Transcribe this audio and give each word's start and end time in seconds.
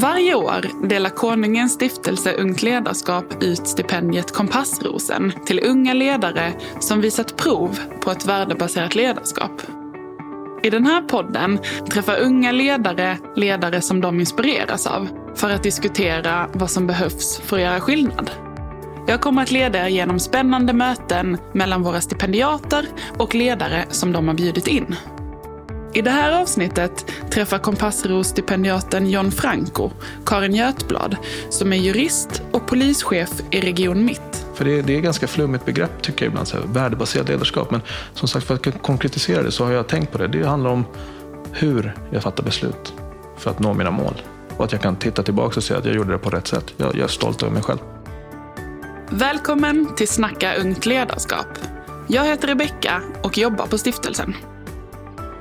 Varje 0.00 0.34
år 0.34 0.86
delar 0.88 1.10
Konungens 1.10 1.72
stiftelse 1.72 2.32
Ungt 2.32 2.62
ledarskap 2.62 3.42
ut 3.42 3.68
stipendiet 3.68 4.32
Kompassrosen 4.32 5.32
till 5.46 5.60
unga 5.64 5.94
ledare 5.94 6.52
som 6.80 7.00
visat 7.00 7.36
prov 7.36 7.78
på 8.00 8.10
ett 8.10 8.26
värdebaserat 8.26 8.94
ledarskap. 8.94 9.62
I 10.62 10.70
den 10.70 10.86
här 10.86 11.02
podden 11.02 11.58
träffar 11.90 12.20
unga 12.20 12.52
ledare 12.52 13.18
ledare 13.36 13.80
som 13.80 14.00
de 14.00 14.20
inspireras 14.20 14.86
av 14.86 15.08
för 15.34 15.50
att 15.50 15.62
diskutera 15.62 16.48
vad 16.52 16.70
som 16.70 16.86
behövs 16.86 17.40
för 17.40 17.56
att 17.56 17.62
göra 17.62 17.80
skillnad. 17.80 18.30
Jag 19.06 19.20
kommer 19.20 19.42
att 19.42 19.50
leda 19.50 19.78
er 19.78 19.88
genom 19.88 20.18
spännande 20.18 20.72
möten 20.72 21.38
mellan 21.52 21.82
våra 21.82 22.00
stipendiater 22.00 22.88
och 23.18 23.34
ledare 23.34 23.84
som 23.88 24.12
de 24.12 24.28
har 24.28 24.34
bjudit 24.34 24.68
in. 24.68 24.96
I 25.92 26.02
det 26.02 26.10
här 26.10 26.40
avsnittet 26.42 27.06
träffar 27.30 27.58
Kompassro-stipendiaten 27.58 29.10
John 29.10 29.30
Franco 29.30 29.90
Karin 30.26 30.54
Götblad 30.54 31.16
som 31.50 31.72
är 31.72 31.76
jurist 31.76 32.42
och 32.52 32.66
polischef 32.66 33.30
i 33.50 33.60
Region 33.60 34.04
Mitt. 34.04 34.46
För 34.54 34.64
det 34.64 34.78
är, 34.78 34.82
det 34.82 34.96
är 34.96 35.00
ganska 35.00 35.26
flummigt 35.26 35.64
begrepp 35.64 36.02
tycker 36.02 36.24
jag 36.24 36.30
ibland, 36.30 36.48
så 36.48 36.56
här, 36.56 36.64
värdebaserat 36.66 37.28
ledarskap. 37.28 37.70
Men 37.70 37.80
som 38.14 38.28
sagt, 38.28 38.46
för 38.46 38.54
att 38.54 38.82
konkretisera 38.82 39.42
det 39.42 39.52
så 39.52 39.64
har 39.64 39.72
jag 39.72 39.86
tänkt 39.86 40.12
på 40.12 40.18
det. 40.18 40.28
Det 40.28 40.46
handlar 40.46 40.70
om 40.70 40.84
hur 41.52 41.94
jag 42.10 42.22
fattar 42.22 42.44
beslut 42.44 42.94
för 43.36 43.50
att 43.50 43.58
nå 43.58 43.74
mina 43.74 43.90
mål. 43.90 44.22
Och 44.56 44.64
att 44.64 44.72
jag 44.72 44.82
kan 44.82 44.96
titta 44.96 45.22
tillbaka 45.22 45.56
och 45.56 45.64
säga 45.64 45.78
att 45.78 45.84
jag 45.84 45.94
gjorde 45.94 46.12
det 46.12 46.18
på 46.18 46.30
rätt 46.30 46.46
sätt. 46.46 46.74
Jag, 46.76 46.94
jag 46.94 47.04
är 47.04 47.08
stolt 47.08 47.42
över 47.42 47.52
mig 47.52 47.62
själv. 47.62 47.78
Välkommen 49.10 49.94
till 49.96 50.08
Snacka 50.08 50.54
ungt 50.54 50.86
ledarskap. 50.86 51.46
Jag 52.06 52.24
heter 52.24 52.48
Rebecka 52.48 53.02
och 53.22 53.38
jobbar 53.38 53.66
på 53.66 53.78
stiftelsen. 53.78 54.34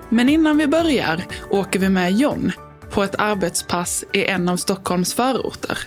Men 0.10 0.30
innan 0.30 0.58
vi 0.58 0.68
börjar 0.68 1.24
åker 1.50 1.80
vi 1.80 1.90
med 1.90 2.12
John 2.12 2.52
på 2.92 3.04
ett 3.04 3.16
arbetspass 3.18 4.04
i 4.14 4.26
en 4.26 4.50
av 4.50 4.58
Stockholms 4.58 5.14
förorter. 5.14 5.78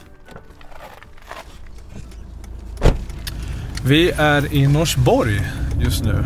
Vi 3.84 4.10
är 4.10 4.54
i 4.54 4.66
Norsborg 4.66 5.40
just 5.80 6.04
nu. 6.04 6.24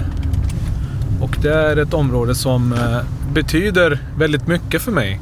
Och 1.22 1.37
det 1.42 1.55
är 1.55 1.77
ett 1.77 1.95
område 1.95 2.34
som 2.34 2.72
eh, 2.72 3.33
betyder 3.33 3.98
väldigt 4.19 4.47
mycket 4.47 4.83
för 4.83 4.92
mig. 4.92 5.20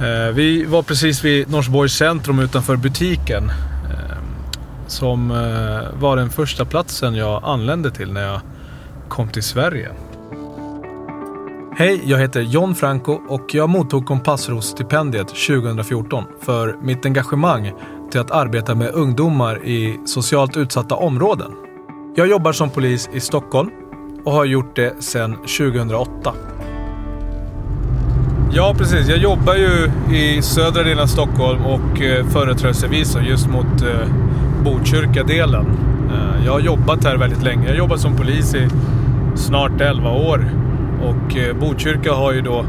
Eh, 0.00 0.34
vi 0.34 0.64
var 0.64 0.82
precis 0.82 1.24
vid 1.24 1.50
Norsborgs 1.50 1.92
centrum 1.92 2.38
utanför 2.38 2.76
butiken. 2.76 3.50
Eh, 3.90 4.16
som 4.86 5.28
var 6.00 6.16
den 6.16 6.30
första 6.30 6.64
platsen 6.64 7.14
jag 7.14 7.44
anlände 7.44 7.90
till 7.90 8.12
när 8.12 8.22
jag 8.22 8.40
kom 9.08 9.28
till 9.28 9.42
Sverige. 9.42 9.90
Hej, 11.78 12.02
jag 12.04 12.18
heter 12.18 12.40
John 12.40 12.74
Franco 12.74 13.20
och 13.28 13.54
jag 13.54 13.68
mottog 13.68 14.06
Kompassros-stipendiet 14.06 15.28
2014 15.28 16.24
för 16.40 16.76
mitt 16.82 17.06
engagemang 17.06 17.72
till 18.10 18.20
att 18.20 18.30
arbeta 18.30 18.74
med 18.74 18.90
ungdomar 18.90 19.64
i 19.64 20.00
socialt 20.04 20.56
utsatta 20.56 20.94
områden. 20.94 21.52
Jag 22.16 22.28
jobbar 22.28 22.52
som 22.52 22.70
polis 22.70 23.10
i 23.12 23.20
Stockholm 23.20 23.70
och 24.24 24.32
har 24.32 24.44
gjort 24.44 24.76
det 24.76 25.02
sedan 25.02 25.36
2008. 25.36 26.34
Ja, 28.52 28.74
precis. 28.78 29.08
Jag 29.08 29.18
jobbar 29.18 29.54
ju 29.54 29.90
i 30.16 30.42
södra 30.42 30.82
delen 30.82 31.02
av 31.02 31.06
Stockholm 31.06 31.66
och 31.66 32.02
eh, 32.02 32.26
företrädesvis 32.26 33.16
just 33.28 33.48
mot 33.48 33.82
eh, 33.82 34.08
Botkyrka-delen. 34.64 35.66
Eh, 36.10 36.46
jag 36.46 36.52
har 36.52 36.60
jobbat 36.60 37.04
här 37.04 37.16
väldigt 37.16 37.42
länge. 37.42 37.62
Jag 37.62 37.70
har 37.70 37.78
jobbat 37.78 38.00
som 38.00 38.16
polis 38.16 38.54
i 38.54 38.68
snart 39.34 39.80
11 39.80 40.10
år 40.10 40.67
och 41.02 41.36
eh, 41.36 41.56
Botkyrka 41.56 42.12
har 42.12 42.32
ju 42.32 42.40
då 42.40 42.64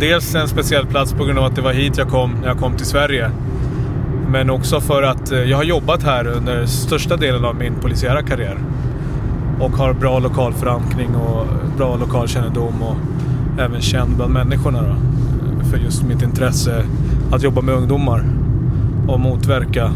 dels 0.00 0.34
en 0.34 0.48
speciell 0.48 0.86
plats 0.86 1.12
på 1.12 1.24
grund 1.24 1.38
av 1.38 1.44
att 1.44 1.56
det 1.56 1.62
var 1.62 1.72
hit 1.72 1.98
jag 1.98 2.08
kom 2.08 2.32
när 2.40 2.48
jag 2.48 2.58
kom 2.58 2.76
till 2.76 2.86
Sverige. 2.86 3.30
Men 4.28 4.50
också 4.50 4.80
för 4.80 5.02
att 5.02 5.32
eh, 5.32 5.38
jag 5.38 5.56
har 5.56 5.64
jobbat 5.64 6.02
här 6.02 6.26
under 6.26 6.66
största 6.66 7.16
delen 7.16 7.44
av 7.44 7.56
min 7.56 7.74
polisiära 7.74 8.22
karriär. 8.22 8.58
Och 9.60 9.70
har 9.70 9.92
bra 9.92 10.18
lokal 10.18 10.52
förankring 10.52 11.14
och 11.16 11.46
bra 11.76 11.96
lokalkännedom 11.96 12.82
och 12.82 12.96
även 13.60 13.80
känd 13.80 14.16
bland 14.16 14.32
människorna 14.32 14.82
då, 14.82 14.88
eh, 14.88 15.66
För 15.70 15.78
just 15.78 16.02
mitt 16.02 16.22
intresse 16.22 16.84
att 17.32 17.42
jobba 17.42 17.60
med 17.60 17.74
ungdomar 17.74 18.24
och 19.08 19.20
motverka 19.20 19.92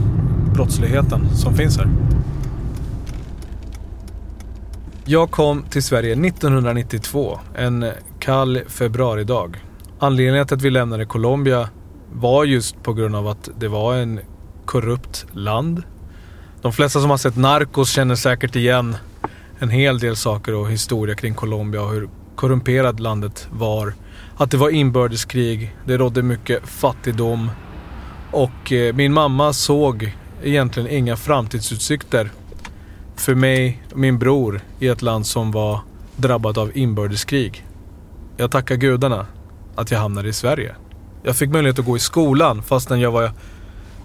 brottsligheten 0.55 1.29
som 1.35 1.55
finns 1.55 1.79
här. 1.79 1.89
Jag 5.11 5.31
kom 5.31 5.63
till 5.63 5.83
Sverige 5.83 6.13
1992, 6.13 7.39
en 7.55 7.87
kall 8.19 8.61
februaridag. 8.67 9.57
Anledningen 9.99 10.47
till 10.47 10.57
att 10.57 10.63
vi 10.63 10.71
lämnade 10.71 11.07
Colombia 11.07 11.69
var 12.13 12.45
just 12.45 12.83
på 12.83 12.93
grund 12.93 13.17
av 13.17 13.29
att 13.29 13.49
det 13.59 13.69
var 13.69 13.95
en 13.97 14.21
korrupt 14.65 15.27
land. 15.33 15.83
De 16.63 16.73
flesta 16.73 17.01
som 17.01 17.11
har 17.11 17.17
sett 17.17 17.37
Narcos 17.37 17.91
känner 17.91 18.15
säkert 18.15 18.57
igen 18.57 18.97
en 19.59 19.71
hel 19.71 19.99
del 19.99 20.17
saker 20.17 20.55
och 20.55 20.71
historia 20.71 21.15
kring 21.15 21.35
Colombia 21.35 21.83
och 21.83 21.91
hur 21.91 22.09
korrumperat 22.37 23.01
landet 23.01 23.49
var. 23.51 23.95
Att 24.37 24.51
det 24.51 24.57
var 24.57 24.71
inbördeskrig, 24.71 25.77
det 25.85 25.97
rådde 25.97 26.23
mycket 26.23 26.69
fattigdom 26.69 27.51
och 28.31 28.73
eh, 28.73 28.95
min 28.95 29.13
mamma 29.13 29.53
såg 29.53 30.17
egentligen 30.43 30.89
inga 30.89 31.17
framtidsutsikter 31.17 32.31
för 33.19 33.35
mig 33.35 33.83
och 33.93 33.99
min 33.99 34.19
bror 34.19 34.61
i 34.79 34.89
ett 34.89 35.03
land 35.03 35.27
som 35.27 35.51
var 35.51 35.81
drabbat 36.17 36.59
av 36.59 36.77
inbördeskrig. 36.77 37.65
Jag 38.37 38.51
tackar 38.51 38.77
gudarna 38.77 39.27
att 39.75 39.91
jag 39.91 39.99
hamnade 39.99 40.29
i 40.29 40.33
Sverige. 40.33 40.75
Jag 41.23 41.37
fick 41.37 41.51
möjlighet 41.51 41.79
att 41.79 41.85
gå 41.85 41.97
i 41.97 42.01
skolan 42.01 42.63
fastän 42.63 43.01
jag 43.01 43.11
var 43.11 43.33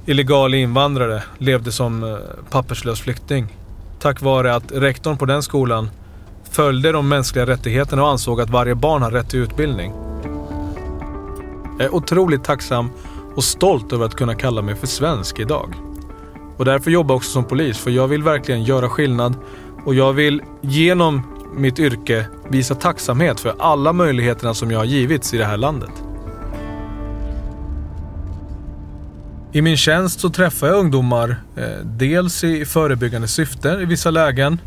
illegal 0.05 0.53
invandrare, 0.53 1.23
levde 1.37 1.71
som 1.71 2.03
eh, 2.03 2.17
papperslös 2.49 3.01
flykting. 3.01 3.57
Tack 3.99 4.21
vare 4.21 4.55
att 4.55 4.71
rektorn 4.71 5.17
på 5.17 5.25
den 5.25 5.43
skolan 5.43 5.89
följde 6.51 6.91
de 6.91 7.09
mänskliga 7.09 7.45
rättigheterna 7.45 8.03
och 8.03 8.09
ansåg 8.09 8.41
att 8.41 8.49
varje 8.49 8.75
barn 8.75 9.01
har 9.01 9.11
rätt 9.11 9.29
till 9.29 9.39
utbildning. 9.39 9.93
Jag 11.77 11.85
är 11.85 11.95
otroligt 11.95 12.43
tacksam 12.43 12.89
och 13.35 13.43
stolt 13.43 13.93
över 13.93 14.05
att 14.05 14.15
kunna 14.15 14.35
kalla 14.35 14.61
mig 14.61 14.75
för 14.75 14.87
svensk 14.87 15.39
idag. 15.39 15.92
Och 16.63 16.69
därför 16.69 16.91
jobbar 16.91 17.13
jag 17.13 17.17
också 17.17 17.31
som 17.31 17.43
polis, 17.43 17.77
för 17.77 17.91
jag 17.91 18.07
vill 18.07 18.23
verkligen 18.23 18.63
göra 18.63 18.89
skillnad 18.89 19.35
och 19.85 19.95
jag 19.95 20.13
vill 20.13 20.41
genom 20.61 21.21
mitt 21.55 21.79
yrke 21.79 22.25
visa 22.49 22.75
tacksamhet 22.75 23.39
för 23.39 23.55
alla 23.59 23.93
möjligheterna 23.93 24.53
som 24.53 24.71
jag 24.71 24.79
har 24.79 24.85
givits 24.85 25.33
i 25.33 25.37
det 25.37 25.45
här 25.45 25.57
landet. 25.57 25.89
I 29.51 29.61
min 29.61 29.77
tjänst 29.77 30.19
så 30.19 30.29
träffar 30.29 30.67
jag 30.67 30.79
ungdomar, 30.79 31.35
eh, 31.55 31.63
dels 31.83 32.43
i 32.43 32.65
förebyggande 32.65 33.27
syfte 33.27 33.69
i 33.81 33.85
vissa 33.85 34.11
lägen. 34.11 34.59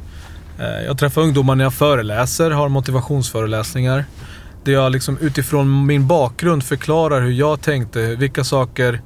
Eh, 0.58 0.84
jag 0.86 0.98
träffar 0.98 1.22
ungdomar 1.22 1.54
när 1.54 1.64
jag 1.64 1.74
föreläser, 1.74 2.50
har 2.50 2.68
motivationsföreläsningar. 2.68 4.04
Där 4.64 4.72
jag 4.72 4.92
liksom 4.92 5.18
utifrån 5.18 5.86
min 5.86 6.06
bakgrund 6.06 6.64
förklarar 6.64 7.20
hur 7.20 7.32
jag 7.32 7.60
tänkte, 7.60 8.16
vilka 8.16 8.44
saker 8.44 9.00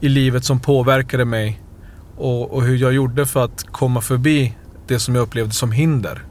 i 0.00 0.08
livet 0.08 0.44
som 0.44 0.60
påverkade 0.60 1.24
mig 1.24 1.60
och, 2.16 2.54
och, 2.54 2.62
hur 2.62 2.76
jag 2.76 2.92
gjorde 2.92 3.26
för 3.26 3.44
att 3.44 3.64
komma 3.72 4.00
förbi 4.00 4.56
det 4.86 4.98
som 4.98 5.14
jag 5.14 5.22
upplevde 5.22 5.52
som 5.52 5.72
hinder. 5.72 6.22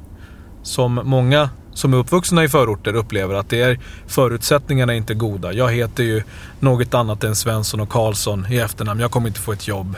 Som 0.63 1.01
många 1.03 1.49
som 1.73 1.93
är 1.93 1.97
uppvuxna 1.97 2.43
i 2.43 2.49
förorter 2.49 2.93
upplever 2.95 3.35
att 3.35 3.49
det 3.49 3.61
är 3.61 3.79
förutsättningarna 4.07 4.93
är 4.93 4.97
inte 4.97 5.13
goda. 5.13 5.53
Jag 5.53 5.71
heter 5.71 6.03
ju 6.03 6.23
något 6.59 6.93
annat 6.93 7.23
än 7.23 7.35
Svensson 7.35 7.79
och 7.79 7.89
Karlsson 7.89 8.45
i 8.49 8.57
efternamn. 8.57 8.99
Jag 8.99 9.11
kommer 9.11 9.27
inte 9.27 9.39
få 9.39 9.51
ett 9.51 9.67
jobb 9.67 9.95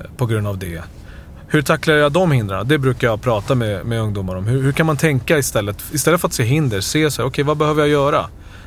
eh, 0.00 0.06
på 0.16 0.26
grund 0.26 0.46
av 0.46 0.58
det. 0.58 0.82
Hur 1.46 1.62
tacklar 1.62 1.94
jag 1.94 2.12
de 2.12 2.32
hindren? 2.32 2.68
Det 2.68 2.78
brukar 2.78 3.06
jag 3.06 3.22
prata 3.22 3.54
med, 3.54 3.86
med 3.86 4.00
ungdomar 4.00 4.36
om. 4.36 4.46
Hur, 4.46 4.62
hur, 4.62 4.72
kan 4.72 4.86
man 4.86 4.96
tänka 4.96 5.38
istället? 5.38 5.84
Istället 5.92 6.20
för 6.20 6.28
att 6.28 6.34
se 6.34 6.44
hinder, 6.44 6.80
se 6.80 7.10
så 7.10 7.22
här, 7.22 7.28
okej 7.28 7.32
okay, 7.32 7.44
vad 7.44 7.56
behöver 7.56 7.80
jag 7.80 7.88
göra? 7.88 8.26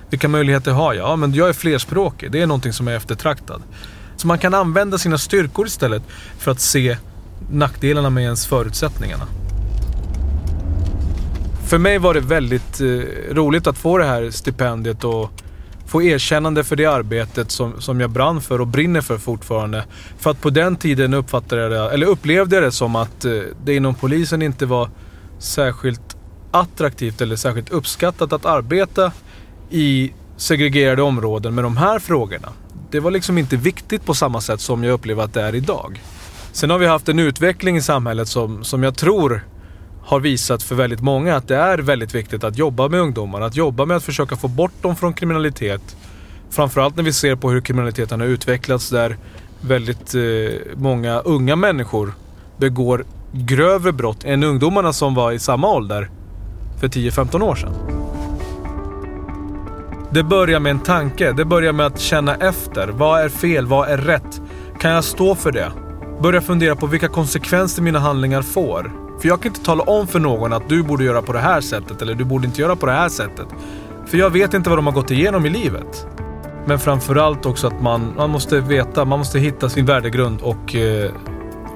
Vilka 0.10 0.28
möjligheter 0.28 0.72
har 0.72 0.94
jag? 0.94 1.10
Ja, 1.10 1.16
men 1.16 1.34
jag 1.34 1.50
är 1.50 1.54
flerspråkig. 1.54 2.32
Det 2.32 2.42
är 2.42 2.48
någonting 2.48 2.74
som 2.74 2.88
är 2.88 2.96
eftertraktad. 2.96 3.62
Så 4.24 4.28
man 4.28 4.40
kan 4.40 4.54
använda 4.54 4.98
sina 4.98 5.18
styrkor 5.18 5.68
istället 5.68 6.04
för 6.38 6.52
att 6.52 6.60
se 6.60 6.98
nackdelarna 7.52 8.10
med 8.10 8.24
ens 8.24 8.48
förutsättningarna. 8.48 9.28
För 11.68 11.78
mig 11.78 11.98
var 11.98 12.14
det 12.14 12.20
väldigt 12.20 12.82
eh, 12.82 12.88
roligt 13.32 13.68
att 13.68 13.78
få 13.78 13.98
det 13.98 14.06
här 14.06 14.32
stipendiet 14.32 15.04
och 15.04 15.32
få 15.88 16.02
erkännande 16.02 16.64
för 16.64 16.76
det 16.76 16.86
arbetet 16.86 17.52
som, 17.52 17.82
som 17.82 18.00
jag 18.00 18.10
brann 18.10 18.42
för 18.42 18.62
och 18.62 18.68
brinner 18.68 19.02
för 19.02 19.18
fortfarande. 19.18 19.86
För 20.18 20.32
att 20.32 20.42
på 20.42 20.50
den 20.50 20.76
tiden 20.76 21.14
uppfattade 21.14 21.62
jag 21.62 21.72
det, 21.72 21.94
eller 21.94 22.08
upplevde 22.08 22.56
jag 22.56 22.64
det 22.64 22.72
som 22.72 22.96
att 22.96 23.26
eh, 23.26 23.32
det 23.66 23.76
inom 23.76 23.96
polisen 23.96 24.42
inte 24.42 24.66
var 24.66 24.90
särskilt 25.40 26.18
attraktivt 26.52 27.22
eller 27.22 27.36
särskilt 27.36 27.70
uppskattat 27.70 28.34
att 28.34 28.46
arbeta 28.46 29.12
i 29.70 30.14
segregerade 30.38 31.02
områden 31.02 31.56
med 31.56 31.64
de 31.64 31.78
här 31.78 32.00
frågorna 32.00 32.50
det 32.94 33.00
var 33.00 33.12
liksom 33.12 33.38
inte 33.38 33.58
viktigt 33.58 34.06
på 34.06 34.14
samma 34.14 34.42
sätt 34.42 34.62
som 34.62 34.84
jag 34.84 34.94
upplever 34.94 35.24
att 35.24 35.34
det 35.34 35.42
är 35.42 35.56
idag. 35.56 36.02
Sen 36.52 36.70
har 36.70 36.78
vi 36.78 36.86
haft 36.86 37.10
en 37.10 37.20
utveckling 37.20 37.78
i 37.78 37.82
samhället 37.82 38.28
som, 38.28 38.64
som 38.64 38.84
jag 38.84 38.96
tror 38.96 39.48
har 40.04 40.20
visat 40.20 40.64
för 40.64 40.76
väldigt 40.76 41.02
många 41.02 41.36
att 41.36 41.48
det 41.48 41.56
är 41.56 41.78
väldigt 41.78 42.16
viktigt 42.16 42.44
att 42.44 42.58
jobba 42.58 42.88
med 42.88 43.00
ungdomar. 43.00 43.42
Att 43.42 43.56
jobba 43.56 43.86
med 43.86 43.98
att 43.98 44.04
försöka 44.04 44.36
få 44.36 44.48
bort 44.48 44.82
dem 44.82 44.96
från 44.96 45.14
kriminalitet. 45.14 45.96
Framförallt 46.50 46.96
när 46.96 47.04
vi 47.04 47.14
ser 47.14 47.36
på 47.36 47.52
hur 47.52 47.62
kriminaliteten 47.62 48.20
har 48.20 48.28
utvecklats 48.28 48.90
där 48.90 49.18
väldigt 49.62 50.16
eh, 50.16 50.22
många 50.76 51.20
unga 51.20 51.56
människor 51.56 52.14
begår 52.58 53.06
grövre 53.32 53.92
brott 53.92 54.24
än 54.24 54.44
ungdomarna 54.44 54.94
som 54.94 55.16
var 55.16 55.32
i 55.32 55.40
samma 55.40 55.68
ålder 55.68 56.10
för 56.80 56.88
10-15 56.88 57.42
år 57.42 57.56
sedan. 57.56 57.74
Det 60.14 60.24
börjar 60.24 60.60
med 60.60 60.70
en 60.70 60.80
tanke. 60.80 61.32
Det 61.32 61.46
börjar 61.46 61.74
med 61.74 61.86
att 61.86 62.00
känna 62.00 62.36
efter. 62.36 62.88
Vad 62.88 63.22
är 63.22 63.30
fel? 63.30 63.66
Vad 63.66 63.90
är 63.90 63.98
rätt? 63.98 64.42
Kan 64.80 64.92
jag 64.92 65.04
stå 65.04 65.36
för 65.36 65.52
det? 65.52 65.72
Börja 66.22 66.42
fundera 66.42 66.76
på 66.76 66.88
vilka 66.88 67.08
konsekvenser 67.08 67.82
mina 67.82 68.00
handlingar 68.00 68.42
får. 68.42 68.92
För 69.22 69.28
jag 69.28 69.42
kan 69.42 69.52
inte 69.52 69.66
tala 69.66 69.84
om 69.84 70.08
för 70.08 70.20
någon 70.20 70.54
att 70.54 70.70
du 70.70 70.84
borde 70.84 71.04
göra 71.04 71.22
på 71.22 71.34
det 71.34 71.40
här 71.40 71.62
sättet 71.62 72.02
eller 72.02 72.14
du 72.14 72.24
borde 72.24 72.48
inte 72.48 72.62
göra 72.62 72.76
på 72.76 72.86
det 72.86 72.92
här 72.92 73.10
sättet. 73.10 73.48
För 74.06 74.18
jag 74.18 74.30
vet 74.30 74.54
inte 74.54 74.70
vad 74.70 74.78
de 74.78 74.86
har 74.86 74.94
gått 74.94 75.12
igenom 75.12 75.46
i 75.46 75.50
livet. 75.50 76.08
Men 76.66 76.80
framförallt 76.80 77.46
också 77.46 77.68
att 77.68 77.82
man, 77.82 78.14
man 78.18 78.30
måste 78.30 78.60
veta, 78.60 79.06
man 79.06 79.20
måste 79.20 79.40
hitta 79.40 79.70
sin 79.70 79.86
värdegrund 79.86 80.42
och, 80.42 80.76
eh, 80.76 81.12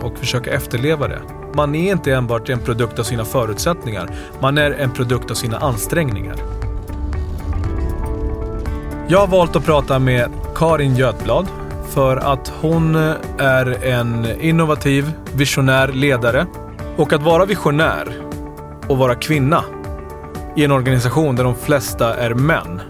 och 0.02 0.18
försöka 0.18 0.52
efterleva 0.52 1.08
det. 1.08 1.22
Man 1.56 1.76
är 1.76 1.92
inte 1.92 2.14
enbart 2.14 2.50
en 2.50 2.60
produkt 2.60 3.00
av 3.00 3.04
sina 3.04 3.26
förutsättningar. 3.26 4.10
Man 4.40 4.58
är 4.58 4.72
en 4.72 4.92
produkt 4.92 5.32
av 5.32 5.36
sina 5.36 5.58
ansträngningar. 5.58 6.67
Jag 9.10 9.20
har 9.20 9.28
valt 9.28 9.56
att 9.56 9.66
prata 9.66 10.00
med 10.00 10.32
Karin 10.56 10.96
Götblad 10.96 11.48
för 11.90 12.18
att 12.18 12.54
hon 12.62 12.96
eh, 12.96 13.14
är 13.38 13.84
en 13.84 14.42
innovativ, 14.42 15.12
visionär 15.36 15.88
ledare. 15.88 16.46
Och 16.98 17.14
att 17.14 17.24
vara 17.24 17.46
visionär 17.46 18.18
och 18.88 18.98
vara 18.98 19.16
kvinna 19.16 19.64
i 20.56 20.64
en 20.64 20.72
organisation 20.72 21.36
där 21.36 21.44
de 21.44 21.56
flesta 21.56 22.16
är 22.16 22.34
män. 22.34 22.82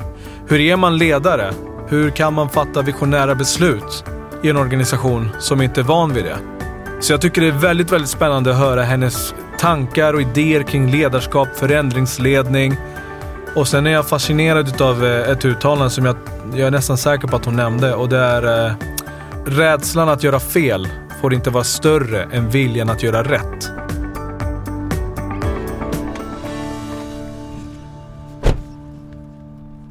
Hur 0.47 0.59
är 0.59 0.75
man 0.77 0.97
ledare? 0.97 1.53
Hur 1.87 2.09
kan 2.09 2.33
man 2.33 2.49
fatta 2.49 2.81
visionära 2.81 3.35
beslut 3.35 4.03
i 4.43 4.49
en 4.49 4.57
organisation 4.57 5.29
som 5.39 5.61
inte 5.61 5.81
är 5.81 5.85
van 5.85 6.13
vid 6.13 6.25
det? 6.25 6.37
Så 6.99 7.13
jag 7.13 7.21
tycker 7.21 7.41
det 7.41 7.47
är 7.47 7.51
väldigt, 7.51 7.91
väldigt 7.91 8.09
spännande 8.09 8.51
att 8.51 8.57
höra 8.57 8.83
hennes 8.83 9.35
tankar 9.59 10.13
och 10.13 10.21
idéer 10.21 10.63
kring 10.63 10.91
ledarskap, 10.91 11.47
förändringsledning. 11.55 12.75
Och 13.57 13.67
sen 13.67 13.87
är 13.87 13.91
jag 13.91 14.09
fascinerad 14.09 14.81
av 14.81 15.05
eh, 15.05 15.29
ett 15.31 15.45
uttalande 15.45 15.89
som 15.89 16.05
jag, 16.05 16.15
jag 16.51 16.67
är 16.67 16.71
nästan 16.71 16.97
säker 16.97 17.27
på 17.27 17.35
att 17.35 17.45
hon 17.45 17.55
nämnde 17.55 17.95
och 17.95 18.09
det 18.09 18.17
är 18.17 18.67
eh, 18.67 18.73
rädslan 19.45 20.09
att 20.09 20.23
göra 20.23 20.39
fel 20.39 20.87
får 21.21 21.33
inte 21.33 21.49
vara 21.49 21.63
större 21.63 22.23
än 22.23 22.49
viljan 22.49 22.89
att 22.89 23.03
göra 23.03 23.23
rätt. 23.23 23.69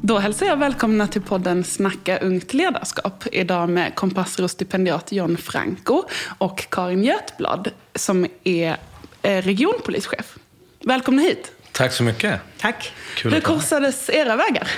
Då 0.01 0.19
hälsar 0.19 0.47
jag 0.47 0.57
välkomna 0.57 1.07
till 1.07 1.23
podden 1.23 1.65
Snacka 1.65 2.19
ungt 2.19 2.55
ledarskap. 2.55 3.25
Idag 3.33 3.69
med 3.69 3.95
Kompassro-stipendiat 3.95 5.13
John 5.13 5.37
Franco 5.37 6.05
och 6.39 6.71
Karin 6.71 7.05
Götblad 7.05 7.71
som 7.95 8.27
är 8.45 8.77
eh, 9.23 9.43
regionpolischef. 9.43 10.37
Välkomna 10.85 11.23
hit. 11.23 11.56
Tack 11.77 11.93
så 11.93 12.03
mycket. 12.03 12.41
Tack. 12.59 12.93
Kul 13.17 13.33
Hur 13.33 13.41
korsades 13.41 14.11
era 14.11 14.37
vägar? 14.37 14.69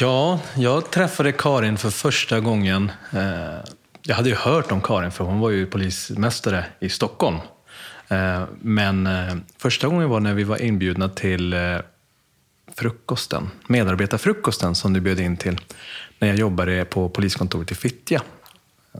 Ja, 0.00 0.40
jag 0.56 0.90
träffade 0.90 1.32
Karin 1.32 1.78
för 1.78 1.90
första 1.90 2.40
gången. 2.40 2.92
Eh, 3.12 3.64
jag 4.02 4.14
hade 4.16 4.28
ju 4.28 4.34
hört 4.34 4.72
om 4.72 4.80
Karin 4.80 5.10
för 5.10 5.24
hon 5.24 5.40
var 5.40 5.50
ju 5.50 5.66
polismästare 5.66 6.64
i 6.80 6.88
Stockholm. 6.88 7.36
Eh, 8.08 8.44
men 8.60 9.08
första 9.58 9.88
gången 9.88 10.08
var 10.08 10.20
när 10.20 10.34
vi 10.34 10.44
var 10.44 10.62
inbjudna 10.62 11.08
till 11.08 11.54
frukosten, 12.74 13.50
medarbetarfrukosten 13.66 14.74
som 14.74 14.92
du 14.92 15.00
bjöd 15.00 15.20
in 15.20 15.36
till 15.36 15.60
när 16.18 16.28
jag 16.28 16.36
jobbade 16.36 16.84
på 16.84 17.08
poliskontoret 17.08 17.70
i 17.70 17.74
Fittja. 17.74 18.22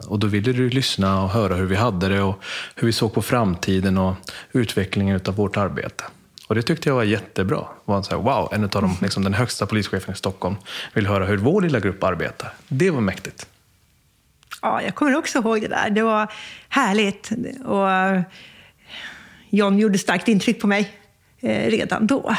Och 0.07 0.19
då 0.19 0.27
ville 0.27 0.53
du 0.53 0.71
lyssna 0.71 1.23
och 1.23 1.31
höra 1.31 1.55
hur 1.55 1.67
vi 1.67 1.77
hade 1.77 2.09
det 2.09 2.21
och 2.21 2.43
hur 2.75 2.87
vi 2.87 2.93
såg 2.93 3.15
på 3.15 3.23
framtiden 3.23 3.99
och 3.99 4.15
utvecklingen 4.53 5.21
av 5.27 5.35
vårt 5.37 5.57
arbete. 5.57 6.05
Och 6.47 6.55
det 6.55 6.63
tyckte 6.63 6.89
jag 6.89 6.97
var 6.97 7.05
jättebra. 7.05 7.59
Det 7.59 7.93
var 7.93 8.03
så 8.03 8.11
här, 8.11 8.23
wow, 8.23 8.49
en 8.53 8.65
av 8.65 8.71
de, 8.71 8.97
liksom, 9.03 9.25
den 9.25 9.35
högsta 9.35 9.67
polischefen 9.67 10.15
i 10.15 10.17
Stockholm 10.17 10.57
vill 10.93 11.07
höra 11.07 11.25
hur 11.25 11.37
vår 11.37 11.63
lilla 11.63 11.81
grupp 11.81 12.05
arbetar. 12.05 12.53
Det 12.69 12.91
var 12.91 13.01
mäktigt. 13.01 13.47
Ja, 14.63 14.83
jag 14.83 14.95
kommer 14.95 15.17
också 15.17 15.39
ihåg 15.39 15.61
det 15.61 15.69
där. 15.69 15.91
Det 15.91 16.03
var 16.03 16.33
härligt. 16.69 17.31
Och 17.65 17.89
John 19.51 19.79
gjorde 19.79 19.99
starkt 19.99 20.29
intryck 20.29 20.61
på 20.61 20.67
mig 20.67 20.93
eh, 21.41 21.71
redan 21.71 22.07
då 22.07 22.37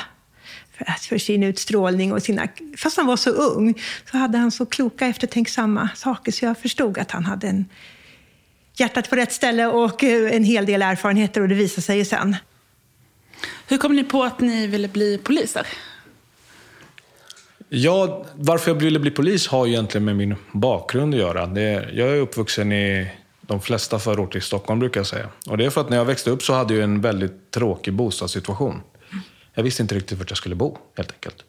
för 0.99 1.17
sin 1.17 1.43
utstrålning 1.43 2.13
och 2.13 2.23
sina... 2.23 2.47
Fast 2.77 2.97
han 2.97 3.05
var 3.05 3.17
så 3.17 3.29
ung 3.29 3.73
så 4.11 4.17
hade 4.17 4.37
han 4.37 4.51
så 4.51 4.65
kloka, 4.65 5.07
eftertänksamma 5.07 5.89
saker 5.95 6.31
så 6.31 6.45
jag 6.45 6.57
förstod 6.57 6.97
att 6.97 7.11
han 7.11 7.25
hade 7.25 7.47
en, 7.47 7.65
hjärtat 8.73 9.09
på 9.09 9.15
rätt 9.15 9.31
ställe 9.31 9.67
och 9.67 10.03
eh, 10.03 10.35
en 10.35 10.43
hel 10.43 10.65
del 10.65 10.81
erfarenheter 10.81 11.41
och 11.41 11.47
det 11.47 11.55
visade 11.55 11.81
sig 11.81 11.97
ju 11.97 12.05
sen. 12.05 12.35
Hur 13.67 13.77
kom 13.77 13.95
ni 13.95 14.03
på 14.03 14.23
att 14.23 14.39
ni 14.39 14.67
ville 14.67 14.87
bli 14.87 15.17
poliser? 15.17 15.67
Ja, 17.69 18.25
varför 18.35 18.71
jag 18.71 18.75
ville 18.75 18.99
bli 18.99 19.11
polis 19.11 19.47
har 19.47 19.67
egentligen 19.67 20.05
med 20.05 20.15
min 20.15 20.35
bakgrund 20.51 21.13
att 21.13 21.19
göra. 21.19 21.45
Det, 21.45 21.89
jag 21.93 22.09
är 22.09 22.15
uppvuxen 22.15 22.71
i 22.71 23.11
de 23.41 23.61
flesta 23.61 23.99
förorter 23.99 24.39
i 24.39 24.41
Stockholm 24.41 24.79
brukar 24.79 24.99
jag 24.99 25.07
säga. 25.07 25.29
Och 25.49 25.57
det 25.57 25.65
är 25.65 25.69
för 25.69 25.81
att 25.81 25.89
när 25.89 25.97
jag 25.97 26.05
växte 26.05 26.29
upp 26.29 26.43
så 26.43 26.53
hade 26.53 26.73
jag 26.73 26.83
en 26.83 27.01
väldigt 27.01 27.51
tråkig 27.51 27.93
bostadssituation. 27.93 28.81
Jag 29.53 29.63
visste 29.63 29.81
inte 29.81 29.95
riktigt 29.95 30.17
vart 30.17 30.31
jag 30.31 30.37
skulle 30.37 30.55
bo, 30.55 30.77
helt 30.97 31.11
enkelt. 31.11 31.43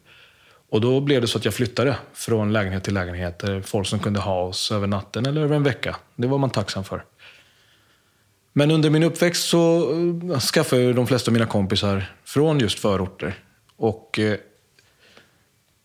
Och 0.70 0.80
då 0.80 1.00
blev 1.00 1.20
det 1.20 1.26
så 1.26 1.38
att 1.38 1.44
jag 1.44 1.54
flyttade 1.54 1.96
från 2.14 2.52
lägenhet 2.52 2.84
till 2.84 2.94
lägenhet. 2.94 3.44
Eh, 3.44 3.60
folk 3.60 3.88
som 3.88 3.98
kunde 3.98 4.20
ha 4.20 4.42
oss 4.42 4.72
över 4.72 4.86
natten 4.86 5.26
eller 5.26 5.40
över 5.40 5.56
en 5.56 5.62
vecka. 5.62 5.96
Det 6.16 6.26
var 6.26 6.38
man 6.38 6.50
tacksam 6.50 6.84
för. 6.84 7.04
Men 8.52 8.70
under 8.70 8.90
min 8.90 9.02
uppväxt 9.02 9.48
så 9.48 9.92
eh, 10.32 10.40
skaffade 10.40 10.92
de 10.92 11.06
flesta 11.06 11.30
av 11.30 11.32
mina 11.32 11.46
kompisar 11.46 12.12
från 12.24 12.60
just 12.60 12.78
förorter. 12.78 13.34
Och 13.76 14.18
eh, 14.18 14.36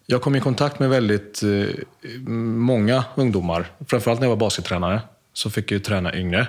jag 0.05 0.21
kom 0.21 0.35
i 0.35 0.39
kontakt 0.39 0.79
med 0.79 0.89
väldigt 0.89 1.43
eh, 1.43 2.19
många 2.27 3.03
ungdomar. 3.15 3.71
Framförallt 3.87 4.19
när 4.19 4.27
jag 4.27 4.35
var 4.35 4.37
baskettränare 4.37 5.01
så 5.33 5.49
fick 5.49 5.71
jag 5.71 5.83
träna 5.83 6.15
yngre. 6.15 6.47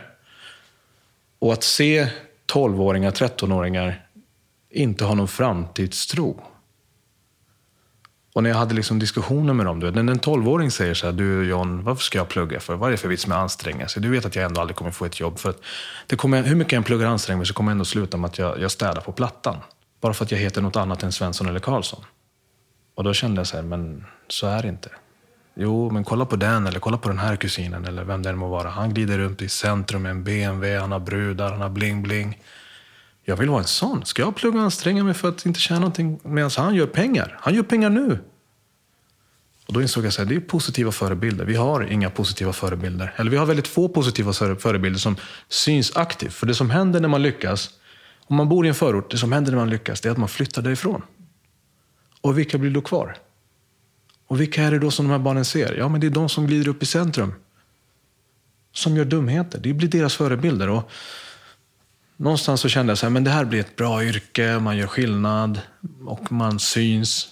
Och 1.38 1.52
att 1.52 1.62
se 1.62 2.08
12-åringar, 2.52 3.10
13-åringar 3.10 4.06
inte 4.70 5.04
ha 5.04 5.14
någon 5.14 5.28
framtidstro. 5.28 6.42
Och 8.34 8.42
när 8.42 8.50
jag 8.50 8.56
hade 8.56 8.74
liksom 8.74 8.98
diskussioner 8.98 9.54
med 9.54 9.66
dem, 9.66 9.80
du 9.80 9.86
vet, 9.86 9.94
när 9.94 10.12
en 10.12 10.18
tolvåring 10.18 10.70
säger 10.70 10.94
så 10.94 11.06
här, 11.06 11.12
du 11.12 11.48
John, 11.48 11.84
varför 11.84 12.02
ska 12.02 12.18
jag 12.18 12.28
plugga 12.28 12.60
för? 12.60 12.74
Vad 12.74 12.88
är 12.88 12.90
det 12.90 12.96
för 12.96 13.08
vits 13.08 13.26
med 13.26 13.38
att 13.38 13.42
anstränga 13.42 13.88
sig? 13.88 14.02
Du 14.02 14.10
vet 14.10 14.24
att 14.24 14.36
jag 14.36 14.44
ändå 14.44 14.60
aldrig 14.60 14.76
kommer 14.76 14.90
få 14.90 15.04
ett 15.04 15.20
jobb. 15.20 15.38
För 15.38 15.50
att 15.50 15.58
det 16.06 16.16
kommer, 16.16 16.42
hur 16.42 16.56
mycket 16.56 16.72
jag 16.72 16.76
än 16.78 16.84
pluggar 16.84 17.06
och 17.06 17.12
anstränger 17.12 17.36
mig 17.36 17.46
så 17.46 17.54
kommer 17.54 17.70
jag 17.70 17.74
ändå 17.74 17.84
sluta 17.84 18.16
med 18.16 18.28
att 18.28 18.38
jag, 18.38 18.60
jag 18.60 18.70
städar 18.70 19.00
på 19.00 19.12
Plattan. 19.12 19.56
Bara 20.00 20.14
för 20.14 20.24
att 20.24 20.30
jag 20.30 20.38
heter 20.38 20.62
något 20.62 20.76
annat 20.76 21.02
än 21.02 21.12
Svensson 21.12 21.48
eller 21.48 21.60
Karlsson. 21.60 22.04
Och 22.94 23.04
då 23.04 23.12
kände 23.12 23.40
jag 23.40 23.46
så 23.46 23.56
här, 23.56 23.62
men 23.62 24.04
så 24.28 24.46
är 24.46 24.62
det 24.62 24.68
inte. 24.68 24.88
Jo, 25.54 25.90
men 25.90 26.04
kolla 26.04 26.24
på 26.24 26.36
den 26.36 26.66
eller 26.66 26.80
kolla 26.80 26.96
på 26.96 27.08
den 27.08 27.18
här 27.18 27.36
kusinen 27.36 27.84
eller 27.84 28.04
vem 28.04 28.22
det 28.22 28.30
än 28.30 28.38
må 28.38 28.48
vara. 28.48 28.70
Han 28.70 28.94
glider 28.94 29.18
runt 29.18 29.42
i 29.42 29.48
centrum 29.48 30.02
med 30.02 30.10
en 30.10 30.24
BMW, 30.24 30.80
han 30.80 30.92
har 30.92 31.00
brudar, 31.00 31.50
han 31.50 31.60
har 31.60 31.68
bling-bling. 31.68 32.38
Jag 33.24 33.36
vill 33.36 33.48
vara 33.48 33.60
en 33.60 33.66
sån. 33.66 34.04
Ska 34.04 34.22
jag 34.22 34.36
plugga 34.36 34.58
och 34.58 34.64
anstränga 34.64 35.04
mig 35.04 35.14
för 35.14 35.28
att 35.28 35.46
inte 35.46 35.60
tjäna 35.60 35.80
någonting 35.80 36.20
medan 36.22 36.50
han 36.56 36.74
gör 36.74 36.86
pengar? 36.86 37.38
Han 37.40 37.54
gör 37.54 37.62
pengar 37.62 37.90
nu. 37.90 38.18
Och 39.66 39.72
då 39.72 39.82
insåg 39.82 40.04
jag 40.04 40.08
att 40.08 40.28
det 40.28 40.34
är 40.34 40.40
positiva 40.40 40.92
förebilder. 40.92 41.44
Vi 41.44 41.54
har 41.54 41.92
inga 41.92 42.10
positiva 42.10 42.52
förebilder. 42.52 43.14
Eller 43.16 43.30
vi 43.30 43.36
har 43.36 43.46
väldigt 43.46 43.68
få 43.68 43.88
positiva 43.88 44.32
förebilder 44.32 44.98
som 44.98 45.16
syns 45.48 45.96
aktivt. 45.96 46.32
För 46.32 46.46
det 46.46 46.54
som 46.54 46.70
händer 46.70 47.00
när 47.00 47.08
man 47.08 47.22
lyckas, 47.22 47.70
om 48.26 48.36
man 48.36 48.48
bor 48.48 48.66
i 48.66 48.68
en 48.68 48.74
förort, 48.74 49.10
det 49.10 49.18
som 49.18 49.32
händer 49.32 49.52
när 49.52 49.58
man 49.58 49.70
lyckas, 49.70 50.00
det 50.00 50.08
är 50.08 50.12
att 50.12 50.18
man 50.18 50.28
flyttar 50.28 50.62
därifrån. 50.62 51.02
Och 52.20 52.38
vilka 52.38 52.58
blir 52.58 52.70
då 52.70 52.80
kvar? 52.80 53.16
Och 54.26 54.40
vilka 54.40 54.62
är 54.62 54.70
det 54.70 54.78
då 54.78 54.90
som 54.90 55.06
de 55.06 55.12
här 55.12 55.18
barnen 55.18 55.44
ser? 55.44 55.74
Ja, 55.74 55.88
men 55.88 56.00
det 56.00 56.06
är 56.06 56.10
de 56.10 56.28
som 56.28 56.46
glider 56.46 56.68
upp 56.68 56.82
i 56.82 56.86
centrum. 56.86 57.34
Som 58.72 58.96
gör 58.96 59.04
dumheter. 59.04 59.60
Det 59.60 59.72
blir 59.72 59.88
deras 59.88 60.14
förebilder. 60.14 60.68
Och 60.68 60.90
någonstans 62.16 62.60
så 62.60 62.68
kände 62.68 62.90
jag 62.90 62.98
så 62.98 63.06
här, 63.06 63.10
men 63.10 63.24
det 63.24 63.30
här 63.30 63.44
blir 63.44 63.60
ett 63.60 63.76
bra 63.76 64.04
yrke, 64.04 64.58
man 64.58 64.76
gör 64.76 64.86
skillnad 64.86 65.60
och 66.06 66.32
man 66.32 66.60
syns. 66.60 67.28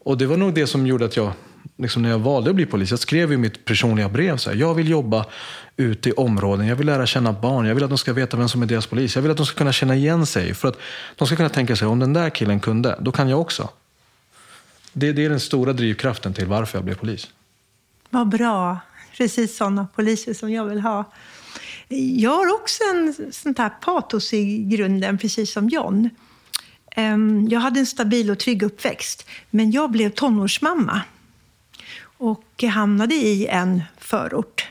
Och 0.00 0.18
det 0.18 0.26
var 0.26 0.36
nog 0.36 0.54
det 0.54 0.66
som 0.66 0.86
gjorde 0.86 1.04
att 1.04 1.16
jag, 1.16 1.32
liksom 1.76 2.02
när 2.02 2.10
jag 2.10 2.18
valde 2.18 2.50
att 2.50 2.56
bli 2.56 2.66
polis, 2.66 2.90
jag 2.90 2.98
skrev 2.98 3.32
i 3.32 3.36
mitt 3.36 3.64
personliga 3.64 4.08
brev 4.08 4.36
så 4.36 4.50
här, 4.50 4.56
jag 4.56 4.74
vill 4.74 4.88
jobba 4.88 5.26
ute 5.76 6.08
i 6.08 6.12
områden, 6.12 6.66
jag 6.66 6.76
vill 6.76 6.86
lära 6.86 7.06
känna 7.06 7.32
barn, 7.32 7.66
jag 7.66 7.74
vill 7.74 7.84
att 7.84 7.90
de 7.90 7.98
ska 7.98 8.12
veta 8.12 8.36
vem 8.36 8.48
som 8.48 8.62
är 8.62 8.66
deras 8.66 8.86
polis, 8.86 9.14
jag 9.14 9.22
vill 9.22 9.30
att 9.30 9.36
de 9.36 9.46
ska 9.46 9.58
kunna 9.58 9.72
känna 9.72 9.94
igen 9.94 10.26
sig. 10.26 10.54
För 10.54 10.68
att 10.68 10.78
de 11.16 11.26
ska 11.26 11.36
kunna 11.36 11.48
tänka 11.48 11.76
sig, 11.76 11.88
om 11.88 11.98
den 11.98 12.12
där 12.12 12.30
killen 12.30 12.60
kunde, 12.60 12.96
då 13.00 13.12
kan 13.12 13.28
jag 13.28 13.40
också. 13.40 13.68
Det, 14.92 15.12
det 15.12 15.24
är 15.24 15.30
den 15.30 15.40
stora 15.40 15.72
drivkraften 15.72 16.34
till 16.34 16.46
varför 16.46 16.78
jag 16.78 16.84
blev 16.84 16.94
polis. 16.94 17.28
Vad 18.10 18.28
bra. 18.28 18.78
Precis 19.16 19.56
sådana 19.56 19.86
poliser 19.94 20.34
som 20.34 20.52
jag 20.52 20.64
vill 20.64 20.80
ha. 20.80 21.04
Jag 21.88 22.30
har 22.30 22.54
också 22.54 22.82
en 22.94 23.32
sån 23.32 23.54
här 23.58 23.68
patos 23.68 24.32
i 24.32 24.64
grunden, 24.64 25.18
precis 25.18 25.52
som 25.52 25.68
John. 25.68 26.10
Jag 27.48 27.60
hade 27.60 27.80
en 27.80 27.86
stabil 27.86 28.30
och 28.30 28.38
trygg 28.38 28.62
uppväxt, 28.62 29.28
men 29.50 29.70
jag 29.70 29.90
blev 29.90 30.10
tonårsmamma. 30.10 31.02
och 32.18 32.62
hamnade 32.62 33.14
i 33.14 33.46
en 33.46 33.82
förort. 33.98 34.68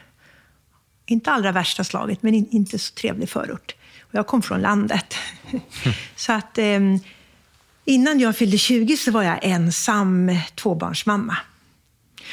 Inte 1.05 1.31
allra 1.31 1.51
värsta 1.51 1.83
slaget, 1.83 2.23
men 2.23 2.33
inte 2.33 2.79
så 2.79 2.93
trevlig 2.93 3.29
förort. 3.29 3.75
Jag 4.11 4.27
kom 4.27 4.41
från 4.41 4.61
landet. 4.61 5.15
så 6.15 6.33
att 6.33 6.57
eh, 6.57 6.79
innan 7.85 8.19
jag 8.19 8.37
fyllde 8.37 8.57
20 8.57 8.97
så 8.97 9.11
var 9.11 9.23
jag 9.23 9.39
ensam 9.41 10.31
tvåbarnsmamma. 10.55 11.37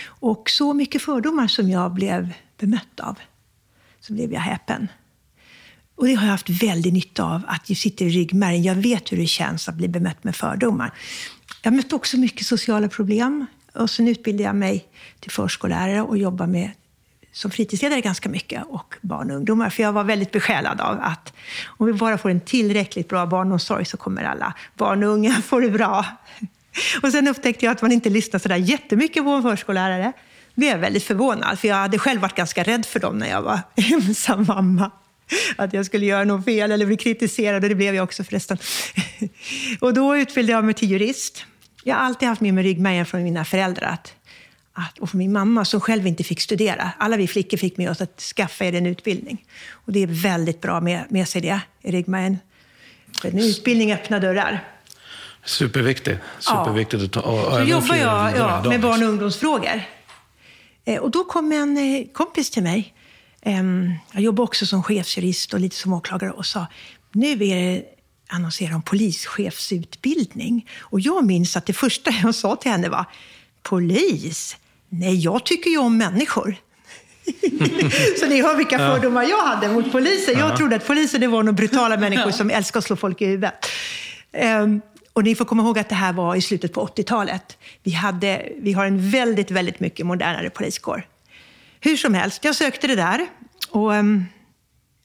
Och 0.04 0.50
så 0.50 0.74
mycket 0.74 1.02
fördomar 1.02 1.48
som 1.48 1.70
jag 1.70 1.92
blev 1.92 2.32
bemött 2.58 3.00
av, 3.00 3.18
så 4.02 4.12
blev 4.12 4.32
jag 4.32 4.40
häpen. 4.40 4.88
Och 5.94 6.06
det 6.06 6.14
har 6.14 6.24
jag 6.24 6.30
haft 6.30 6.48
väldigt 6.48 6.92
nytta 6.92 7.24
av, 7.24 7.42
att 7.46 7.64
det 7.64 7.74
sitter 7.74 8.04
i 8.04 8.08
ryggmärgen. 8.08 8.62
Jag 8.62 8.74
vet 8.74 9.12
hur 9.12 9.16
det 9.16 9.26
känns 9.26 9.68
att 9.68 9.74
bli 9.74 9.88
bemött 9.88 10.24
med 10.24 10.36
fördomar. 10.36 10.92
Jag 11.62 11.74
mötte 11.74 11.94
också 11.94 12.16
mycket 12.16 12.46
sociala 12.46 12.88
problem. 12.88 13.46
Och 13.74 13.90
sen 13.90 14.08
utbildade 14.08 14.44
jag 14.44 14.56
mig 14.56 14.84
till 15.20 15.30
förskollärare 15.30 16.02
och 16.02 16.18
jobbar 16.18 16.46
med 16.46 16.70
som 17.32 17.50
fritidsledare 17.50 18.00
ganska 18.00 18.28
mycket 18.28 18.62
och 18.68 18.94
barn 19.00 19.30
och 19.30 19.36
ungdomar. 19.36 19.70
För 19.70 19.82
jag 19.82 19.92
var 19.92 20.04
väldigt 20.04 20.30
besjälad 20.30 20.80
av 20.80 20.98
att 21.00 21.32
om 21.64 21.86
vi 21.86 21.92
bara 21.92 22.18
får 22.18 22.30
en 22.30 22.40
tillräckligt 22.40 23.08
bra 23.08 23.26
barnomsorg 23.26 23.84
så 23.84 23.96
kommer 23.96 24.22
alla 24.22 24.54
barn 24.74 25.04
och 25.04 25.10
unga 25.10 25.32
få 25.32 25.60
det 25.60 25.70
bra. 25.70 26.06
Och 27.02 27.12
sen 27.12 27.28
upptäckte 27.28 27.64
jag 27.64 27.72
att 27.72 27.82
man 27.82 27.92
inte 27.92 28.10
lyssnar 28.10 28.40
så 28.40 28.48
där 28.48 28.56
jättemycket 28.56 29.24
på 29.24 29.30
en 29.30 29.42
förskollärare 29.42 30.12
blev 30.54 30.70
jag 30.70 30.78
väldigt 30.78 31.04
förvånad, 31.04 31.58
för 31.58 31.68
jag 31.68 31.76
hade 31.76 31.98
själv 31.98 32.20
varit 32.20 32.34
ganska 32.34 32.62
rädd 32.62 32.86
för 32.86 33.00
dem 33.00 33.18
när 33.18 33.30
jag 33.30 33.42
var 33.42 33.60
ensam 33.92 34.44
mamma. 34.48 34.90
Att 35.56 35.72
jag 35.72 35.86
skulle 35.86 36.06
göra 36.06 36.24
något 36.24 36.44
fel 36.44 36.72
eller 36.72 36.86
bli 36.86 36.96
kritiserad, 36.96 37.62
och 37.62 37.68
det 37.68 37.74
blev 37.74 37.94
jag 37.94 38.04
också 38.04 38.24
förresten. 38.24 38.58
Och 39.80 39.94
då 39.94 40.16
utbildade 40.16 40.52
jag 40.52 40.64
mig 40.64 40.74
till 40.74 40.90
jurist. 40.90 41.44
Jag 41.84 41.94
har 41.94 42.02
alltid 42.02 42.28
haft 42.28 42.40
med 42.40 42.54
mig 42.54 42.64
ryggmärgen 42.64 43.06
från 43.06 43.22
mina 43.22 43.44
föräldrar 43.44 43.88
att, 43.88 44.14
att, 44.72 44.98
och 44.98 45.10
från 45.10 45.18
min 45.18 45.32
mamma 45.32 45.64
som 45.64 45.80
själv 45.80 46.06
inte 46.06 46.24
fick 46.24 46.40
studera. 46.40 46.90
Alla 46.98 47.16
vi 47.16 47.28
flickor 47.28 47.56
fick 47.56 47.76
med 47.76 47.90
oss 47.90 48.00
att 48.00 48.20
skaffa 48.20 48.64
er 48.64 48.74
en 48.74 48.86
utbildning. 48.86 49.44
Och 49.70 49.92
det 49.92 50.02
är 50.02 50.06
väldigt 50.06 50.60
bra 50.60 50.80
med, 50.80 51.04
med 51.08 51.28
sig 51.28 51.40
det 51.40 51.60
i 51.82 51.90
ryggmärgen. 51.90 52.38
En 53.24 53.38
utbildning 53.38 53.92
öppnar 53.92 54.20
dörrar. 54.20 54.64
Superviktigt. 55.44 56.20
Superviktigt 56.38 57.02
att 57.02 57.12
ta. 57.12 57.20
Och 57.20 57.52
så 57.52 57.62
jobbar 57.62 57.96
jag 57.96 58.36
ja, 58.36 58.62
med 58.68 58.80
barn 58.80 59.02
och 59.02 59.08
ungdomsfrågor. 59.08 59.82
Eh, 60.84 61.00
och 61.00 61.10
då 61.10 61.24
kom 61.24 61.52
en 61.52 61.78
eh, 61.78 62.06
kompis 62.12 62.50
till 62.50 62.62
mig. 62.62 62.94
Jag 64.12 64.22
jobbar 64.22 64.44
också 64.44 64.66
som 64.66 64.82
chefsjurist 64.82 65.54
och 65.54 65.60
lite 65.60 65.76
som 65.76 65.92
åklagare 65.92 66.30
och 66.30 66.46
sa 66.46 66.66
nu 67.12 67.32
är 67.32 67.36
det 67.36 67.84
annonsera 68.28 68.74
om 68.74 68.82
polischefsutbildning. 68.82 70.68
Och 70.80 71.00
jag 71.00 71.24
minns 71.24 71.56
att 71.56 71.66
det 71.66 71.72
första 71.72 72.10
jag 72.22 72.34
sa 72.34 72.56
till 72.56 72.70
henne 72.70 72.88
var 72.88 73.04
polis? 73.62 74.56
Nej, 74.88 75.14
jag 75.14 75.44
tycker 75.44 75.70
ju 75.70 75.78
om 75.78 75.98
människor. 75.98 76.56
så 78.18 78.26
ni 78.26 78.42
hör 78.42 78.56
vilka 78.56 78.78
fördomar 78.78 79.22
jag 79.22 79.42
hade 79.42 79.68
mot 79.68 79.92
poliser. 79.92 80.38
Jag 80.38 80.56
trodde 80.56 80.76
att 80.76 80.86
poliser 80.86 81.18
det 81.18 81.26
var 81.26 81.42
några 81.42 81.52
brutala 81.52 81.96
människor 81.96 82.30
som 82.30 82.50
älskar 82.50 82.78
att 82.78 82.84
slå 82.84 82.96
folk 82.96 83.22
i 83.22 83.26
huvudet. 83.26 83.54
Um, 84.62 84.82
och 85.12 85.24
ni 85.24 85.34
får 85.34 85.44
komma 85.44 85.62
ihåg 85.62 85.78
att 85.78 85.88
det 85.88 85.94
här 85.94 86.12
var 86.12 86.36
i 86.36 86.40
slutet 86.40 86.72
på 86.72 86.86
80-talet. 86.86 87.58
Vi, 87.82 87.98
vi 88.58 88.72
har 88.72 88.86
en 88.86 89.10
väldigt, 89.10 89.50
väldigt 89.50 89.80
mycket 89.80 90.06
modernare 90.06 90.50
poliskår. 90.50 91.06
Hur 91.80 91.96
som 91.96 92.14
helst, 92.14 92.44
jag 92.44 92.54
sökte 92.54 92.86
det 92.86 92.96
där. 92.96 93.26
Och, 93.70 93.92
um, 93.92 94.24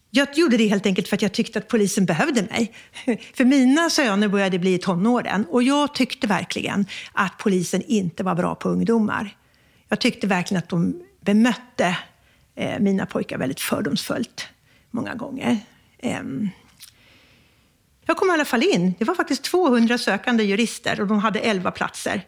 jag 0.10 0.28
gjorde 0.38 0.58
det 0.58 0.68
helt 0.68 0.86
enkelt 0.86 1.08
för 1.08 1.16
att 1.16 1.22
jag 1.22 1.32
tyckte 1.32 1.60
att 1.60 1.68
polisen 1.68 2.06
behövde 2.06 2.42
mig. 2.42 2.74
För 3.34 3.46
mina 3.46 3.90
söner 3.90 4.28
började 4.28 4.60
bli 4.60 4.74
i 4.74 4.78
tonåren 4.78 5.46
och 5.50 5.64
jag 5.64 5.94
tyckte 5.94 6.28
verkligen 6.28 6.86
att 7.14 7.38
polisen 7.38 7.82
inte 7.88 8.24
var 8.24 8.36
bra 8.36 8.56
på 8.56 8.70
ungdomar. 8.70 9.36
Jag 9.90 10.00
tyckte 10.00 10.28
verkligen 10.28 10.64
att 10.64 10.70
de 10.70 11.04
bemötte 11.22 11.98
eh, 12.56 12.80
mina 12.80 13.06
pojkar 13.06 13.38
väldigt 13.38 13.60
fördomsfullt 13.60 14.48
många 14.92 15.16
gånger. 15.16 15.58
Ehm, 16.00 16.50
jag 18.08 18.18
kom 18.18 18.30
i 18.30 18.34
alla 18.34 18.46
fall 18.46 18.64
in. 18.64 18.94
Det 19.00 19.06
var 19.06 19.16
faktiskt 19.16 19.44
200 19.44 19.98
sökande 19.98 20.44
jurister 20.44 21.02
och 21.02 21.08
de 21.08 21.20
hade 21.20 21.40
11 21.40 21.72
platser. 21.72 22.22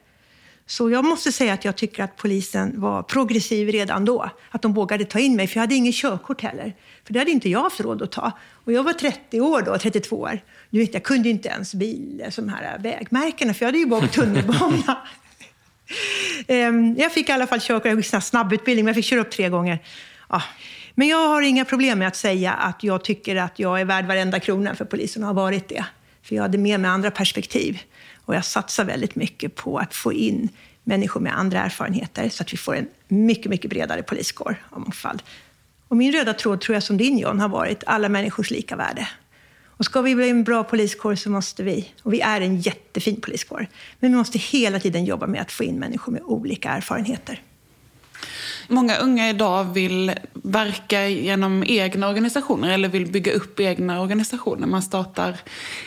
Så 0.66 0.90
jag 0.90 1.06
måste 1.06 1.32
säga 1.32 1.54
att 1.54 1.66
jag 1.66 1.76
tycker 1.76 2.04
att 2.04 2.16
polisen 2.16 2.82
var 2.82 3.04
progressiv 3.04 3.70
redan 3.70 4.06
då. 4.06 4.30
Att 4.52 4.62
de 4.62 4.74
vågade 4.74 5.06
ta 5.06 5.20
in 5.20 5.36
mig, 5.36 5.48
för 5.48 5.56
jag 5.56 5.62
hade 5.62 5.76
ingen 5.76 5.94
körkort 5.94 6.42
heller. 6.42 6.76
För 7.06 7.14
det 7.14 7.20
hade 7.20 7.32
inte 7.32 7.50
jag 7.50 7.62
haft 7.62 7.80
råd 7.80 8.02
att 8.02 8.12
ta. 8.12 8.32
Och 8.66 8.72
jag 8.72 8.84
var 8.84 8.94
30 8.94 9.42
år 9.42 9.62
då, 9.62 9.78
32 9.78 10.16
år. 10.16 10.40
Du 10.70 10.80
vet, 10.80 10.94
jag 10.94 11.04
kunde 11.04 11.30
inte 11.30 11.50
ens 11.50 11.74
bil, 11.74 12.26
som 12.30 12.50
här 12.50 12.78
vägmärkena, 12.80 13.54
för 13.54 13.66
jag 13.66 13.68
hade 13.68 13.78
ju 13.78 13.86
bara 13.86 14.04
åkt 14.04 14.14
tunnelbana. 14.14 14.98
Ehm, 16.48 16.96
jag 16.98 17.14
fick 17.14 17.30
i 17.30 17.32
alla 17.32 17.48
fall 17.48 17.60
körkort, 17.60 17.86
jag 17.86 18.06
fick 18.06 18.24
snabbutbildning, 18.24 18.86
men 18.86 18.90
jag 18.90 18.96
fick 18.96 19.06
köra 19.06 19.22
upp 19.22 19.32
tre 19.32 19.50
gånger. 19.50 19.80
Ja. 20.30 20.42
Men 21.00 21.08
jag 21.08 21.27
har 21.27 21.41
inga 21.41 21.65
problem 21.65 22.00
med 22.00 22.08
att 22.08 22.15
säga 22.15 22.53
att 22.53 22.84
jag 22.84 23.03
tycker 23.03 23.36
att 23.36 23.60
jag 23.60 23.82
är 23.82 23.86
värd 23.86 24.06
varenda 24.06 24.39
krona 24.39 24.75
för 24.75 24.86
polisen 24.86 25.24
har 25.24 25.34
varit 25.34 25.70
det. 25.70 25.86
För 26.24 26.36
jag 26.36 26.41
hade 26.41 26.58
med 26.58 26.79
mig 26.79 26.91
andra 26.91 27.12
perspektiv. 27.12 27.79
Och 28.25 28.36
jag 28.36 28.46
satsar 28.46 28.86
väldigt 28.86 29.15
mycket 29.15 29.56
på 29.56 29.77
att 29.77 29.96
få 29.96 30.13
in 30.13 30.50
människor 30.84 31.20
med 31.20 31.39
andra 31.39 31.60
erfarenheter 31.60 32.29
så 32.29 32.44
att 32.44 32.53
vi 32.53 32.58
får 32.58 32.75
en 32.75 32.88
mycket, 33.08 33.46
mycket 33.46 33.70
bredare 33.70 34.03
poliskår 34.03 34.56
av 34.70 34.79
mångfald. 34.79 35.24
Och 35.88 35.98
min 35.98 36.12
röda 36.12 36.34
tråd, 36.34 36.62
tror 36.62 36.74
jag 36.74 36.84
som 36.84 36.98
din 36.98 37.18
John, 37.18 37.39
har 37.39 37.50
varit 37.50 37.84
alla 37.86 38.10
människors 38.10 38.51
lika 38.51 38.75
värde. 38.75 39.08
Och 39.65 39.86
ska 39.86 40.01
vi 40.01 40.15
bli 40.15 40.29
en 40.29 40.44
bra 40.44 40.63
poliskår 40.63 41.15
så 41.15 41.29
måste 41.29 41.63
vi, 41.63 41.91
och 42.03 42.13
vi 42.13 42.22
är 42.22 42.41
en 42.41 42.60
jättefin 42.60 43.22
poliskår, 43.22 43.68
men 44.00 44.12
vi 44.12 44.18
måste 44.18 44.38
hela 44.38 44.79
tiden 44.79 45.06
jobba 45.06 45.27
med 45.27 45.41
att 45.41 45.51
få 45.51 45.63
in 45.63 45.79
människor 45.79 46.12
med 46.12 46.22
olika 46.22 46.70
erfarenheter. 46.70 47.41
Många 48.72 48.98
unga 48.98 49.30
idag 49.30 49.74
vill 49.74 50.14
verka 50.34 51.08
genom 51.08 51.64
egna 51.68 52.10
organisationer 52.10 52.74
eller 52.74 52.90
vill 52.90 53.12
bygga 53.12 53.32
upp 53.32 53.60
egna 53.60 54.02
organisationer. 54.02 54.68
Man 54.68 54.82
startar 54.82 55.38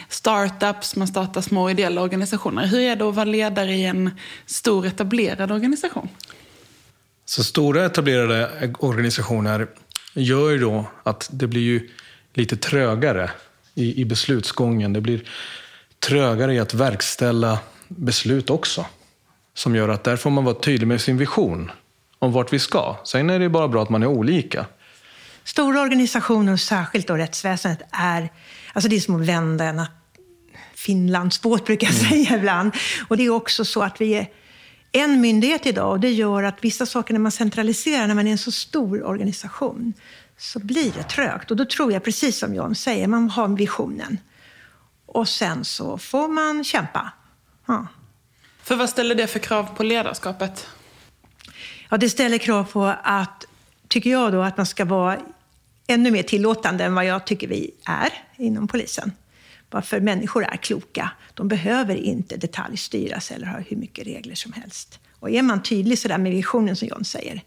startups, 0.09 0.97
man 0.97 1.09
startar 1.09 1.41
små 1.41 1.71
ideella 1.71 2.03
organisationer. 2.03 2.67
Hur 2.67 2.81
är 2.81 2.97
det 2.97 3.09
att 3.09 3.15
vara 3.15 3.25
ledare 3.25 3.73
i 3.73 3.85
en 3.85 4.11
stor 4.47 4.87
etablerad 4.87 5.53
organisation? 5.53 6.09
Så 7.25 7.45
stora 7.45 7.87
etablerade 7.87 8.73
organisationer 8.79 9.67
gör 10.15 10.51
ju 10.51 10.59
då 10.59 10.85
att 11.03 11.29
det 11.33 11.47
blir 11.47 11.63
ju 11.63 11.89
lite 12.35 12.57
trögare 12.57 13.31
i, 13.75 14.01
i 14.01 14.05
beslutsgången. 14.05 14.93
Det 14.93 15.01
blir 15.01 15.29
trögare 15.99 16.55
i 16.55 16.59
att 16.59 16.75
verkställa 16.75 17.59
beslut 17.89 18.51
också. 18.51 18.87
Som 19.55 19.77
gör 19.77 19.89
att 19.89 20.05
där 20.05 20.17
får 20.17 20.31
man 20.31 20.45
vara 20.45 20.55
tydlig 20.55 20.87
med 20.87 21.01
sin 21.01 21.19
vision 21.19 21.71
om 22.23 22.33
vart 22.33 22.53
vi 22.53 22.59
ska. 22.59 22.97
Sen 23.05 23.31
är 23.31 23.39
det 23.39 23.49
bara 23.49 23.69
bra 23.69 23.83
att 23.83 23.91
man 23.91 24.03
är 24.03 24.07
olika. 24.07 24.67
Stora 25.45 25.81
organisationer, 25.81 26.57
särskilt 26.57 27.07
då 27.07 27.15
rättsväsendet, 27.15 27.83
är, 27.91 28.29
alltså 28.73 28.89
det 28.89 28.97
är 28.97 29.01
som 29.01 29.21
att 29.21 29.29
vända 29.29 29.65
en 29.65 29.83
Finlandsbåt, 30.75 31.67
brukar 31.67 31.87
jag 31.87 31.97
mm. 31.97 32.09
säga 32.11 32.39
ibland. 32.39 32.73
Och 33.09 33.17
det 33.17 33.25
är 33.25 33.31
också 33.31 33.65
så 33.65 33.83
att 33.83 34.01
vi 34.01 34.15
är 34.15 34.27
en 34.93 35.21
myndighet 35.21 35.67
idag 35.67 35.91
och 35.91 36.01
det 36.01 36.11
gör 36.11 36.43
att 36.43 36.65
vissa 36.65 36.87
saker 36.87 37.15
när 37.15 37.21
man 37.21 37.33
centraliserar, 37.33 38.07
när 38.07 38.15
man 38.15 38.27
är 38.27 38.33
en 38.33 38.39
så 38.39 38.53
stor 38.53 39.03
organisation, 39.03 39.93
så 40.39 40.59
blir 40.59 40.93
det 40.93 41.03
trögt. 41.03 41.51
Och 41.51 41.57
då 41.57 41.65
tror 41.65 41.93
jag, 41.93 42.05
precis 42.05 42.39
som 42.39 42.55
John 42.55 42.75
säger, 42.75 43.07
man 43.07 43.31
har 43.31 43.49
visionen. 43.49 44.19
Och 45.07 45.29
sen 45.29 45.65
så 45.65 45.99
får 45.99 46.29
man 46.29 46.65
kämpa. 46.65 47.13
Ja. 47.67 47.87
För 48.63 48.77
vad 48.77 48.89
ställer 48.89 49.15
det 49.15 49.27
för 49.27 49.39
krav 49.39 49.77
på 49.77 49.83
ledarskapet? 49.83 50.69
Ja, 51.93 51.99
det 51.99 52.11
ställer 52.11 52.39
krav 52.39 52.65
på 52.65 52.95
att, 53.03 53.47
tycker 53.89 54.11
jag 54.11 54.33
då, 54.33 54.43
att 54.43 54.57
man 54.57 54.67
ska 54.67 54.85
vara 54.85 55.19
ännu 55.87 56.11
mer 56.11 56.23
tillåtande 56.23 56.85
än 56.85 56.95
vad 56.95 57.05
jag 57.05 57.27
tycker 57.27 57.49
vi 57.49 57.71
är 57.85 58.09
inom 58.37 58.69
polisen. 58.69 59.13
Varför 59.71 60.01
människor 60.01 60.45
är 60.45 60.57
kloka. 60.57 61.11
De 61.35 61.49
behöver 61.49 61.95
inte 61.95 62.37
detaljstyras 62.37 63.31
eller 63.31 63.47
ha 63.47 63.59
hur 63.59 63.77
mycket 63.77 64.07
regler 64.07 64.35
som 64.35 64.53
helst. 64.53 65.01
Och 65.19 65.31
är 65.31 65.43
man 65.43 65.63
tydlig 65.63 65.99
sådär 65.99 66.19
med 66.19 66.33
visionen 66.33 66.77
som 66.77 66.89
John 66.89 67.05
säger, 67.05 67.43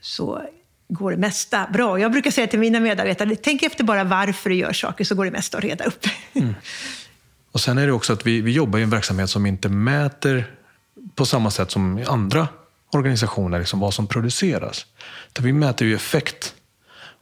så 0.00 0.42
går 0.88 1.10
det 1.10 1.16
mesta 1.16 1.68
bra. 1.72 2.00
Jag 2.00 2.12
brukar 2.12 2.30
säga 2.30 2.46
till 2.46 2.58
mina 2.58 2.80
medarbetare, 2.80 3.36
tänk 3.36 3.62
efter 3.62 3.84
bara 3.84 4.04
varför 4.04 4.50
du 4.50 4.56
gör 4.56 4.72
saker, 4.72 5.04
så 5.04 5.14
går 5.14 5.24
det 5.24 5.30
mesta 5.30 5.58
att 5.58 5.64
reda 5.64 5.84
upp. 5.84 6.06
Mm. 6.32 6.54
Och 7.52 7.60
sen 7.60 7.78
är 7.78 7.86
det 7.86 7.92
också 7.92 8.12
att 8.12 8.26
vi, 8.26 8.40
vi 8.40 8.52
jobbar 8.52 8.78
i 8.78 8.82
en 8.82 8.90
verksamhet 8.90 9.30
som 9.30 9.46
inte 9.46 9.68
mäter 9.68 10.56
på 11.14 11.26
samma 11.26 11.50
sätt 11.50 11.70
som 11.70 12.04
andra 12.08 12.48
organisationer 12.92 13.58
liksom 13.58 13.80
vad 13.80 13.94
som 13.94 14.06
produceras. 14.06 14.86
Där 15.32 15.42
vi 15.42 15.52
mäter 15.52 15.88
ju 15.88 15.94
effekt. 15.94 16.54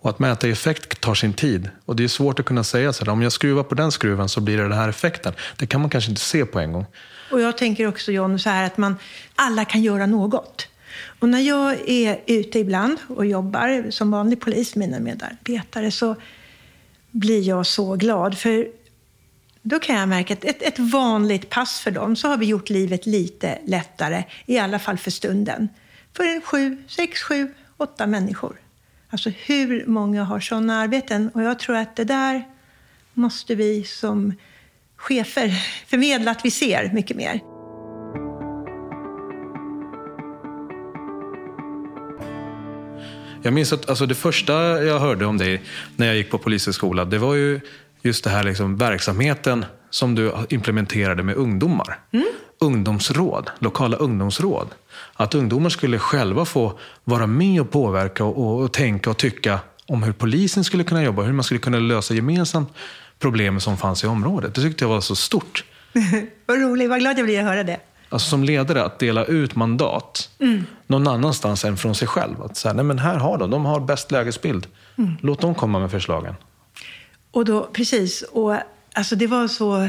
Och 0.00 0.10
att 0.10 0.18
mäta 0.18 0.48
effekt 0.48 1.00
tar 1.00 1.14
sin 1.14 1.32
tid. 1.32 1.70
Och 1.84 1.96
det 1.96 2.04
är 2.04 2.08
svårt 2.08 2.40
att 2.40 2.46
kunna 2.46 2.64
säga 2.64 2.92
så 2.92 3.04
här, 3.04 3.12
om 3.12 3.22
jag 3.22 3.32
skruvar 3.32 3.62
på 3.62 3.74
den 3.74 3.92
skruven 3.92 4.28
så 4.28 4.40
blir 4.40 4.56
det 4.56 4.62
den 4.62 4.72
här 4.72 4.88
effekten. 4.88 5.32
Det 5.56 5.66
kan 5.66 5.80
man 5.80 5.90
kanske 5.90 6.10
inte 6.10 6.22
se 6.22 6.44
på 6.44 6.60
en 6.60 6.72
gång. 6.72 6.86
Och 7.32 7.40
jag 7.40 7.58
tänker 7.58 7.86
också 7.86 8.12
John, 8.12 8.38
så 8.38 8.50
här 8.50 8.66
att 8.66 8.76
man, 8.76 8.96
alla 9.34 9.64
kan 9.64 9.82
göra 9.82 10.06
något. 10.06 10.68
Och 11.18 11.28
när 11.28 11.40
jag 11.40 11.88
är 11.88 12.20
ute 12.26 12.58
ibland 12.58 12.98
och 13.08 13.26
jobbar 13.26 13.90
som 13.90 14.10
vanlig 14.10 14.40
polis 14.40 14.76
med 14.76 14.88
mina 14.88 15.00
medarbetare 15.00 15.90
så 15.90 16.16
blir 17.10 17.48
jag 17.48 17.66
så 17.66 17.96
glad. 17.96 18.38
För 18.38 18.68
då 19.68 19.78
kan 19.78 19.96
jag 19.96 20.08
märka 20.08 20.34
att 20.34 20.44
ett, 20.44 20.62
ett 20.62 20.78
vanligt 20.78 21.50
pass 21.50 21.80
för 21.80 21.90
dem 21.90 22.16
så 22.16 22.28
har 22.28 22.36
vi 22.36 22.46
gjort 22.46 22.70
livet 22.70 23.06
lite 23.06 23.58
lättare, 23.66 24.24
i 24.46 24.58
alla 24.58 24.78
fall 24.78 24.98
för 24.98 25.10
stunden. 25.10 25.68
för 26.16 26.24
en 26.24 26.40
sju, 26.40 26.76
sex, 26.86 27.22
sju, 27.22 27.54
åtta 27.76 28.06
människor. 28.06 28.56
Alltså 29.10 29.30
hur 29.30 29.86
många 29.86 30.24
har 30.24 30.40
sådana 30.40 30.80
arbeten? 30.80 31.30
Och 31.34 31.42
jag 31.42 31.58
tror 31.58 31.76
att 31.76 31.96
det 31.96 32.04
där 32.04 32.44
måste 33.14 33.54
vi 33.54 33.84
som 33.84 34.32
chefer 34.96 35.48
förmedla 35.86 36.30
att 36.30 36.44
vi 36.44 36.50
ser 36.50 36.90
mycket 36.92 37.16
mer. 37.16 37.40
Jag 43.42 43.52
minns 43.52 43.72
att 43.72 43.88
alltså, 43.88 44.06
det 44.06 44.14
första 44.14 44.82
jag 44.82 44.98
hörde 44.98 45.26
om 45.26 45.38
dig 45.38 45.62
när 45.96 46.06
jag 46.06 46.16
gick 46.16 46.30
på 46.30 46.38
polishögskola, 46.38 47.04
det 47.04 47.18
var 47.18 47.34
ju 47.34 47.60
just 48.02 48.24
det 48.24 48.30
här 48.30 48.42
liksom, 48.42 48.76
verksamheten 48.76 49.64
som 49.90 50.14
du 50.14 50.32
implementerade 50.48 51.22
med 51.22 51.36
ungdomar. 51.36 51.98
Mm. 52.12 52.26
Ungdomsråd, 52.60 53.50
lokala 53.58 53.96
ungdomsråd. 53.96 54.68
Att 55.14 55.34
ungdomar 55.34 55.70
skulle 55.70 55.98
själva 55.98 56.44
få 56.44 56.78
vara 57.04 57.26
med 57.26 57.60
och 57.60 57.70
påverka 57.70 58.24
och, 58.24 58.38
och, 58.38 58.62
och 58.64 58.72
tänka 58.72 59.10
och 59.10 59.16
tycka 59.16 59.60
om 59.86 60.02
hur 60.02 60.12
polisen 60.12 60.64
skulle 60.64 60.84
kunna 60.84 61.02
jobba, 61.02 61.22
hur 61.22 61.32
man 61.32 61.44
skulle 61.44 61.60
kunna 61.60 61.78
lösa 61.78 62.14
gemensamt 62.14 62.72
problemen 63.18 63.60
som 63.60 63.76
fanns 63.76 64.04
i 64.04 64.06
området. 64.06 64.54
Det 64.54 64.60
tyckte 64.60 64.84
jag 64.84 64.88
var 64.88 65.00
så 65.00 65.16
stort. 65.16 65.64
vad 66.46 66.60
roligt, 66.60 66.90
vad 66.90 66.98
glad 66.98 67.18
jag 67.18 67.24
blir 67.24 67.38
att 67.38 67.44
höra 67.44 67.62
det. 67.62 67.80
Alltså 68.08 68.30
som 68.30 68.44
ledare, 68.44 68.84
att 68.84 68.98
dela 68.98 69.24
ut 69.24 69.56
mandat 69.56 70.30
mm. 70.40 70.64
någon 70.86 71.08
annanstans 71.08 71.64
än 71.64 71.76
från 71.76 71.94
sig 71.94 72.08
själv. 72.08 72.42
Att 72.42 72.56
säga, 72.56 72.74
nej 72.74 72.84
men 72.84 72.98
här 72.98 73.16
har 73.16 73.38
de, 73.38 73.50
de 73.50 73.64
har 73.64 73.80
bäst 73.80 74.10
lägesbild. 74.10 74.66
Mm. 74.98 75.12
Låt 75.20 75.40
dem 75.40 75.54
komma 75.54 75.78
med 75.78 75.90
förslagen. 75.90 76.34
Och 77.38 77.44
då, 77.44 77.66
precis, 77.66 78.22
och 78.22 78.56
alltså 78.92 79.16
det 79.16 79.26
var 79.26 79.48
så 79.48 79.88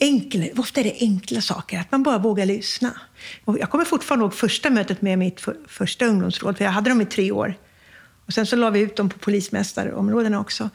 enkelt, 0.00 0.58
ofta 0.58 0.80
är 0.80 0.84
det 0.84 0.96
enkla 1.00 1.40
saker, 1.40 1.78
att 1.78 1.92
man 1.92 2.02
bara 2.02 2.18
vågar 2.18 2.46
lyssna. 2.46 3.00
Och 3.44 3.58
jag 3.58 3.70
kommer 3.70 3.84
fortfarande 3.84 4.24
ihåg 4.24 4.34
första 4.34 4.70
mötet 4.70 5.02
med 5.02 5.18
mitt 5.18 5.40
för, 5.40 5.56
första 5.68 6.06
ungdomsråd, 6.06 6.56
för 6.56 6.64
jag 6.64 6.72
hade 6.72 6.90
dem 6.90 7.00
i 7.00 7.04
tre 7.06 7.32
år. 7.32 7.54
Och 8.26 8.32
sen 8.32 8.46
så 8.46 8.56
la 8.56 8.70
vi 8.70 8.80
ut 8.80 8.96
dem 8.96 9.08
på 9.08 9.18
polismästarområdena 9.18 10.40
också. 10.40 10.70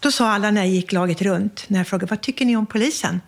Då 0.00 0.12
sa 0.12 0.30
alla 0.30 0.50
när 0.50 0.60
jag 0.60 0.70
gick 0.70 0.92
laget 0.92 1.22
runt, 1.22 1.64
när 1.68 1.78
jag 1.78 1.88
frågade 1.88 2.10
vad 2.10 2.20
tycker 2.20 2.44
ni 2.44 2.56
om 2.56 2.66
polisen? 2.66 3.20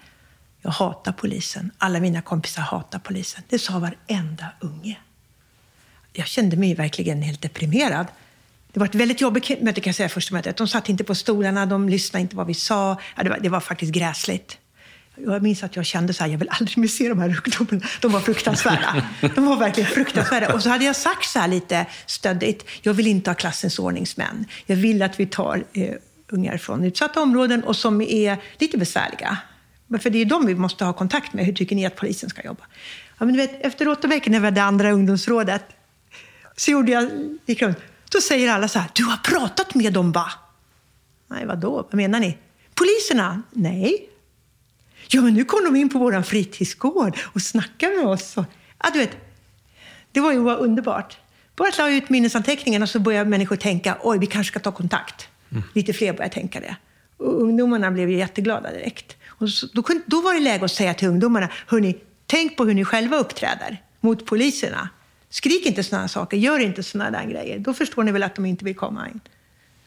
Jag 0.61 0.71
hatar 0.71 1.13
polisen. 1.13 1.71
Alla 1.79 2.01
mina 2.01 2.23
kompisar 2.23 2.63
hatar 2.63 2.99
polisen. 2.99 3.43
Det 3.49 3.59
sa 3.59 3.79
varenda 3.79 4.47
unge. 4.61 4.99
Jag 6.13 6.27
kände 6.27 6.57
mig 6.57 6.75
verkligen 6.75 7.23
helt 7.23 7.43
deprimerad. 7.43 8.07
Det 8.73 8.81
var 8.81 8.87
ett 8.87 8.95
väldigt 8.95 9.21
jobbigt 9.21 9.63
möte 9.63 9.81
kan 9.81 9.91
jag 9.91 9.95
säga, 9.95 10.09
första 10.09 10.35
mötet. 10.35 10.57
De 10.57 10.69
satt 10.69 10.89
inte 10.89 11.05
på 11.05 11.15
stolarna, 11.15 11.67
de 11.67 11.89
lyssnade 11.89 12.21
inte 12.21 12.35
på 12.35 12.37
vad 12.37 12.47
vi 12.47 12.55
sa. 12.55 12.97
Ja, 13.17 13.23
det, 13.23 13.31
var, 13.31 13.39
det 13.39 13.49
var 13.49 13.61
faktiskt 13.61 13.93
gräsligt. 13.93 14.59
Jag 15.17 15.43
minns 15.43 15.63
att 15.63 15.77
jag 15.77 15.87
kände 15.87 16.13
så 16.15 16.25
här, 16.25 16.31
jag 16.31 16.39
vill 16.39 16.49
aldrig 16.49 16.79
mer 16.79 16.89
se 16.89 17.09
de 17.09 17.19
här 17.19 17.29
ungdomarna. 17.29 17.87
De 18.01 18.13
var 18.13 18.21
fruktansvärda. 18.21 19.07
De 19.35 19.47
var 19.47 19.57
verkligen 19.57 19.91
fruktansvärda. 19.91 20.55
Och 20.55 20.63
så 20.63 20.69
hade 20.69 20.85
jag 20.85 20.97
sagt 20.97 21.25
så 21.25 21.39
här 21.39 21.49
lite 21.49 21.87
stöddigt, 22.07 22.65
jag 22.83 22.95
vill 22.95 23.07
inte 23.07 23.31
ha 23.31 23.35
klassens 23.35 23.79
ordningsmän. 23.79 24.47
Jag 24.67 24.77
vill 24.77 25.03
att 25.03 25.21
vi 25.21 25.27
tar 25.27 25.65
eh, 25.73 25.95
ungar 26.29 26.59
från 26.59 26.85
utsatta 26.85 27.23
områden 27.23 27.65
och 27.65 27.77
som 27.77 28.01
är 28.01 28.37
lite 28.59 28.79
besvärliga. 28.79 29.39
För 30.01 30.11
det 30.11 30.19
är 30.19 30.25
de 30.25 30.47
vi 30.47 30.55
måste 30.55 30.85
ha 30.85 30.93
kontakt 30.93 31.33
med. 31.33 31.47
Hur 31.47 31.53
tycker 31.53 31.77
ni 31.77 31.87
att 31.87 31.97
polisen 31.97 32.31
ska 32.31 32.43
jobba? 32.43 32.65
Ja, 33.19 33.25
men 33.27 33.35
du 33.35 33.41
vet, 33.41 33.67
efter 33.67 33.89
åtta 33.89 34.09
veckor 34.09 34.31
när 34.31 34.41
vi 34.41 34.45
hade 34.45 34.63
andra 34.63 34.91
ungdomsrådet 34.91 35.65
så 36.57 36.71
gjorde 36.71 36.93
jag, 36.93 37.11
gick. 37.47 37.63
Då 38.13 38.21
säger 38.21 38.53
alla 38.53 38.69
så 38.69 38.79
här, 38.79 38.91
du 38.93 39.05
har 39.05 39.17
pratat 39.17 39.75
med 39.75 39.93
dem 39.93 40.13
va? 40.13 40.33
Nej, 41.29 41.47
vad 41.47 41.59
då? 41.59 41.71
Vad 41.71 41.95
menar 41.95 42.21
ni? 42.21 42.39
Poliserna? 42.75 43.43
Nej. 43.51 44.09
Ja, 45.09 45.23
men 45.23 45.35
nu 45.35 45.45
kom 45.45 45.65
de 45.65 45.77
in 45.77 45.89
på 45.89 45.99
vår 45.99 46.23
fritidsgård 46.23 47.19
och 47.23 47.43
snackade 47.43 47.97
med 47.97 48.07
oss. 48.07 48.37
Och, 48.37 48.45
ja, 48.79 48.91
du 48.93 48.99
vet, 48.99 49.17
det 50.13 50.21
var 50.21 50.33
ju 50.33 50.39
underbart. 50.39 51.19
Bara 51.57 51.69
att 51.69 51.79
la 51.79 51.91
ut 51.91 52.09
minnesanteckningarna 52.09 52.87
så 52.87 52.99
började 52.99 53.31
människor 53.31 53.57
tänka, 53.57 53.99
oj, 54.03 54.19
vi 54.19 54.27
kanske 54.27 54.51
ska 54.51 54.61
ta 54.61 54.73
kontakt. 54.73 55.29
Mm. 55.51 55.63
Lite 55.75 55.93
fler 55.93 56.13
började 56.13 56.35
tänka 56.35 56.61
det. 56.61 56.77
Och 57.17 57.43
ungdomarna 57.43 57.91
blev 57.91 58.11
ju 58.11 58.19
jätteglada 58.19 58.71
direkt. 58.71 59.17
Och 59.29 59.51
så, 59.51 59.67
då, 59.73 59.83
kunde, 59.83 60.03
då 60.07 60.21
var 60.21 60.35
det 60.35 60.41
läge 60.41 60.65
att 60.65 60.71
säga 60.71 60.95
till 60.95 61.09
ungdomarna, 61.09 61.49
hörni, 61.67 61.97
tänk 62.27 62.57
på 62.57 62.65
hur 62.65 62.75
ni 62.75 62.85
själva 62.85 63.17
uppträder 63.17 63.83
mot 64.01 64.27
poliserna. 64.27 64.89
Skrik 65.33 65.67
inte 65.67 65.83
sådana 65.83 66.09
saker, 66.09 66.37
gör 66.37 66.59
inte 66.59 66.83
sådana 66.83 67.19
där 67.19 67.31
grejer. 67.31 67.59
Då 67.59 67.75
förstår 67.75 68.03
ni 68.03 68.13
väl 68.13 68.23
att 68.23 68.35
de 68.35 68.47
inte 68.47 68.65
vill 68.65 68.77
komma 68.77 69.09
in. 69.09 69.21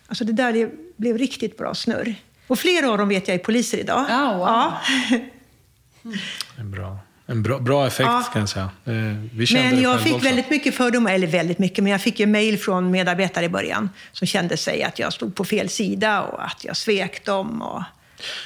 Alltså 0.08 0.24
det 0.24 0.34
där 0.34 0.54
det 0.54 0.72
blev 0.98 1.18
riktigt 1.18 1.58
bra 1.58 1.76
snurr. 1.76 2.16
Och 2.48 2.60
flera 2.60 2.92
av 2.92 2.98
dem 2.98 3.10
vet 3.10 3.28
jag 3.28 3.36
är 3.36 3.40
poliser 3.40 3.78
idag. 3.78 4.00
Oh, 4.00 4.38
wow. 4.38 4.48
ja. 4.48 4.82
En 6.58 6.72
bra, 6.72 6.98
en 7.26 7.44
bra, 7.44 7.60
bra 7.60 7.88
effekt 7.88 8.10
ja. 8.10 8.30
kan 8.34 8.40
jag 8.40 8.50
säga. 8.50 8.70
Vi 9.34 9.48
men 9.54 9.82
jag 9.82 10.02
fick 10.02 10.14
också. 10.14 10.26
väldigt 10.26 10.50
mycket 10.50 10.76
fördomar, 10.76 11.14
eller 11.14 11.28
väldigt 11.28 11.60
mycket, 11.60 11.84
men 11.84 11.92
jag 11.92 12.02
fick 12.02 12.20
ju 12.20 12.26
mejl 12.26 12.60
från 12.60 12.92
medarbetare 12.92 13.46
i 13.46 13.50
början 13.50 13.90
som 14.12 14.28
kände 14.28 14.58
sig 14.58 14.84
att 14.84 15.00
jag 15.00 15.14
stod 15.14 15.36
på 15.36 15.46
fel 15.46 15.70
sida 15.70 16.22
och 16.22 16.46
att 16.46 16.64
jag 16.64 16.78
svek 16.78 17.26
dem. 17.26 17.62
Och, 17.62 17.84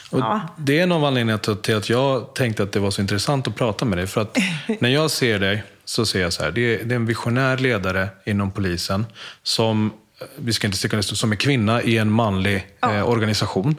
och 0.09 0.19
ja. 0.19 0.41
Det 0.57 0.79
är 0.79 0.83
en 0.83 0.91
av 0.91 1.05
anledningarna 1.05 1.55
till 1.55 1.75
att 1.75 1.89
jag 1.89 2.35
tänkte 2.35 2.63
att 2.63 2.71
det 2.71 2.79
var 2.79 2.91
så 2.91 3.01
intressant 3.01 3.47
att 3.47 3.55
prata 3.55 3.85
med 3.85 3.97
dig. 3.97 4.07
För 4.07 4.21
att 4.21 4.37
när 4.79 4.89
jag 4.89 5.11
ser 5.11 5.39
dig 5.39 5.63
så 5.89 6.05
ser 6.05 6.21
jag 6.21 6.33
så 6.33 6.43
här, 6.43 6.51
det 6.51 6.61
är, 6.61 6.83
det 6.83 6.93
är 6.93 6.95
en 6.95 7.05
visionär 7.05 7.57
ledare 7.57 8.09
inom 8.25 8.51
polisen 8.51 9.05
som, 9.43 9.93
eh, 10.19 10.27
vi 10.35 10.53
ska 10.53 10.67
inte 10.67 10.77
sticka 10.77 11.01
som 11.01 11.31
är 11.31 11.35
kvinna 11.35 11.81
i 11.81 11.97
en 11.97 12.11
manlig 12.11 12.67
ja. 12.79 12.95
eh, 12.95 13.09
organisation. 13.09 13.75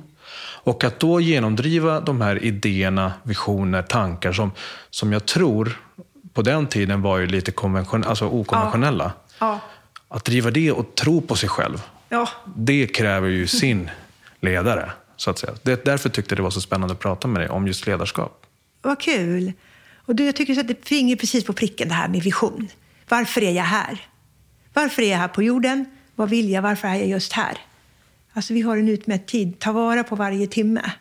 Och 0.63 0.85
att 0.85 1.01
då 1.01 1.21
genomdriva 1.21 2.01
de 2.01 2.21
här 2.21 2.45
idéerna, 2.45 3.13
visioner, 3.23 3.83
tankar 3.83 4.33
som, 4.33 4.53
som 4.91 5.13
jag 5.13 5.27
tror 5.27 5.81
på 6.33 6.43
den 6.43 6.67
tiden 6.67 7.03
var 7.03 7.19
ju 7.19 7.27
lite 7.27 7.53
konvention, 7.53 8.05
alltså 8.05 8.27
okonventionella. 8.27 9.13
Ja. 9.39 9.47
Ja. 9.47 9.61
Att 10.09 10.25
driva 10.25 10.51
det 10.51 10.73
och 10.73 10.95
tro 10.95 11.21
på 11.21 11.37
sig 11.37 11.49
själv, 11.49 11.83
det 12.57 12.87
kräver 12.87 13.29
ju 13.29 13.47
sin 13.47 13.91
ledare. 14.41 14.93
Så 15.17 15.31
att 15.31 15.39
säga. 15.39 15.53
Det, 15.63 15.85
därför 15.85 16.09
tyckte 16.09 16.33
jag 16.33 16.39
det 16.39 16.43
var 16.43 16.51
så 16.51 16.61
spännande 16.61 16.93
att 16.93 17.01
prata 17.01 17.29
med 17.29 17.43
dig 17.43 17.49
om 17.49 17.67
just 17.67 17.87
ledarskap. 17.87 18.47
Vad 18.83 19.01
kul! 19.01 19.53
Och 20.11 20.17
du, 20.17 20.25
jag 20.25 20.37
tycker 20.37 20.61
att 20.61 20.69
det 20.69 20.89
finger 20.89 21.17
precis 21.17 21.45
på 21.45 21.53
pricken 21.53 21.89
det 21.89 21.95
här 21.95 22.09
med 22.09 22.23
vision. 22.23 22.69
Varför 23.09 23.43
är 23.43 23.53
jag 23.53 23.65
här? 23.65 24.07
Varför 24.73 25.03
är 25.03 25.11
jag 25.11 25.19
här 25.19 25.29
på 25.29 25.43
jorden? 25.43 25.85
Vad 26.15 26.31
vill 26.31 26.51
jag? 26.51 26.63
Varför 26.63 26.89
är 26.89 26.95
jag 26.95 27.09
just 27.09 27.33
här? 27.33 27.59
Alltså 28.33 28.55
vi 28.55 28.61
har 28.61 28.77
en 28.77 28.89
utmätt 28.89 29.27
tid. 29.27 29.59
Ta 29.59 29.73
vara 29.73 30.05
på 30.05 30.17
varje 30.17 30.47
timme. 30.47 30.93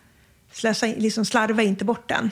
Slösa, 0.52 0.86
liksom 0.86 1.26
slarva 1.26 1.62
inte 1.62 1.86
bort 1.86 2.10
den. 2.10 2.32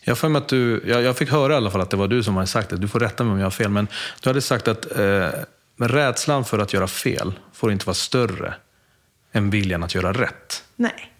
Jag, 0.00 0.18
för 0.18 0.36
att 0.36 0.48
du, 0.48 0.84
jag, 0.86 1.02
jag, 1.02 1.18
fick 1.18 1.30
höra 1.30 1.52
i 1.52 1.56
alla 1.56 1.70
fall 1.70 1.80
att 1.80 1.90
det 1.90 1.96
var 1.96 2.08
du 2.08 2.22
som 2.22 2.34
hade 2.34 2.46
sagt 2.46 2.70
det. 2.70 2.76
Du 2.76 2.88
får 2.88 3.00
rätta 3.00 3.24
mig 3.24 3.32
om 3.32 3.38
jag 3.38 3.46
har 3.46 3.50
fel. 3.50 3.70
Men 3.70 3.88
du 4.22 4.28
hade 4.28 4.40
sagt 4.40 4.68
att 4.68 4.98
eh, 4.98 5.30
rädslan 5.76 6.44
för 6.44 6.58
att 6.58 6.72
göra 6.72 6.86
fel 6.86 7.32
får 7.52 7.72
inte 7.72 7.86
vara 7.86 7.94
större 7.94 8.54
än 9.32 9.50
viljan 9.50 9.82
att 9.82 9.94
göra 9.94 10.12
rätt. 10.12 10.64
Nej. 10.76 11.13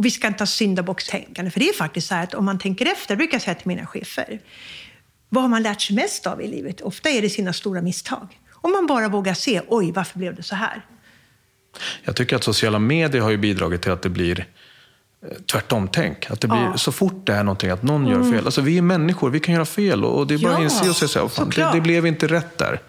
Och 0.00 0.06
vi 0.06 0.10
ska 0.10 0.26
inte 0.26 0.42
ha 0.42 0.46
syndabockstänkande. 0.46 1.50
För 1.50 1.60
det 1.60 1.68
är 1.68 1.72
faktiskt 1.72 2.08
så 2.08 2.14
här 2.14 2.22
att 2.22 2.34
om 2.34 2.44
man 2.44 2.58
tänker 2.58 2.86
efter, 2.86 3.16
brukar 3.16 3.34
jag 3.34 3.42
säga 3.42 3.54
till 3.54 3.68
mina 3.68 3.86
chefer. 3.86 4.40
Vad 5.28 5.42
har 5.44 5.48
man 5.48 5.62
lärt 5.62 5.80
sig 5.80 5.96
mest 5.96 6.26
av 6.26 6.42
i 6.42 6.48
livet? 6.48 6.80
Ofta 6.80 7.08
är 7.10 7.22
det 7.22 7.30
sina 7.30 7.52
stora 7.52 7.82
misstag. 7.82 8.38
Om 8.52 8.72
man 8.72 8.86
bara 8.86 9.08
vågar 9.08 9.34
se, 9.34 9.60
oj, 9.68 9.92
varför 9.92 10.18
blev 10.18 10.34
det 10.34 10.42
så 10.42 10.54
här? 10.54 10.86
Jag 12.04 12.16
tycker 12.16 12.36
att 12.36 12.44
sociala 12.44 12.78
medier 12.78 13.22
har 13.22 13.30
ju 13.30 13.36
bidragit 13.36 13.82
till 13.82 13.92
att 13.92 14.02
det 14.02 14.08
blir 14.08 14.46
eh, 15.26 15.36
tvärtom-tänk. 15.52 16.30
Att 16.30 16.40
det 16.40 16.48
blir, 16.48 16.60
ja. 16.60 16.76
Så 16.76 16.92
fort 16.92 17.26
det 17.26 17.34
är 17.34 17.44
någonting, 17.44 17.70
att 17.70 17.82
någon 17.82 18.06
mm. 18.06 18.12
gör 18.12 18.32
fel. 18.32 18.44
Alltså 18.44 18.60
vi 18.60 18.78
är 18.78 18.82
människor, 18.82 19.30
vi 19.30 19.40
kan 19.40 19.54
göra 19.54 19.64
fel. 19.64 20.04
Och 20.04 20.26
det 20.26 20.34
är 20.34 20.38
bara 20.38 20.52
ja, 20.52 20.58
att 20.58 20.62
inse 20.62 20.88
och 20.88 21.10
säga, 21.10 21.28
fan, 21.28 21.50
det, 21.56 21.70
det, 21.72 21.80
blev 21.80 22.06
inte 22.06 22.26
rätt 22.26 22.58
där. 22.58 22.80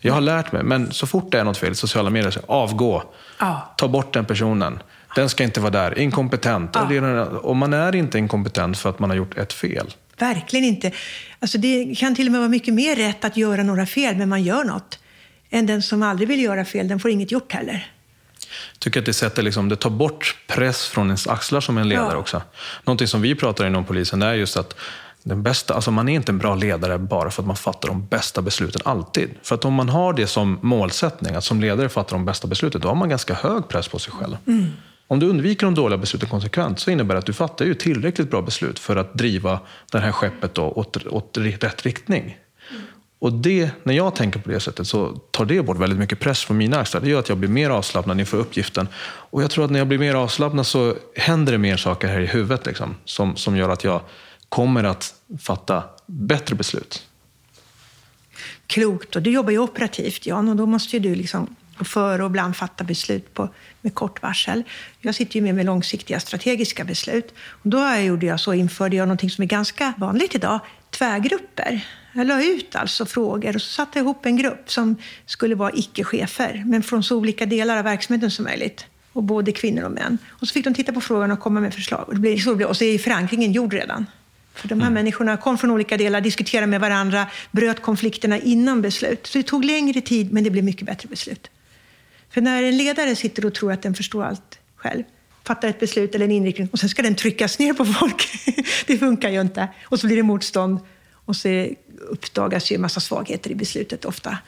Jag 0.00 0.14
har 0.14 0.20
lärt 0.20 0.52
mig, 0.52 0.62
men 0.62 0.92
så 0.92 1.06
fort 1.06 1.32
det 1.32 1.40
är 1.40 1.44
något 1.44 1.58
fel 1.58 1.72
i 1.72 1.74
sociala 1.74 2.10
medier, 2.10 2.30
så 2.30 2.40
avgå. 2.46 3.02
Ja. 3.38 3.74
Ta 3.76 3.88
bort 3.88 4.12
den 4.12 4.24
personen. 4.24 4.82
Den 5.14 5.28
ska 5.28 5.44
inte 5.44 5.60
vara 5.60 5.70
där. 5.70 5.98
Inkompetent. 5.98 6.70
Ja. 6.74 7.24
Och 7.24 7.56
man 7.56 7.72
är 7.72 7.94
inte 7.94 8.18
inkompetent 8.18 8.78
för 8.78 8.90
att 8.90 8.98
man 8.98 9.10
har 9.10 9.16
gjort 9.16 9.38
ett 9.38 9.52
fel. 9.52 9.94
Verkligen 10.18 10.64
inte. 10.64 10.92
Alltså 11.38 11.58
det 11.58 11.94
kan 11.98 12.14
till 12.14 12.26
och 12.26 12.32
med 12.32 12.40
vara 12.40 12.48
mycket 12.48 12.74
mer 12.74 12.96
rätt 12.96 13.24
att 13.24 13.36
göra 13.36 13.62
några 13.62 13.86
fel, 13.86 14.16
men 14.16 14.28
man 14.28 14.42
gör 14.42 14.64
något. 14.64 14.98
Än 15.50 15.66
den 15.66 15.82
som 15.82 16.02
aldrig 16.02 16.28
vill 16.28 16.42
göra 16.42 16.64
fel, 16.64 16.88
den 16.88 17.00
får 17.00 17.10
inget 17.10 17.32
gjort 17.32 17.52
heller 17.52 17.90
tycker 18.78 19.00
att 19.00 19.06
det, 19.06 19.12
sätter 19.12 19.42
liksom, 19.42 19.68
det 19.68 19.76
tar 19.76 19.90
bort 19.90 20.36
press 20.46 20.86
från 20.86 21.06
ens 21.06 21.26
axlar 21.26 21.60
som 21.60 21.78
en 21.78 21.88
ledare 21.88 22.12
ja. 22.12 22.16
också. 22.16 22.42
Någonting 22.84 23.08
som 23.08 23.22
vi 23.22 23.34
pratar 23.34 23.66
inom 23.66 23.84
polisen 23.84 24.22
är 24.22 24.34
just 24.34 24.56
att 24.56 24.74
den 25.22 25.42
bästa, 25.42 25.74
alltså 25.74 25.90
man 25.90 26.08
är 26.08 26.14
inte 26.14 26.32
en 26.32 26.38
bra 26.38 26.54
ledare 26.54 26.98
bara 26.98 27.30
för 27.30 27.42
att 27.42 27.46
man 27.46 27.56
fattar 27.56 27.88
de 27.88 28.06
bästa 28.06 28.42
besluten 28.42 28.82
alltid. 28.84 29.30
För 29.42 29.54
att 29.54 29.64
om 29.64 29.74
man 29.74 29.88
har 29.88 30.12
det 30.12 30.26
som 30.26 30.58
målsättning, 30.62 31.34
att 31.34 31.44
som 31.44 31.60
ledare 31.60 31.88
fatta 31.88 32.14
de 32.14 32.24
bästa 32.24 32.48
besluten, 32.48 32.80
då 32.80 32.88
har 32.88 32.94
man 32.94 33.08
ganska 33.08 33.34
hög 33.34 33.68
press 33.68 33.88
på 33.88 33.98
sig 33.98 34.12
själv. 34.12 34.36
Mm. 34.46 34.72
Om 35.10 35.18
du 35.18 35.26
undviker 35.26 35.66
de 35.66 35.74
dåliga 35.74 35.98
besluten 35.98 36.28
konsekvent 36.28 36.80
så 36.80 36.90
innebär 36.90 37.14
det 37.14 37.18
att 37.18 37.26
du 37.26 37.32
fattar 37.32 37.64
ju 37.64 37.74
tillräckligt 37.74 38.30
bra 38.30 38.42
beslut 38.42 38.78
för 38.78 38.96
att 38.96 39.14
driva 39.14 39.60
det 39.92 39.98
här 39.98 40.12
skeppet 40.12 40.54
då 40.54 40.62
åt, 40.62 41.06
åt 41.06 41.38
rätt 41.38 41.86
riktning. 41.86 42.38
Och 43.18 43.32
det, 43.32 43.70
när 43.82 43.94
jag 43.94 44.14
tänker 44.14 44.40
på 44.40 44.50
det 44.50 44.60
sättet 44.60 44.86
så 44.86 45.20
tar 45.30 45.44
det 45.44 45.62
bort 45.62 45.78
väldigt 45.78 45.98
mycket 45.98 46.20
press 46.20 46.44
från 46.44 46.56
mina 46.56 46.78
axlar. 46.78 47.00
Det 47.00 47.08
gör 47.08 47.18
att 47.18 47.28
jag 47.28 47.38
blir 47.38 47.48
mer 47.48 47.70
avslappnad 47.70 48.20
inför 48.20 48.38
uppgiften. 48.38 48.88
Och 49.02 49.42
jag 49.42 49.50
tror 49.50 49.64
att 49.64 49.70
när 49.70 49.78
jag 49.78 49.88
blir 49.88 49.98
mer 49.98 50.14
avslappnad 50.14 50.66
så 50.66 50.94
händer 51.16 51.52
det 51.52 51.58
mer 51.58 51.76
saker 51.76 52.08
här 52.08 52.20
i 52.20 52.26
huvudet 52.26 52.66
liksom, 52.66 52.94
som, 53.04 53.36
som 53.36 53.56
gör 53.56 53.68
att 53.68 53.84
jag 53.84 54.00
kommer 54.48 54.84
att 54.84 55.14
fatta 55.40 55.82
bättre 56.06 56.54
beslut. 56.54 57.06
klokt. 58.66 59.16
Och 59.16 59.22
du 59.22 59.30
jobbar 59.30 59.50
ju 59.50 59.58
operativt, 59.58 60.26
Jan, 60.26 60.48
och 60.48 60.56
då 60.56 60.66
måste 60.66 60.96
ju 60.96 61.02
du 61.02 61.14
liksom 61.14 61.56
gå 61.80 61.84
före 61.84 62.22
och 62.22 62.30
ibland 62.30 62.56
fatta 62.56 62.84
beslut 62.84 63.34
på, 63.34 63.48
med 63.80 63.94
kort 63.94 64.22
varsel. 64.22 64.62
Jag 65.00 65.14
sitter 65.14 65.36
ju 65.36 65.42
med 65.42 65.54
med 65.54 65.66
långsiktiga 65.66 66.20
strategiska 66.20 66.84
beslut. 66.84 67.34
Och 67.48 67.70
då 67.70 67.94
gjorde 67.94 68.26
jag 68.26 68.40
så, 68.40 68.54
införde 68.54 68.96
jag 68.96 69.08
något 69.08 69.32
som 69.32 69.42
är 69.42 69.46
ganska 69.46 69.92
vanligt 69.98 70.34
idag, 70.34 70.60
tvärgrupper. 70.90 71.86
Jag 72.12 72.26
la 72.26 72.42
ut 72.44 72.76
alltså 72.76 73.06
frågor 73.06 73.54
och 73.54 73.62
så 73.62 73.70
satte 73.70 73.98
jag 73.98 74.04
ihop 74.04 74.26
en 74.26 74.36
grupp 74.36 74.70
som 74.70 74.96
skulle 75.26 75.54
vara 75.54 75.72
icke-chefer, 75.74 76.62
men 76.66 76.82
från 76.82 77.02
så 77.02 77.16
olika 77.16 77.46
delar 77.46 77.76
av 77.76 77.84
verksamheten 77.84 78.30
som 78.30 78.44
möjligt. 78.44 78.86
Och 79.12 79.22
både 79.22 79.52
kvinnor 79.52 79.84
och 79.84 79.92
män. 79.92 80.18
Och 80.28 80.48
så 80.48 80.52
fick 80.52 80.64
de 80.64 80.74
titta 80.74 80.92
på 80.92 81.00
frågan 81.00 81.30
och 81.30 81.40
komma 81.40 81.60
med 81.60 81.74
förslag. 81.74 82.04
Och, 82.08 82.14
det 82.14 82.20
blev, 82.20 82.38
så 82.38 82.66
och 82.68 82.76
så 82.76 82.84
är 82.84 82.98
förankringen 82.98 83.52
gjord 83.52 83.72
redan. 83.72 84.06
För 84.54 84.68
de 84.68 84.80
här 84.80 84.86
mm. 84.86 84.94
människorna 84.94 85.36
kom 85.36 85.58
från 85.58 85.70
olika 85.70 85.96
delar, 85.96 86.20
diskuterade 86.20 86.66
med 86.66 86.80
varandra, 86.80 87.26
bröt 87.50 87.82
konflikterna 87.82 88.38
innan 88.38 88.82
beslut. 88.82 89.26
Så 89.26 89.38
det 89.38 89.44
tog 89.44 89.64
längre 89.64 90.00
tid, 90.00 90.32
men 90.32 90.44
det 90.44 90.50
blev 90.50 90.64
mycket 90.64 90.86
bättre 90.86 91.08
beslut. 91.08 91.50
För 92.30 92.40
när 92.40 92.62
en 92.62 92.76
ledare 92.76 93.16
sitter 93.16 93.46
och 93.46 93.54
tror 93.54 93.72
att 93.72 93.82
den 93.82 93.94
förstår 93.94 94.24
allt 94.24 94.58
själv, 94.76 95.02
fattar 95.44 95.68
ett 95.68 95.80
beslut 95.80 96.14
eller 96.14 96.24
en 96.24 96.30
inriktning 96.30 96.68
och 96.72 96.78
sen 96.78 96.88
ska 96.88 97.02
den 97.02 97.14
tryckas 97.14 97.58
ner 97.58 97.72
på 97.72 97.84
folk. 97.84 98.28
det 98.86 98.98
funkar 98.98 99.28
ju 99.28 99.40
inte. 99.40 99.68
Och 99.84 100.00
så 100.00 100.06
blir 100.06 100.16
det 100.16 100.22
motstånd 100.22 100.80
och 101.12 101.36
så 101.36 101.68
uppdagas 102.00 102.72
ju 102.72 102.74
en 102.74 102.80
massa 102.80 103.00
svagheter 103.00 103.50
i 103.50 103.54
beslutet 103.54 104.04
ofta 104.04 104.38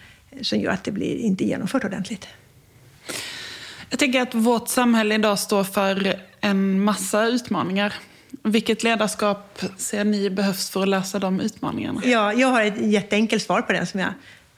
som 0.43 0.61
gör 0.61 0.71
att 0.71 0.85
det 0.85 0.91
blir 0.91 1.17
inte 1.17 1.45
genomfört 1.45 1.85
ordentligt. 1.85 2.29
Jag 3.91 3.99
tänker 3.99 4.21
att 4.21 4.35
vårt 4.35 4.69
samhälle 4.69 5.15
idag 5.15 5.39
står 5.39 5.65
för 5.65 6.21
en 6.41 6.81
massa 6.81 7.27
utmaningar. 7.27 7.95
Vilket 8.43 8.83
ledarskap 8.83 9.63
ser 9.77 10.05
ni 10.05 10.31
behövs 10.31 10.71
för 10.71 10.83
att 10.83 10.89
lösa 10.89 11.19
de 11.19 11.41
utmaningarna? 11.41 12.03
Ja, 12.05 12.33
jag 12.33 12.49
har 12.49 12.63
ett 12.63 12.93
jätteenkelt 12.93 13.43
svar 13.43 13.63
på 13.63 13.73
den 13.73 13.87
som 13.87 14.01
jag 14.01 14.13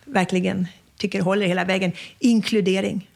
verkligen 0.04 0.66
tycker 0.96 1.20
håller 1.20 1.46
hela 1.46 1.64
vägen. 1.64 1.92
Inkludering. 2.18 3.08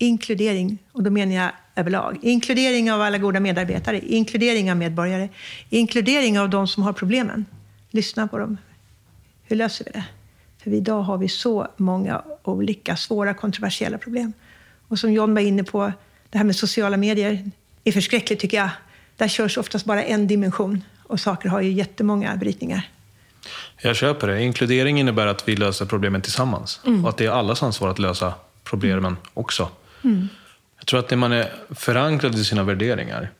Inkludering, 0.00 0.78
och 0.92 1.02
då 1.02 1.10
menar 1.10 1.34
jag 1.34 1.50
överlag. 1.76 2.18
Inkludering 2.22 2.92
av 2.92 3.00
alla 3.00 3.18
goda 3.18 3.40
medarbetare, 3.40 4.00
inkludering 4.00 4.70
av 4.70 4.76
medborgare, 4.76 5.28
inkludering 5.70 6.38
av 6.38 6.50
de 6.50 6.68
som 6.68 6.82
har 6.82 6.92
problemen. 6.92 7.46
Lyssna 7.90 8.28
på 8.28 8.38
dem. 8.38 8.56
Hur 9.42 9.56
löser 9.56 9.84
vi 9.84 9.90
det? 9.90 10.04
För 10.62 10.70
idag 10.70 11.02
har 11.02 11.18
vi 11.18 11.28
så 11.28 11.68
många 11.76 12.22
olika 12.42 12.96
svåra 12.96 13.34
kontroversiella 13.34 13.98
problem. 13.98 14.32
Och 14.88 14.98
som 14.98 15.12
John 15.12 15.34
var 15.34 15.40
inne 15.40 15.64
på, 15.64 15.92
det 16.30 16.38
här 16.38 16.44
med 16.44 16.56
sociala 16.56 16.96
medier 16.96 17.50
är 17.84 17.92
förskräckligt 17.92 18.40
tycker 18.40 18.56
jag. 18.56 18.70
Där 19.16 19.28
körs 19.28 19.58
oftast 19.58 19.84
bara 19.84 20.04
en 20.04 20.26
dimension 20.26 20.84
och 21.02 21.20
saker 21.20 21.48
har 21.48 21.60
ju 21.60 21.72
jättemånga 21.72 22.36
brytningar. 22.36 22.90
Jag 23.82 23.96
köper 23.96 24.26
det. 24.26 24.42
Inkludering 24.42 25.00
innebär 25.00 25.26
att 25.26 25.48
vi 25.48 25.56
löser 25.56 25.86
problemen 25.86 26.22
tillsammans. 26.22 26.80
Mm. 26.86 27.04
Och 27.04 27.10
att 27.10 27.16
det 27.16 27.26
är 27.26 27.30
allas 27.30 27.62
ansvar 27.62 27.88
att 27.88 27.98
lösa 27.98 28.34
problemen 28.64 29.16
också. 29.34 29.68
Mm. 30.04 30.28
Jag 30.76 30.86
tror 30.86 31.00
att 31.00 31.10
när 31.10 31.16
man 31.16 31.32
är 31.32 31.52
förankrad 31.70 32.34
i 32.34 32.44
sina 32.44 32.62
värderingar 32.62 33.30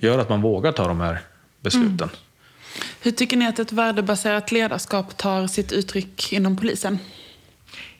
gör 0.00 0.18
att 0.18 0.28
man 0.28 0.42
vågar 0.42 0.72
ta 0.72 0.88
de 0.88 1.00
här 1.00 1.20
besluten. 1.60 2.08
Mm. 2.08 2.16
Hur 3.00 3.10
tycker 3.10 3.36
ni 3.36 3.46
att 3.46 3.58
ett 3.58 3.72
värdebaserat 3.72 4.52
ledarskap 4.52 5.16
tar 5.16 5.46
sitt 5.46 5.72
uttryck 5.72 6.32
inom 6.32 6.56
polisen? 6.56 6.98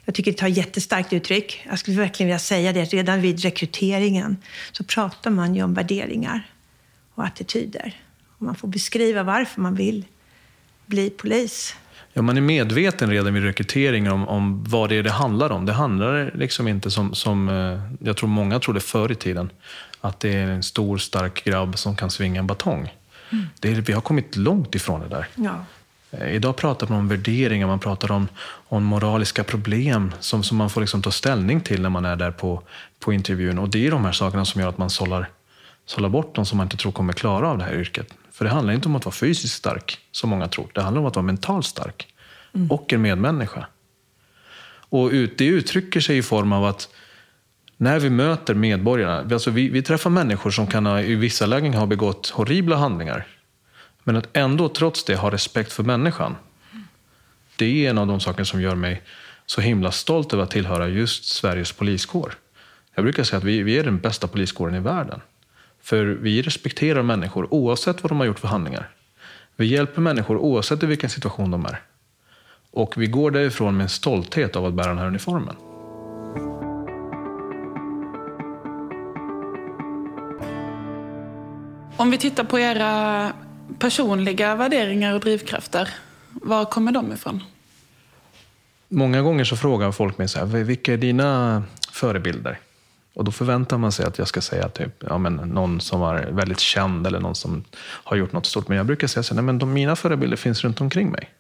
Jag 0.04 0.14
tycker 0.14 0.30
det 0.30 0.38
tar 0.38 0.48
jättestarkt 0.48 1.12
uttryck. 1.12 1.62
Jag 1.68 1.78
skulle 1.78 1.96
verkligen 1.96 2.28
vilja 2.28 2.38
säga 2.38 2.72
det. 2.72 2.84
Redan 2.84 3.20
vid 3.20 3.40
rekryteringen 3.40 4.36
så 4.72 4.84
pratar 4.84 5.30
man 5.30 5.54
ju 5.54 5.62
om 5.62 5.74
värderingar 5.74 6.50
och 7.14 7.24
attityder. 7.24 8.00
Och 8.38 8.42
man 8.42 8.54
får 8.54 8.68
beskriva 8.68 9.22
varför 9.22 9.60
man 9.60 9.74
vill 9.74 10.04
bli 10.86 11.10
polis. 11.10 11.76
Ja, 12.16 12.22
man 12.22 12.36
är 12.36 12.40
medveten 12.40 13.10
redan 13.10 13.34
vid 13.34 13.42
rekryteringen 13.42 14.12
om, 14.12 14.28
om 14.28 14.64
vad 14.64 14.88
det 14.88 14.96
är 14.96 15.02
det 15.02 15.10
handlar 15.10 15.52
om. 15.52 15.66
Det 15.66 15.72
handlar 15.72 16.30
liksom 16.34 16.68
inte 16.68 16.90
som, 16.90 17.14
som 17.14 17.48
eh, 17.48 18.06
jag 18.06 18.16
tror 18.16 18.28
många 18.28 18.58
trodde 18.60 18.80
förr 18.80 19.12
i 19.12 19.14
tiden, 19.14 19.50
att 20.00 20.20
det 20.20 20.32
är 20.34 20.46
en 20.46 20.62
stor 20.62 20.98
stark 20.98 21.44
grabb 21.44 21.78
som 21.78 21.96
kan 21.96 22.10
svinga 22.10 22.40
en 22.40 22.46
batong. 22.46 22.94
Mm. 23.32 23.46
Det 23.60 23.68
är, 23.68 23.74
vi 23.74 23.92
har 23.92 24.00
kommit 24.00 24.36
långt 24.36 24.74
ifrån 24.74 25.00
det 25.00 25.08
där. 25.08 25.26
Ja. 25.34 25.64
Eh, 26.10 26.34
idag 26.34 26.56
pratar 26.56 26.86
man 26.88 26.98
om 26.98 27.08
värderingar, 27.08 27.66
man 27.66 27.78
pratar 27.78 28.12
om, 28.12 28.28
om 28.68 28.84
moraliska 28.84 29.44
problem 29.44 30.12
som, 30.20 30.42
som 30.42 30.56
man 30.56 30.70
får 30.70 30.80
liksom 30.80 31.02
ta 31.02 31.10
ställning 31.10 31.60
till 31.60 31.82
när 31.82 31.90
man 31.90 32.04
är 32.04 32.16
där 32.16 32.30
på, 32.30 32.62
på 32.98 33.12
intervjun. 33.12 33.58
Och 33.58 33.68
det 33.68 33.86
är 33.86 33.90
de 33.90 34.04
här 34.04 34.12
sakerna 34.12 34.44
som 34.44 34.60
gör 34.60 34.68
att 34.68 34.78
man 34.78 34.90
sållar, 34.90 35.28
sållar 35.86 36.08
bort 36.08 36.34
de 36.34 36.46
som 36.46 36.58
man 36.58 36.66
inte 36.66 36.76
tror 36.76 36.92
kommer 36.92 37.12
klara 37.12 37.48
av 37.48 37.58
det 37.58 37.64
här 37.64 37.74
yrket. 37.74 38.14
För 38.34 38.44
det 38.44 38.50
handlar 38.50 38.74
inte 38.74 38.88
om 38.88 38.96
att 38.96 39.04
vara 39.04 39.14
fysiskt 39.14 39.54
stark, 39.54 39.98
som 40.12 40.30
många 40.30 40.48
tror. 40.48 40.68
Det 40.74 40.82
handlar 40.82 41.00
om 41.00 41.06
att 41.06 41.16
vara 41.16 41.26
mentalt 41.26 41.66
stark. 41.66 42.14
Mm. 42.54 42.70
Och 42.70 42.92
en 42.92 43.02
medmänniska. 43.02 43.66
Och 44.88 45.10
ut, 45.10 45.38
det 45.38 45.46
uttrycker 45.46 46.00
sig 46.00 46.18
i 46.18 46.22
form 46.22 46.52
av 46.52 46.64
att 46.64 46.88
när 47.76 47.98
vi 47.98 48.10
möter 48.10 48.54
medborgarna, 48.54 49.34
alltså 49.34 49.50
vi, 49.50 49.68
vi 49.68 49.82
träffar 49.82 50.10
människor 50.10 50.50
som 50.50 50.66
kan 50.66 50.86
ha, 50.86 51.00
i 51.00 51.14
vissa 51.14 51.46
lägen 51.46 51.74
ha 51.74 51.86
begått 51.86 52.28
horribla 52.28 52.76
handlingar. 52.76 53.26
Men 54.02 54.16
att 54.16 54.36
ändå 54.36 54.68
trots 54.68 55.04
det 55.04 55.16
ha 55.16 55.30
respekt 55.30 55.72
för 55.72 55.82
människan. 55.82 56.36
Det 57.56 57.86
är 57.86 57.90
en 57.90 57.98
av 57.98 58.06
de 58.06 58.20
saker 58.20 58.44
som 58.44 58.60
gör 58.60 58.74
mig 58.74 59.02
så 59.46 59.60
himla 59.60 59.92
stolt 59.92 60.32
över 60.32 60.42
att 60.42 60.50
tillhöra 60.50 60.88
just 60.88 61.24
Sveriges 61.24 61.72
poliskår. 61.72 62.34
Jag 62.94 63.04
brukar 63.04 63.24
säga 63.24 63.38
att 63.38 63.44
vi, 63.44 63.62
vi 63.62 63.78
är 63.78 63.84
den 63.84 63.98
bästa 63.98 64.28
poliskåren 64.28 64.74
i 64.74 64.80
världen. 64.80 65.20
För 65.84 66.04
vi 66.04 66.42
respekterar 66.42 67.02
människor 67.02 67.54
oavsett 67.54 68.02
vad 68.02 68.10
de 68.10 68.18
har 68.18 68.26
gjort 68.26 68.38
för 68.38 68.48
handlingar. 68.48 68.90
Vi 69.56 69.66
hjälper 69.66 70.00
människor 70.00 70.36
oavsett 70.36 70.82
i 70.82 70.86
vilken 70.86 71.10
situation 71.10 71.50
de 71.50 71.66
är. 71.66 71.82
Och 72.70 72.94
vi 72.96 73.06
går 73.06 73.30
därifrån 73.30 73.76
med 73.76 73.84
en 73.84 73.88
stolthet 73.88 74.56
av 74.56 74.66
att 74.66 74.74
bära 74.74 74.88
den 74.88 74.98
här 74.98 75.06
uniformen. 75.06 75.56
Om 81.96 82.10
vi 82.10 82.18
tittar 82.18 82.44
på 82.44 82.58
era 82.58 83.32
personliga 83.78 84.54
värderingar 84.54 85.14
och 85.14 85.20
drivkrafter, 85.20 85.88
var 86.30 86.64
kommer 86.64 86.92
de 86.92 87.12
ifrån? 87.12 87.42
Många 88.88 89.22
gånger 89.22 89.44
så 89.44 89.56
frågar 89.56 89.92
folk 89.92 90.18
mig 90.18 90.28
så 90.28 90.38
här, 90.38 90.46
vilka 90.46 90.92
är 90.92 90.96
dina 90.96 91.62
förebilder? 91.92 92.58
Och 93.14 93.24
då 93.24 93.30
förväntar 93.30 93.78
man 93.78 93.92
sig 93.92 94.06
att 94.06 94.18
jag 94.18 94.28
ska 94.28 94.40
säga 94.40 94.68
typ, 94.68 95.04
ja, 95.08 95.18
men 95.18 95.34
någon 95.34 95.80
som 95.80 96.00
var 96.00 96.28
väldigt 96.30 96.60
känd 96.60 97.06
eller 97.06 97.20
någon 97.20 97.34
som 97.34 97.64
har 97.80 98.16
gjort 98.16 98.32
något 98.32 98.46
stort. 98.46 98.68
Men 98.68 98.76
jag 98.76 98.86
brukar 98.86 99.06
säga 99.06 99.22
så 99.22 99.34
här, 99.34 99.42
nej, 99.42 99.44
men 99.44 99.58
de, 99.58 99.72
mina 99.72 99.96
förebilder 99.96 100.36
finns 100.36 100.64
runt 100.64 100.80
omkring 100.80 101.10
mig. 101.10 101.30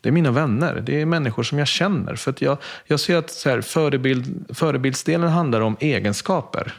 Det 0.00 0.08
är 0.08 0.12
mina 0.12 0.30
vänner, 0.30 0.82
det 0.86 1.00
är 1.00 1.06
människor 1.06 1.42
som 1.42 1.58
jag 1.58 1.68
känner. 1.68 2.16
För 2.16 2.34
jag, 2.38 2.58
jag 2.86 3.00
ser 3.00 3.16
att 3.16 3.30
så 3.30 3.50
här, 3.50 3.60
förebild, 3.60 4.46
förebildsdelen 4.56 5.28
handlar 5.28 5.60
om 5.60 5.76
egenskaper 5.80 6.74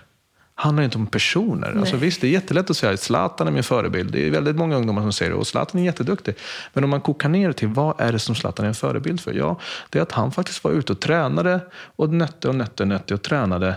handlar 0.56 0.84
inte 0.84 0.98
om 0.98 1.08
personer. 1.08 1.78
Alltså, 1.80 1.98
visst, 1.98 2.22
det 2.22 2.28
är 2.28 2.32
jättelätt 2.32 2.70
att 2.70 2.78
säga 2.78 2.94
att 2.94 3.00
Zlatan 3.00 3.48
är 3.48 3.52
min 3.52 3.64
förebild. 3.64 4.12
Det 4.12 4.28
är 4.28 4.32
väldigt 4.32 4.56
många 4.56 4.76
ungdomar 4.76 5.02
som 5.02 5.14
säger 5.14 5.32
det. 5.32 5.38
Och 5.38 5.48
Zlatan 5.48 5.82
är 5.82 5.86
jätteduktig. 5.86 6.36
Men 6.74 6.84
om 6.84 6.90
man 6.90 7.02
kokar 7.02 7.30
ner 7.30 7.48
det 7.48 7.54
till 7.54 7.68
vad 7.68 8.02
är 8.02 8.12
det 8.12 8.20
som 8.20 8.36
Zlatan 8.36 8.66
är 8.66 8.68
en 8.68 8.76
förebild 8.76 9.22
för? 9.22 9.34
Ja, 9.34 9.60
det 9.90 10.00
är 10.00 10.04
att 10.04 10.12
han 10.12 10.32
faktiskt 10.32 10.64
var 10.64 10.72
ute 10.72 10.94
och 10.94 11.00
tränade 11.00 11.60
och 11.96 12.10
nötte 12.10 12.50
och 12.50 12.56
nötte 12.56 12.84
och 12.84 12.90
nötte 12.90 13.14
och 13.14 13.22
tränade 13.22 13.76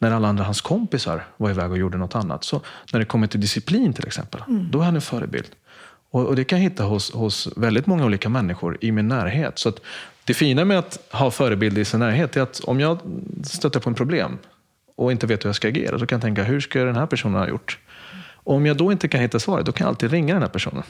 när 0.00 0.10
alla 0.10 0.28
andra 0.28 0.44
hans 0.44 0.60
kompisar 0.60 1.24
var 1.36 1.50
iväg 1.50 1.70
och 1.70 1.78
gjorde 1.78 1.98
något 1.98 2.14
annat. 2.14 2.44
Så 2.44 2.60
när 2.92 3.00
det 3.00 3.06
kommer 3.06 3.26
till 3.26 3.40
disciplin 3.40 3.92
till 3.92 4.06
exempel, 4.06 4.42
mm. 4.48 4.68
då 4.70 4.80
är 4.80 4.84
han 4.84 4.94
en 4.94 5.00
förebild. 5.00 5.48
Och, 6.10 6.26
och, 6.26 6.36
det 6.36 6.44
kan 6.44 6.58
jag 6.58 6.70
hitta 6.70 6.84
hos, 6.84 7.12
hos 7.12 7.48
väldigt 7.56 7.86
många 7.86 8.04
olika 8.04 8.28
människor 8.28 8.78
i 8.80 8.92
min 8.92 9.08
närhet. 9.08 9.58
Så 9.58 9.72
det 10.24 10.34
fina 10.34 10.64
med 10.64 10.78
att 10.78 10.98
ha 11.10 11.30
förebilder 11.30 11.82
i 11.82 11.84
sin 11.84 12.00
närhet 12.00 12.36
är 12.36 12.40
att 12.40 12.60
om 12.60 12.80
jag 12.80 12.98
stöter 13.44 13.80
på 13.80 13.88
en 13.88 13.94
problem 13.94 14.38
och 14.96 15.12
inte 15.12 15.26
vet 15.26 15.44
hur 15.44 15.48
jag 15.48 15.56
ska 15.56 15.68
agera, 15.68 15.98
så 15.98 16.06
kan 16.06 16.16
jag 16.16 16.22
tänka, 16.22 16.42
hur 16.42 16.60
ska 16.60 16.84
den 16.84 16.96
här 16.96 17.06
personen 17.06 17.40
ha 17.40 17.48
gjort? 17.48 17.78
Och 18.34 18.54
om 18.54 18.66
jag 18.66 18.76
då 18.76 18.92
inte 18.92 19.08
kan 19.08 19.20
hitta 19.20 19.38
svaret, 19.38 19.66
då 19.66 19.72
kan 19.72 19.84
jag 19.84 19.88
alltid 19.88 20.10
ringa 20.10 20.34
den 20.34 20.42
här 20.42 20.48
personen. 20.48 20.82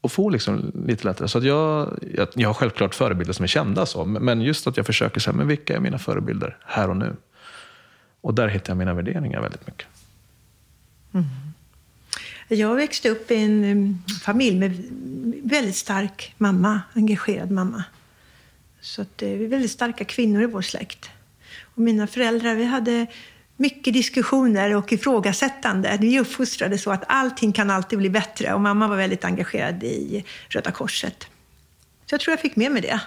Och 0.00 0.12
få 0.12 0.30
liksom 0.30 0.72
lite 0.86 1.04
lättare. 1.04 1.28
Så 1.28 1.38
att 1.38 1.44
jag, 1.44 1.98
jag, 2.14 2.28
jag 2.34 2.48
har 2.48 2.54
självklart 2.54 2.94
förebilder 2.94 3.32
som 3.32 3.42
är 3.42 3.48
kända, 3.48 3.86
så, 3.86 4.04
men 4.04 4.40
just 4.40 4.66
att 4.66 4.76
jag 4.76 4.86
försöker 4.86 5.20
säga, 5.20 5.36
men 5.36 5.48
vilka 5.48 5.76
är 5.76 5.80
mina 5.80 5.98
förebilder 5.98 6.56
här 6.66 6.90
och 6.90 6.96
nu? 6.96 7.16
Och 8.22 8.34
där 8.34 8.48
hittar 8.48 8.70
jag 8.70 8.78
mina 8.78 8.94
värderingar 8.94 9.40
väldigt 9.40 9.66
mycket. 9.66 9.86
Mm. 11.14 11.26
Jag 12.48 12.74
växte 12.74 13.08
upp 13.08 13.30
i 13.30 13.36
en 13.36 14.02
familj 14.22 14.58
med 14.58 14.82
väldigt 15.44 15.76
stark 15.76 16.34
mamma, 16.38 16.80
engagerad 16.94 17.50
mamma. 17.50 17.84
Så 18.80 19.02
att, 19.02 19.22
eh, 19.22 19.28
vi 19.28 19.44
är 19.44 19.48
väldigt 19.48 19.70
starka 19.70 20.04
kvinnor 20.04 20.42
i 20.42 20.46
vår 20.46 20.62
släkt. 20.62 21.10
Och 21.62 21.82
mina 21.82 22.06
föräldrar, 22.06 22.54
vi 22.54 22.64
hade 22.64 23.06
mycket 23.56 23.94
diskussioner 23.94 24.74
och 24.74 24.92
ifrågasättande. 24.92 25.98
Vi 26.00 26.20
uppfostrade 26.20 26.78
så 26.78 26.90
att 26.90 27.04
allting 27.08 27.52
kan 27.52 27.70
alltid 27.70 27.98
bli 27.98 28.10
bättre 28.10 28.54
och 28.54 28.60
mamma 28.60 28.88
var 28.88 28.96
väldigt 28.96 29.24
engagerad 29.24 29.82
i 29.82 30.24
Röda 30.48 30.70
Korset. 30.70 31.26
Så 32.06 32.14
jag 32.14 32.20
tror 32.20 32.32
jag 32.32 32.40
fick 32.40 32.56
med 32.56 32.72
mig 32.72 32.82
det. 32.82 33.00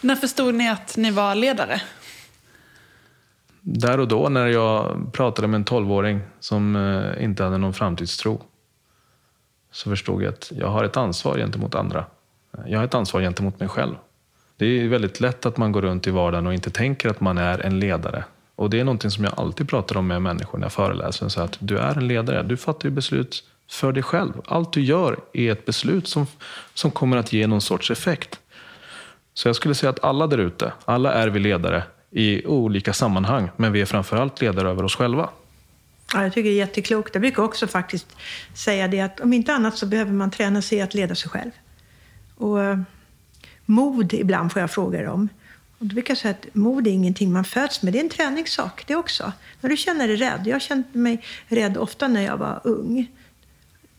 När 0.00 0.16
förstod 0.16 0.54
ni 0.54 0.68
att 0.68 0.96
ni 0.96 1.10
var 1.10 1.34
ledare? 1.34 1.82
Där 3.66 4.00
och 4.00 4.08
då 4.08 4.28
när 4.28 4.46
jag 4.46 4.96
pratade 5.12 5.48
med 5.48 5.58
en 5.58 5.64
tolvåring 5.64 6.20
som 6.40 6.76
eh, 6.76 7.24
inte 7.24 7.44
hade 7.44 7.58
någon 7.58 7.72
framtidstro 7.72 8.42
så 9.72 9.90
förstod 9.90 10.22
jag 10.22 10.32
att 10.32 10.52
jag 10.56 10.68
har 10.68 10.84
ett 10.84 10.96
ansvar 10.96 11.36
gentemot 11.36 11.74
andra. 11.74 12.04
Jag 12.66 12.78
har 12.78 12.84
ett 12.84 12.94
ansvar 12.94 13.20
gentemot 13.20 13.60
mig 13.60 13.68
själv. 13.68 13.94
Det 14.56 14.66
är 14.66 14.88
väldigt 14.88 15.20
lätt 15.20 15.46
att 15.46 15.56
man 15.56 15.72
går 15.72 15.82
runt 15.82 16.06
i 16.06 16.10
vardagen 16.10 16.46
och 16.46 16.54
inte 16.54 16.70
tänker 16.70 17.08
att 17.08 17.20
man 17.20 17.38
är 17.38 17.66
en 17.66 17.78
ledare. 17.80 18.24
Och 18.56 18.70
det 18.70 18.80
är 18.80 18.84
någonting 18.84 19.10
som 19.10 19.24
jag 19.24 19.34
alltid 19.36 19.68
pratar 19.68 19.96
om 19.96 20.06
med 20.06 20.22
människor 20.22 20.58
när 20.58 20.64
jag 20.64 20.72
föreläser. 20.72 21.28
Så 21.28 21.40
att 21.40 21.56
du 21.60 21.78
är 21.78 21.98
en 21.98 22.08
ledare. 22.08 22.42
Du 22.42 22.56
fattar 22.56 22.88
ju 22.88 22.94
beslut 22.94 23.44
för 23.70 23.92
dig 23.92 24.02
själv. 24.02 24.32
Allt 24.46 24.72
du 24.72 24.80
gör 24.80 25.16
är 25.32 25.52
ett 25.52 25.64
beslut 25.64 26.08
som, 26.08 26.26
som 26.74 26.90
kommer 26.90 27.16
att 27.16 27.32
ge 27.32 27.46
någon 27.46 27.60
sorts 27.60 27.90
effekt. 27.90 28.40
Så 29.34 29.48
jag 29.48 29.56
skulle 29.56 29.74
säga 29.74 29.90
att 29.90 30.04
alla 30.04 30.26
där 30.26 30.38
ute, 30.38 30.72
alla 30.84 31.12
är 31.12 31.28
vi 31.28 31.40
ledare 31.40 31.82
i 32.14 32.46
olika 32.46 32.92
sammanhang. 32.92 33.50
Men 33.56 33.72
vi 33.72 33.80
är 33.80 33.86
framförallt 33.86 34.40
ledare 34.40 34.70
över 34.70 34.82
oss 34.82 34.96
själva. 34.96 35.30
Ja, 36.12 36.22
jag 36.22 36.32
tycker 36.32 36.50
det 36.50 36.56
är 36.56 36.58
jätteklokt. 36.58 37.14
Jag 37.14 37.20
brukar 37.20 37.42
också 37.42 37.66
faktiskt 37.66 38.16
säga 38.54 38.88
det 38.88 39.00
att 39.00 39.20
om 39.20 39.32
inte 39.32 39.54
annat 39.54 39.78
så 39.78 39.86
behöver 39.86 40.12
man 40.12 40.30
träna 40.30 40.62
sig 40.62 40.80
att 40.80 40.94
leda 40.94 41.14
sig 41.14 41.30
själv. 41.30 41.50
Och 42.36 42.62
eh, 42.62 42.78
mod 43.64 44.12
ibland 44.12 44.52
får 44.52 44.60
jag 44.60 44.70
frågor 44.70 45.06
om. 45.06 45.28
Och 45.78 45.86
då 45.86 45.94
brukar 45.94 46.10
jag 46.10 46.18
säga 46.18 46.34
att 46.34 46.54
mod 46.54 46.86
är 46.86 46.90
ingenting 46.90 47.32
man 47.32 47.44
föds 47.44 47.82
med, 47.82 47.92
det 47.92 47.98
är 47.98 48.04
en 48.04 48.08
träningssak 48.08 48.84
det 48.86 48.96
också. 48.96 49.32
När 49.60 49.70
du 49.70 49.76
känner 49.76 50.08
dig 50.08 50.16
rädd, 50.16 50.42
jag 50.44 50.62
kände 50.62 50.98
mig 50.98 51.24
rädd 51.46 51.76
ofta 51.76 52.08
när 52.08 52.22
jag 52.22 52.36
var 52.36 52.60
ung. 52.64 53.10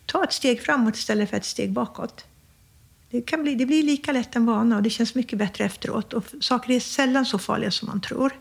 Ta 0.05 0.23
ett 0.23 0.33
steg 0.33 0.61
framåt 0.61 0.95
istället 0.95 1.29
för 1.29 1.37
ett 1.37 1.45
steg 1.45 1.71
bakåt. 1.71 2.25
Det, 3.15 3.21
kan 3.21 3.43
bli, 3.43 3.55
det 3.55 3.65
blir 3.65 3.83
lika 3.83 4.11
lätt 4.11 4.35
en 4.35 4.45
vana 4.45 4.75
och 4.75 4.83
det 4.83 4.89
känns 4.89 5.15
mycket 5.15 5.39
bättre 5.39 5.65
efteråt. 5.65 6.13
Och 6.13 6.23
saker 6.39 6.73
är 6.73 6.79
sällan 6.79 7.25
så 7.25 7.39
farliga 7.39 7.71
som 7.71 7.87
man 7.87 8.01
tror. 8.01 8.33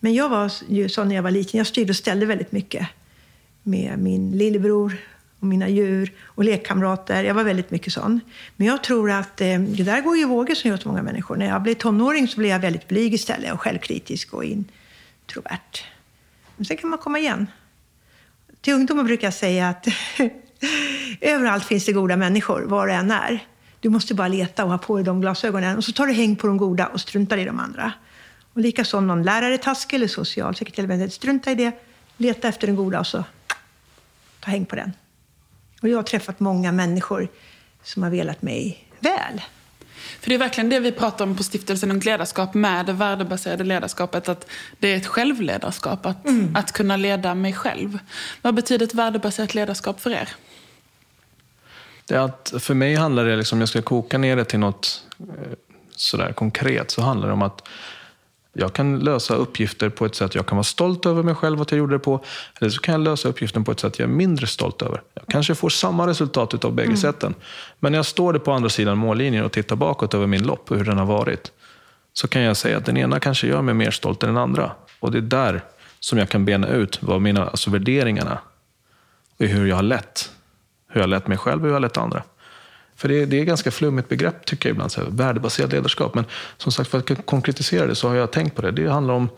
Men 0.00 0.14
jag 0.14 0.28
var 0.28 0.52
ju 0.68 0.88
så 0.88 1.04
när 1.04 1.14
jag 1.14 1.22
var 1.22 1.30
liten, 1.30 1.58
jag 1.58 1.66
styrde 1.66 1.90
och 1.90 1.96
ställde 1.96 2.26
väldigt 2.26 2.52
mycket 2.52 2.86
med 3.62 3.98
min 3.98 4.30
lillebror 4.30 4.96
och 5.38 5.46
mina 5.46 5.68
djur 5.68 6.12
och 6.24 6.44
lekkamrater. 6.44 7.24
Jag 7.24 7.34
var 7.34 7.44
väldigt 7.44 7.70
mycket 7.70 7.92
sån. 7.92 8.20
Men 8.56 8.66
jag 8.66 8.84
tror 8.84 9.10
att 9.10 9.40
eh, 9.40 9.60
det 9.60 9.82
där 9.82 10.00
går 10.00 10.16
ju 10.16 10.22
i 10.22 10.26
vågor 10.26 10.54
som 10.54 10.68
gör 10.68 10.74
åt 10.74 10.84
många 10.84 11.02
människor. 11.02 11.36
När 11.36 11.46
jag 11.46 11.62
blev 11.62 11.74
tonåring 11.74 12.28
så 12.28 12.36
blev 12.36 12.50
jag 12.50 12.58
väldigt 12.58 12.88
blyg 12.88 13.14
istället 13.14 13.52
och 13.52 13.60
självkritisk 13.60 14.34
och 14.34 14.44
introvert. 14.44 15.84
Men 16.56 16.64
sen 16.64 16.76
kan 16.76 16.90
man 16.90 16.98
komma 16.98 17.18
igen. 17.18 17.46
Till 18.60 18.74
ungdomar 18.74 19.04
brukar 19.04 19.26
jag 19.26 19.34
säga 19.34 19.68
att 19.68 19.86
överallt 21.20 21.64
finns 21.64 21.84
det 21.84 21.92
goda 21.92 22.16
människor, 22.16 22.62
var 22.62 22.88
och 22.88 22.94
än 22.94 23.10
är. 23.10 23.46
Du 23.80 23.88
måste 23.88 24.14
bara 24.14 24.28
leta 24.28 24.64
och 24.64 24.70
ha 24.70 24.78
på 24.78 24.96
dig 24.96 25.04
de 25.04 25.20
glasögonen 25.20 25.76
och 25.76 25.84
så 25.84 25.92
tar 25.92 26.06
du 26.06 26.12
häng 26.12 26.36
på 26.36 26.46
de 26.46 26.56
goda 26.56 26.86
och 26.86 27.00
struntar 27.00 27.38
i 27.38 27.44
de 27.44 27.60
andra. 27.60 27.92
Och 28.52 28.60
likaså 28.60 28.98
om 28.98 29.06
någon 29.06 29.22
lärare 29.22 29.54
är 29.54 29.58
taskig 29.58 29.96
eller 29.96 30.08
socialsekreterare, 30.08 31.10
strunta 31.10 31.50
i 31.50 31.54
det, 31.54 31.72
leta 32.16 32.48
efter 32.48 32.66
den 32.66 32.76
goda 32.76 33.00
och 33.00 33.06
så 33.06 33.24
ta 34.40 34.50
häng 34.50 34.66
på 34.66 34.76
den. 34.76 34.92
Och 35.82 35.88
jag 35.88 35.98
har 35.98 36.02
träffat 36.02 36.40
många 36.40 36.72
människor 36.72 37.28
som 37.82 38.02
har 38.02 38.10
velat 38.10 38.42
mig 38.42 38.84
väl. 39.00 39.42
För 40.20 40.28
det 40.28 40.34
är 40.34 40.38
verkligen 40.38 40.70
det 40.70 40.80
vi 40.80 40.92
pratar 40.92 41.24
om 41.24 41.36
på 41.36 41.42
Stiftelsen 41.42 41.90
Ungt 41.90 42.04
Ledarskap 42.04 42.54
med 42.54 42.86
det 42.86 42.92
värdebaserade 42.92 43.64
ledarskapet. 43.64 44.28
Att 44.28 44.46
det 44.78 44.92
är 44.92 44.96
ett 44.96 45.06
självledarskap, 45.06 46.06
att, 46.06 46.26
mm. 46.26 46.56
att 46.56 46.72
kunna 46.72 46.96
leda 46.96 47.34
mig 47.34 47.52
själv. 47.52 47.98
Vad 48.42 48.54
betyder 48.54 48.86
ett 48.86 48.94
värdebaserat 48.94 49.54
ledarskap 49.54 50.00
för 50.00 50.10
er? 50.10 50.28
Det 52.10 52.16
är 52.16 52.20
att 52.20 52.54
för 52.58 52.74
mig 52.74 52.94
handlar 52.94 53.24
det, 53.24 53.36
liksom, 53.36 53.56
om 53.56 53.60
jag 53.60 53.68
ska 53.68 53.82
koka 53.82 54.18
ner 54.18 54.36
det 54.36 54.44
till 54.44 54.58
något 54.58 55.04
eh, 55.20 55.26
sådär 55.96 56.32
konkret, 56.32 56.90
så 56.90 57.02
handlar 57.02 57.28
det 57.28 57.32
om 57.32 57.42
att 57.42 57.68
jag 58.52 58.72
kan 58.72 58.98
lösa 58.98 59.34
uppgifter 59.34 59.88
på 59.88 60.06
ett 60.06 60.14
sätt 60.14 60.34
jag 60.34 60.46
kan 60.46 60.56
vara 60.56 60.64
stolt 60.64 61.06
över 61.06 61.22
mig 61.22 61.34
själv 61.34 61.60
att 61.60 61.70
jag 61.70 61.78
gjorde 61.78 61.94
det 61.94 61.98
på. 61.98 62.24
Eller 62.60 62.70
så 62.70 62.80
kan 62.80 62.92
jag 62.92 63.00
lösa 63.00 63.28
uppgiften 63.28 63.64
på 63.64 63.72
ett 63.72 63.80
sätt 63.80 63.98
jag 63.98 64.08
är 64.08 64.12
mindre 64.12 64.46
stolt 64.46 64.82
över. 64.82 65.02
Jag 65.14 65.24
kanske 65.28 65.54
får 65.54 65.68
samma 65.68 66.06
resultat 66.06 66.64
av 66.64 66.72
bägge 66.72 66.86
mm. 66.86 66.96
sätten. 66.96 67.34
Men 67.78 67.92
när 67.92 67.98
jag 67.98 68.06
står 68.06 68.34
på 68.34 68.52
andra 68.52 68.68
sidan 68.68 68.98
mållinjen 68.98 69.44
och 69.44 69.52
tittar 69.52 69.76
bakåt 69.76 70.14
över 70.14 70.26
min 70.26 70.42
lopp 70.42 70.70
och 70.70 70.76
hur 70.76 70.84
den 70.84 70.98
har 70.98 71.06
varit. 71.06 71.52
Så 72.12 72.28
kan 72.28 72.42
jag 72.42 72.56
säga 72.56 72.76
att 72.76 72.86
den 72.86 72.96
ena 72.96 73.20
kanske 73.20 73.46
gör 73.46 73.62
mig 73.62 73.74
mer 73.74 73.90
stolt 73.90 74.22
än 74.22 74.28
den 74.28 74.42
andra. 74.42 74.72
Och 75.00 75.12
det 75.12 75.18
är 75.18 75.22
där 75.22 75.62
som 76.00 76.18
jag 76.18 76.28
kan 76.28 76.44
bena 76.44 76.68
ut 76.68 77.02
vad 77.02 77.20
mina 77.20 77.46
alltså 77.46 77.70
värderingarna 77.70 78.38
och 79.38 79.46
hur 79.46 79.66
jag 79.66 79.76
har 79.76 79.82
lett. 79.82 80.30
Hur 80.90 81.00
jag 81.00 81.02
har 81.02 81.08
lett 81.08 81.26
mig 81.26 81.38
själv 81.38 81.60
och 81.60 81.62
hur 81.62 81.68
jag 81.68 81.74
har 81.74 81.80
lett 81.80 81.96
andra. 81.96 82.22
För 82.96 83.08
det 83.08 83.22
är, 83.22 83.26
det 83.26 83.36
är 83.36 83.40
ett 83.40 83.46
ganska 83.46 83.70
flummigt 83.70 84.08
begrepp 84.08 84.44
tycker 84.44 84.68
jag 84.68 84.74
ibland, 84.74 84.92
så 84.92 85.00
här, 85.00 85.10
värdebaserat 85.10 85.72
ledarskap. 85.72 86.14
Men 86.14 86.24
som 86.56 86.72
sagt, 86.72 86.90
för 86.90 86.98
att 86.98 87.26
konkretisera 87.26 87.86
det 87.86 87.94
så 87.94 88.08
har 88.08 88.14
jag 88.14 88.30
tänkt 88.30 88.56
på 88.56 88.62
det. 88.62 88.70
Det 88.70 88.88
handlar 88.88 89.14
om 89.14 89.28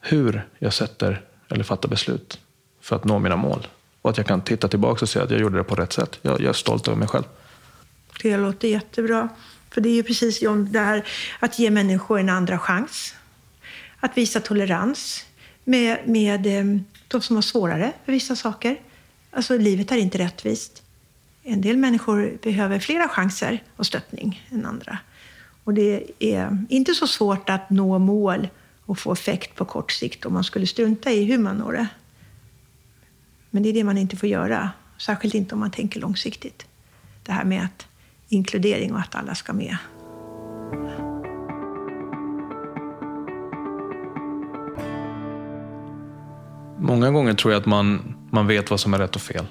hur 0.00 0.48
jag 0.58 0.72
sätter 0.72 1.22
eller 1.48 1.64
fattar 1.64 1.88
beslut 1.88 2.40
för 2.80 2.96
att 2.96 3.04
nå 3.04 3.18
mina 3.18 3.36
mål. 3.36 3.66
Och 4.02 4.10
att 4.10 4.16
jag 4.16 4.26
kan 4.26 4.40
titta 4.40 4.68
tillbaka 4.68 5.04
och 5.04 5.08
säga 5.08 5.24
att 5.24 5.30
jag 5.30 5.40
gjorde 5.40 5.56
det 5.56 5.64
på 5.64 5.74
rätt 5.74 5.92
sätt. 5.92 6.18
Jag, 6.22 6.40
jag 6.40 6.48
är 6.48 6.52
stolt 6.52 6.88
över 6.88 6.98
mig 6.98 7.08
själv. 7.08 7.24
Det 8.22 8.36
låter 8.36 8.68
jättebra. 8.68 9.28
För 9.70 9.80
det 9.80 9.88
är 9.88 9.94
ju 9.94 10.02
precis 10.02 10.40
det 10.70 10.78
här 10.78 11.06
att 11.38 11.58
ge 11.58 11.70
människor 11.70 12.18
en 12.18 12.28
andra 12.28 12.58
chans. 12.58 13.14
Att 14.00 14.16
visa 14.16 14.40
tolerans 14.40 15.24
med, 15.64 15.98
med 16.06 16.46
eh, 16.46 16.80
de 17.08 17.20
som 17.20 17.36
har 17.36 17.42
svårare 17.42 17.92
för 18.04 18.12
vissa 18.12 18.36
saker. 18.36 18.76
Alltså, 19.30 19.58
livet 19.58 19.92
är 19.92 19.96
inte 19.96 20.18
rättvist. 20.18 20.82
En 21.48 21.60
del 21.60 21.76
människor 21.76 22.38
behöver 22.42 22.78
flera 22.78 23.08
chanser 23.08 23.62
och 23.76 23.86
stöttning 23.86 24.46
än 24.50 24.66
andra. 24.66 24.98
Och 25.64 25.74
det 25.74 26.04
är 26.18 26.64
inte 26.68 26.94
så 26.94 27.06
svårt 27.06 27.50
att 27.50 27.70
nå 27.70 27.98
mål 27.98 28.48
och 28.86 28.98
få 28.98 29.12
effekt 29.12 29.54
på 29.54 29.64
kort 29.64 29.92
sikt 29.92 30.26
om 30.26 30.32
man 30.32 30.44
skulle 30.44 30.66
strunta 30.66 31.10
i 31.10 31.24
hur 31.24 31.38
man 31.38 31.56
når 31.56 31.72
det. 31.72 31.86
Men 33.50 33.62
det 33.62 33.68
är 33.68 33.72
det 33.72 33.84
man 33.84 33.98
inte 33.98 34.16
får 34.16 34.28
göra, 34.28 34.70
särskilt 34.98 35.34
inte 35.34 35.54
om 35.54 35.60
man 35.60 35.70
tänker 35.70 36.00
långsiktigt. 36.00 36.66
Det 37.22 37.32
här 37.32 37.44
med 37.44 37.64
att 37.64 37.86
inkludering 38.28 38.94
och 38.94 39.00
att 39.00 39.14
alla 39.14 39.34
ska 39.34 39.52
med. 39.52 39.76
Många 46.78 47.10
gånger 47.10 47.34
tror 47.34 47.52
jag 47.52 47.60
att 47.60 47.66
man, 47.66 48.16
man 48.30 48.46
vet 48.46 48.70
vad 48.70 48.80
som 48.80 48.94
är 48.94 48.98
rätt 48.98 49.16
och 49.16 49.22
fel. 49.22 49.46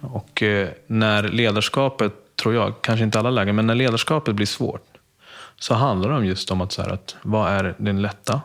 Och 0.00 0.42
eh, 0.42 0.68
när 0.86 1.22
ledarskapet, 1.22 2.12
tror 2.36 2.54
jag, 2.54 2.74
kanske 2.82 3.04
inte 3.04 3.18
alla 3.18 3.30
lägen, 3.30 3.56
men 3.56 3.66
när 3.66 3.74
ledarskapet 3.74 4.34
blir 4.34 4.46
svårt 4.46 4.98
så 5.58 5.74
handlar 5.74 6.10
det 6.10 6.16
om 6.16 6.26
just 6.26 6.50
om 6.50 6.60
att, 6.60 6.72
så 6.72 6.82
här, 6.82 6.88
att 6.90 7.16
vad 7.22 7.52
är 7.52 7.74
det 7.78 7.92
lätta? 7.92 8.40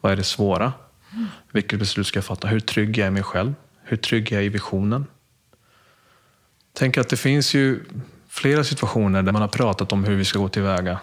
Vad 0.00 0.12
är 0.12 0.16
det 0.16 0.24
svåra? 0.24 0.72
Vilket 1.52 1.78
beslut 1.78 2.06
ska 2.06 2.16
jag 2.16 2.24
fatta? 2.24 2.48
Hur 2.48 2.60
trygg 2.60 2.98
är 2.98 3.02
jag 3.02 3.08
i 3.08 3.10
mig 3.10 3.22
själv? 3.22 3.54
Hur 3.82 3.96
trygg 3.96 4.32
är 4.32 4.36
jag 4.36 4.44
i 4.44 4.48
visionen? 4.48 5.06
Tänk 6.72 6.98
att 6.98 7.08
det 7.08 7.16
finns 7.16 7.54
ju 7.54 7.80
flera 8.28 8.64
situationer 8.64 9.22
där 9.22 9.32
man 9.32 9.42
har 9.42 9.48
pratat 9.48 9.92
om 9.92 10.04
hur 10.04 10.16
vi 10.16 10.24
ska 10.24 10.38
gå 10.38 10.48
tillväga. 10.48 10.98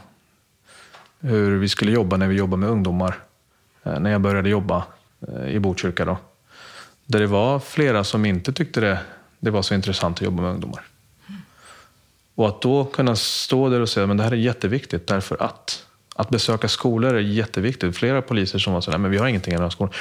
Hur 1.20 1.58
vi 1.58 1.70
skulle 1.70 1.92
jobba 1.92 2.18
när 2.18 2.28
vi 2.28 2.36
jobbar 2.36 2.58
med 2.58 2.70
ungdomar. 2.70 3.16
Eh, 3.84 4.00
när 4.00 4.12
jag 4.12 4.22
började 4.22 4.50
jobba 4.50 4.86
eh, 5.28 5.48
i 5.48 5.60
Botkyrka. 5.60 6.06
Då. 6.06 6.18
Där 7.06 7.20
det 7.20 7.28
var 7.28 7.60
flera 7.60 8.04
som 8.04 8.26
inte 8.26 8.54
tyckte 8.54 8.82
det 8.82 9.00
det 9.46 9.52
var 9.52 9.62
så 9.62 9.74
intressant 9.74 10.18
att 10.18 10.22
jobba 10.22 10.42
med 10.42 10.52
ungdomar. 10.52 10.84
Och 12.36 12.48
att 12.48 12.62
då 12.62 12.86
kunna 12.86 13.16
stå 13.16 13.70
där 13.70 13.80
och 13.80 13.90
säga 13.90 14.08
men 14.08 14.18
det 14.18 14.24
här 14.24 14.32
är 14.32 14.36
jätteviktigt 14.36 15.08
därför 15.08 15.44
att 15.44 15.86
att 16.18 16.30
besöka 16.30 16.68
skolor 16.68 17.16
är 17.16 17.20
jätteviktigt. 17.20 17.98
Flera 17.98 18.22
poliser 18.22 18.60
som 18.60 18.74
var 18.74 18.82
sådär, 18.82 18.98
men 18.98 19.12
vi 19.12 19.18
har 19.18 19.28
ingenting 19.28 19.54
i 19.54 19.56
den 19.56 19.64
här 19.64 19.70
skolan, 19.70 19.94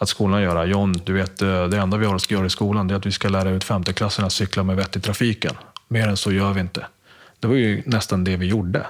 att 0.00 0.08
skolan 0.08 0.42
göra. 0.42 0.64
John, 0.66 0.92
du 1.04 1.12
vet, 1.12 1.42
eh, 1.42 1.64
det 1.64 1.78
enda 1.78 1.96
vi 1.96 2.06
har 2.06 2.14
att 2.14 2.30
göra 2.30 2.46
i 2.46 2.50
skolan 2.50 2.90
är 2.90 2.94
att 2.94 3.06
vi 3.06 3.12
ska 3.12 3.28
lära 3.28 3.50
ut 3.50 3.64
femteklassarna 3.64 4.26
att 4.26 4.32
cykla 4.32 4.62
med 4.62 4.76
vett 4.76 4.96
i 4.96 5.00
trafiken. 5.00 5.54
Mer 5.88 6.08
än 6.08 6.16
så 6.16 6.32
gör 6.32 6.52
vi 6.52 6.60
inte. 6.60 6.86
Det 7.40 7.46
var 7.46 7.54
ju 7.54 7.82
nästan 7.86 8.24
det 8.24 8.36
vi 8.36 8.46
gjorde. 8.46 8.86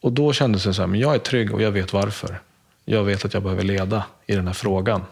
Och 0.00 0.12
då 0.12 0.32
kändes 0.32 0.64
det 0.64 0.74
så 0.74 0.82
här, 0.82 0.86
men 0.86 1.00
jag 1.00 1.14
är 1.14 1.18
trygg 1.18 1.54
och 1.54 1.62
jag 1.62 1.70
vet 1.70 1.92
varför. 1.92 2.40
Jag 2.84 3.04
vet 3.04 3.24
att 3.24 3.34
jag 3.34 3.42
behöver 3.42 3.62
leda 3.62 4.04
i 4.26 4.34
den 4.34 4.46
här 4.46 4.54
frågan 4.54 5.02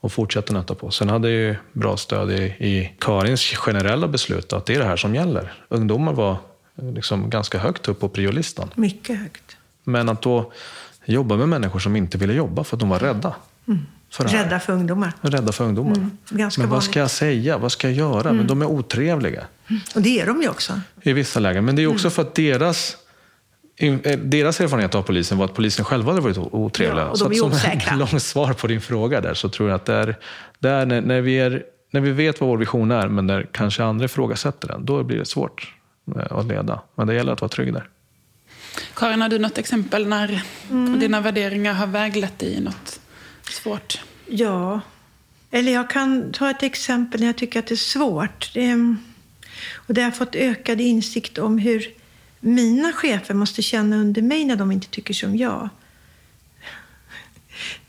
och 0.00 0.12
fortsätta 0.12 0.52
nöta 0.52 0.74
på. 0.74 0.90
Sen 0.90 1.08
hade 1.08 1.30
jag 1.30 1.40
ju 1.40 1.56
bra 1.72 1.96
stöd 1.96 2.30
i, 2.30 2.42
i 2.42 2.92
Karins 2.98 3.40
generella 3.40 4.08
beslut 4.08 4.52
att 4.52 4.66
det 4.66 4.74
är 4.74 4.78
det 4.78 4.84
här 4.84 4.96
som 4.96 5.14
gäller. 5.14 5.52
Ungdomar 5.68 6.12
var 6.12 6.36
liksom 6.74 7.30
ganska 7.30 7.58
högt 7.58 7.88
upp 7.88 8.00
på 8.00 8.08
priolistan. 8.08 8.70
Mycket 8.74 9.18
högt. 9.18 9.56
Men 9.84 10.08
att 10.08 10.22
då 10.22 10.52
jobba 11.04 11.36
med 11.36 11.48
människor 11.48 11.78
som 11.78 11.96
inte 11.96 12.18
ville 12.18 12.32
jobba 12.32 12.64
för 12.64 12.76
att 12.76 12.80
de 12.80 12.88
var 12.88 12.98
rädda. 12.98 13.34
Mm. 13.68 13.86
För 14.10 14.24
rädda 14.24 14.60
för 14.60 14.72
ungdomar. 14.72 15.12
Rädda 15.20 15.52
för 15.52 15.64
ungdomar. 15.64 15.96
Mm. 15.96 16.50
Men 16.58 16.68
vad 16.68 16.84
ska 16.84 17.00
jag 17.00 17.10
säga? 17.10 17.58
Vad 17.58 17.72
ska 17.72 17.88
jag 17.88 17.96
göra? 17.96 18.20
Mm. 18.20 18.36
Men 18.36 18.46
de 18.46 18.62
är 18.62 18.66
otrevliga. 18.66 19.44
Mm. 19.68 19.82
Och 19.94 20.02
det 20.02 20.20
är 20.20 20.26
de 20.26 20.42
ju 20.42 20.48
också. 20.48 20.80
I 21.02 21.12
vissa 21.12 21.40
lägen. 21.40 21.64
Men 21.64 21.76
det 21.76 21.82
är 21.82 21.86
också 21.86 22.06
mm. 22.06 22.10
för 22.10 22.22
att 22.22 22.34
deras 22.34 22.96
Eh, 22.96 23.09
deras 24.16 24.60
erfarenhet 24.60 24.94
av 24.94 25.02
polisen 25.02 25.38
var 25.38 25.44
att 25.44 25.54
polisen 25.54 25.84
själva 25.84 26.10
hade 26.10 26.20
varit 26.20 26.38
otrevliga. 26.38 27.04
Ja, 27.04 27.10
och 27.10 27.18
de 27.18 27.32
är 27.32 27.34
så 27.34 27.50
som 27.50 27.70
ett 27.70 27.96
långt 27.96 28.22
svar 28.22 28.52
på 28.52 28.66
din 28.66 28.80
fråga 28.80 29.20
där 29.20 29.34
så 29.34 29.48
tror 29.48 29.68
jag 29.68 29.76
att 29.76 29.86
det 29.86 29.94
är, 29.94 30.16
det 30.58 30.70
är 30.70 30.86
när, 30.86 31.00
när, 31.00 31.20
vi 31.20 31.38
är, 31.38 31.62
när 31.90 32.00
vi 32.00 32.10
vet 32.10 32.40
vad 32.40 32.48
vår 32.48 32.58
vision 32.58 32.90
är 32.90 33.08
men 33.08 33.26
när 33.26 33.46
kanske 33.52 33.84
andra 33.84 34.04
ifrågasätter 34.04 34.68
den, 34.68 34.84
då 34.84 35.02
blir 35.02 35.18
det 35.18 35.24
svårt 35.24 35.74
eh, 36.16 36.38
att 36.38 36.46
leda. 36.46 36.80
Men 36.94 37.06
det 37.06 37.14
gäller 37.14 37.32
att 37.32 37.40
vara 37.40 37.48
trygg 37.48 37.72
där. 37.72 37.88
Karin, 38.94 39.20
har 39.22 39.28
du 39.28 39.38
något 39.38 39.58
exempel 39.58 40.08
när 40.08 40.42
mm. 40.70 41.00
dina 41.00 41.20
värderingar 41.20 41.72
har 41.72 41.86
väglett 41.86 42.38
dig 42.38 42.52
i 42.52 42.60
något 42.60 43.00
svårt? 43.50 44.00
Ja, 44.26 44.80
eller 45.50 45.72
jag 45.72 45.90
kan 45.90 46.32
ta 46.32 46.50
ett 46.50 46.62
exempel 46.62 47.20
när 47.20 47.26
jag 47.26 47.36
tycker 47.36 47.58
att 47.58 47.66
det 47.66 47.74
är 47.74 47.76
svårt. 47.76 48.50
Det 48.54 48.70
är, 48.70 48.96
Och 49.74 49.94
där 49.94 50.02
har 50.02 50.10
jag 50.10 50.16
fått 50.16 50.34
ökad 50.34 50.80
insikt 50.80 51.38
om 51.38 51.58
hur 51.58 51.99
mina 52.40 52.92
chefer 52.92 53.34
måste 53.34 53.62
känna 53.62 53.96
under 53.96 54.22
mig 54.22 54.44
när 54.44 54.56
de 54.56 54.72
inte 54.72 54.88
tycker 54.88 55.14
som 55.14 55.36
jag. 55.36 55.68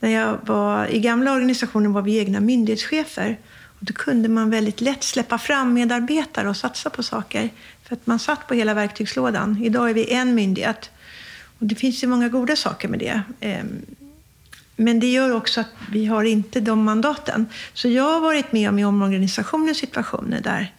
När 0.00 0.10
jag 0.10 0.38
var 0.42 0.86
i 0.86 1.00
gamla 1.00 1.32
organisationen 1.32 1.92
var 1.92 2.02
vi 2.02 2.18
egna 2.18 2.40
myndighetschefer. 2.40 3.38
Och 3.78 3.84
då 3.84 3.92
kunde 3.92 4.28
man 4.28 4.50
väldigt 4.50 4.80
lätt 4.80 5.02
släppa 5.02 5.38
fram 5.38 5.74
medarbetare 5.74 6.48
och 6.48 6.56
satsa 6.56 6.90
på 6.90 7.02
saker. 7.02 7.50
För 7.82 7.94
att 7.94 8.06
man 8.06 8.18
satt 8.18 8.46
på 8.46 8.54
hela 8.54 8.74
verktygslådan. 8.74 9.62
Idag 9.64 9.90
är 9.90 9.94
vi 9.94 10.12
en 10.12 10.34
myndighet. 10.34 10.90
Och 11.58 11.66
det 11.66 11.74
finns 11.74 12.02
ju 12.02 12.06
många 12.06 12.28
goda 12.28 12.56
saker 12.56 12.88
med 12.88 12.98
det. 12.98 13.22
Ehm, 13.40 13.86
men 14.76 15.00
det 15.00 15.12
gör 15.12 15.30
också 15.30 15.60
att 15.60 15.70
vi 15.90 16.06
har 16.06 16.24
inte 16.24 16.60
de 16.60 16.84
mandaten. 16.84 17.46
Så 17.74 17.88
jag 17.88 18.12
har 18.12 18.20
varit 18.20 18.52
med 18.52 18.68
om 18.68 18.78
i 18.78 18.84
omorganisationens 18.84 19.78
situationer 19.78 20.40
där 20.40 20.74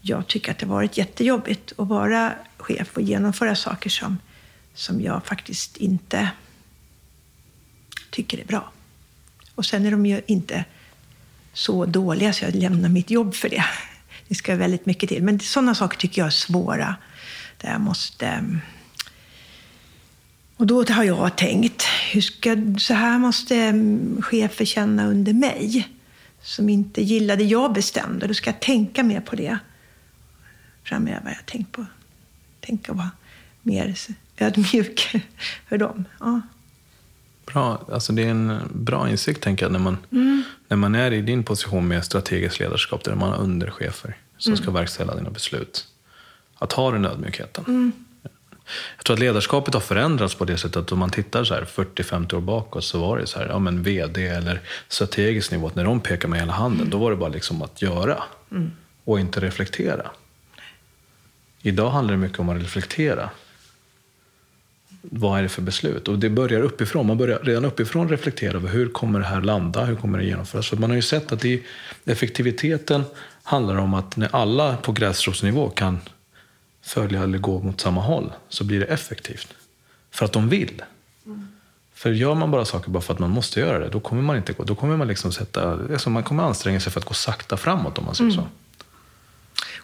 jag 0.00 0.26
tycker 0.26 0.52
att 0.52 0.58
det 0.58 0.66
har 0.66 0.74
varit 0.74 0.98
jättejobbigt 0.98 1.72
att 1.76 1.88
vara 1.88 2.32
chef 2.60 2.96
och 2.96 3.02
genomföra 3.02 3.56
saker 3.56 3.90
som, 3.90 4.18
som 4.74 5.00
jag 5.00 5.24
faktiskt 5.24 5.76
inte 5.76 6.30
tycker 8.10 8.38
är 8.38 8.44
bra. 8.44 8.72
Och 9.54 9.66
sen 9.66 9.86
är 9.86 9.90
de 9.90 10.06
ju 10.06 10.20
inte 10.26 10.64
så 11.52 11.86
dåliga 11.86 12.32
så 12.32 12.44
jag 12.44 12.54
lämnar 12.54 12.88
mitt 12.88 13.10
jobb 13.10 13.34
för 13.34 13.48
det. 13.48 13.64
Det 14.28 14.34
ska 14.34 14.56
väldigt 14.56 14.86
mycket 14.86 15.08
till. 15.08 15.22
Men 15.22 15.40
sådana 15.40 15.74
saker 15.74 15.98
tycker 15.98 16.20
jag 16.20 16.26
är 16.26 16.30
svåra. 16.30 16.96
Där 17.60 17.70
jag 17.70 17.80
måste... 17.80 18.44
Och 20.56 20.66
då 20.66 20.84
har 20.84 21.04
jag 21.04 21.36
tänkt, 21.36 21.82
hur 22.12 22.20
ska, 22.20 22.56
så 22.78 22.94
här 22.94 23.18
måste 23.18 23.72
chefer 24.20 24.64
känna 24.64 25.06
under 25.06 25.32
mig. 25.32 25.88
Som 26.42 26.68
inte 26.68 27.02
gillar 27.02 27.36
det 27.36 27.44
jag 27.44 27.72
bestämde. 27.72 28.26
Då 28.26 28.34
ska 28.34 28.50
jag 28.50 28.60
tänka 28.60 29.02
mer 29.02 29.20
på 29.20 29.36
det 29.36 29.58
framöver. 30.84 31.34
Jag 31.36 31.46
tänkt 31.46 31.72
på 31.72 31.86
tänka 32.60 32.92
vara 32.92 33.10
mer 33.62 33.94
ödmjuk 34.36 35.16
för 35.68 35.78
dem. 35.78 36.04
Ja. 36.20 36.40
Bra. 37.46 37.86
Alltså 37.92 38.12
det 38.12 38.22
är 38.22 38.30
en 38.30 38.60
bra 38.74 39.10
insikt 39.10 39.42
tänker 39.42 39.64
jag 39.64 39.72
när 39.72 39.78
man, 39.78 39.98
mm. 40.12 40.42
när 40.68 40.76
man 40.76 40.94
är 40.94 41.12
i 41.12 41.22
din 41.22 41.42
position 41.42 41.88
med 41.88 42.04
strategiskt 42.04 42.60
ledarskap 42.60 43.04
där 43.04 43.14
man 43.14 43.28
har 43.28 43.38
underchefer 43.38 44.16
som 44.38 44.52
mm. 44.52 44.62
ska 44.62 44.70
verkställa 44.70 45.14
dina 45.14 45.30
beslut. 45.30 45.86
Att 46.58 46.72
ha 46.72 46.90
den 46.90 47.04
ödmjukheten. 47.04 47.64
Mm. 47.68 47.92
Jag 48.96 49.04
tror 49.04 49.14
att 49.14 49.20
ledarskapet 49.20 49.74
har 49.74 49.80
förändrats 49.80 50.34
på 50.34 50.44
det 50.44 50.56
sättet 50.56 50.76
att 50.76 50.92
om 50.92 50.98
man 50.98 51.10
tittar 51.10 51.44
så 51.44 51.54
40-50 51.54 52.34
år 52.34 52.40
bakåt 52.40 52.84
så 52.84 53.00
var 53.00 53.18
det 53.18 53.26
så 53.26 53.38
här, 53.38 53.46
ja 53.48 53.58
men 53.58 53.82
vd 53.82 54.26
eller 54.26 54.60
strategisk 54.88 55.50
nivå, 55.50 55.70
när 55.74 55.84
de 55.84 56.00
pekar 56.00 56.28
med 56.28 56.40
hela 56.40 56.52
handen, 56.52 56.80
mm. 56.80 56.90
då 56.90 56.98
var 56.98 57.10
det 57.10 57.16
bara 57.16 57.28
liksom 57.28 57.62
att 57.62 57.82
göra 57.82 58.22
mm. 58.50 58.70
och 59.04 59.20
inte 59.20 59.40
reflektera. 59.40 60.10
Idag 61.62 61.90
handlar 61.90 62.14
det 62.14 62.20
mycket 62.20 62.38
om 62.38 62.48
att 62.48 62.62
reflektera 62.62 63.30
vad 65.02 65.38
är 65.38 65.42
det 65.42 65.48
för 65.48 65.62
beslut? 65.62 66.08
Och 66.08 66.18
det 66.18 66.30
börjar 66.30 66.60
uppifrån. 66.60 67.06
Man 67.06 67.18
börjar 67.18 67.38
redan 67.38 67.64
uppifrån 67.64 68.08
reflektera 68.08 68.56
över 68.56 68.68
hur 68.68 68.88
kommer 68.88 69.20
det 69.20 69.26
här 69.26 69.40
landa? 69.40 69.84
Hur 69.84 69.96
kommer 69.96 70.18
det 70.18 70.24
genomföras? 70.24 70.68
För 70.68 70.76
man 70.76 70.90
har 70.90 70.96
ju 70.96 71.02
sett 71.02 71.32
att 71.32 71.44
i 71.44 71.62
effektiviteten 72.04 73.04
handlar 73.42 73.76
om 73.76 73.94
att 73.94 74.16
när 74.16 74.36
alla 74.36 74.76
på 74.76 74.92
gräsrotsnivå 74.92 75.68
kan 75.68 75.98
följa 76.82 77.22
eller 77.22 77.38
gå 77.38 77.62
mot 77.62 77.80
samma 77.80 78.00
håll 78.00 78.32
så 78.48 78.64
blir 78.64 78.80
det 78.80 78.86
effektivt. 78.86 79.54
För 80.10 80.24
att 80.24 80.32
de 80.32 80.48
vill. 80.48 80.82
Mm. 81.26 81.48
För 81.94 82.10
gör 82.10 82.34
man 82.34 82.50
bara 82.50 82.64
saker 82.64 82.90
bara 82.90 83.00
för 83.00 83.14
att 83.14 83.18
man 83.18 83.30
måste 83.30 83.60
göra 83.60 83.78
det, 83.78 83.88
då 83.88 84.00
kommer 84.00 84.22
man 84.22 84.36
inte 84.36 84.52
gå. 84.52 84.64
Då 84.64 84.74
kommer 84.74 84.96
man 84.96 85.08
liksom 85.08 85.32
sätta, 85.32 85.72
alltså 85.72 86.10
man 86.10 86.22
kommer 86.22 86.42
anstränga 86.42 86.80
sig 86.80 86.92
för 86.92 87.00
att 87.00 87.06
gå 87.06 87.14
sakta 87.14 87.56
framåt 87.56 87.98
om 87.98 88.04
man 88.04 88.14
säger 88.14 88.30
mm. 88.30 88.44
så. 88.44 88.48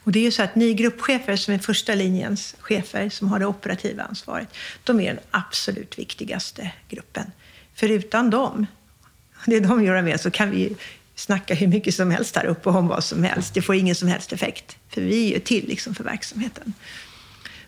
Och 0.07 0.13
det 0.13 0.19
är 0.19 0.23
ju 0.23 0.31
så 0.31 0.43
att 0.43 0.55
ni 0.55 0.75
gruppchefer 0.75 1.37
som 1.37 1.55
är 1.55 1.59
första 1.59 1.95
linjens 1.95 2.55
chefer 2.59 3.09
som 3.09 3.29
har 3.29 3.39
det 3.39 3.47
operativa 3.47 4.03
ansvaret, 4.03 4.49
de 4.85 5.01
är 5.01 5.15
den 5.15 5.23
absolut 5.31 5.99
viktigaste 5.99 6.73
gruppen. 6.89 7.33
För 7.75 7.89
utan 7.89 8.31
dem, 8.31 8.67
det 9.47 9.61
de 9.61 9.85
gör 9.85 10.03
med, 10.03 10.21
så 10.21 10.31
kan 10.31 10.51
vi 10.51 10.77
snacka 11.15 11.55
hur 11.55 11.67
mycket 11.67 11.95
som 11.95 12.11
helst 12.11 12.37
här 12.37 12.45
uppe 12.45 12.69
om 12.69 12.89
vad 12.89 13.05
som 13.05 13.25
helst. 13.25 13.55
Det 13.55 13.63
får 13.63 13.75
ingen 13.75 13.95
som 13.95 14.09
helst 14.09 14.33
effekt. 14.33 14.77
För 14.89 15.01
vi 15.01 15.31
är 15.31 15.35
ju 15.35 15.41
till 15.41 15.69
liksom 15.69 15.95
för 15.95 16.05
verksamheten. 16.05 16.75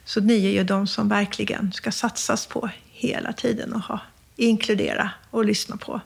Så 0.05 0.20
ni 0.20 0.46
är 0.46 0.51
ju 0.51 0.64
de 0.64 0.87
som 0.87 1.09
verkligen 1.09 1.72
ska 1.72 1.92
satsas 1.92 2.46
på 2.46 2.70
hela 2.90 3.33
tiden 3.33 3.72
och 3.72 3.83
ha, 3.83 4.01
inkludera 4.37 5.11
och 5.31 5.44
lyssna 5.44 5.77
på. 5.77 6.01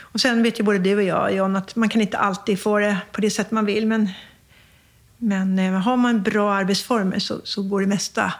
Och 0.00 0.20
sen 0.20 0.42
vet 0.42 0.60
ju 0.60 0.64
både 0.64 0.78
du 0.78 0.96
och 0.96 1.02
jag, 1.02 1.34
John, 1.34 1.56
att 1.56 1.76
man 1.76 1.88
kan 1.88 2.00
inte 2.00 2.18
alltid 2.18 2.60
få 2.60 2.78
det 2.78 2.98
på 3.12 3.20
det 3.20 3.30
sätt 3.30 3.50
man 3.50 3.66
vill. 3.66 3.86
Men 3.86 4.10
men 5.24 5.58
eh, 5.58 5.72
har 5.72 5.96
man 5.96 6.22
bra 6.22 6.54
arbetsformer 6.54 7.18
så, 7.18 7.40
så 7.44 7.62
går 7.62 7.80
det 7.80 7.86
mesta 7.86 8.34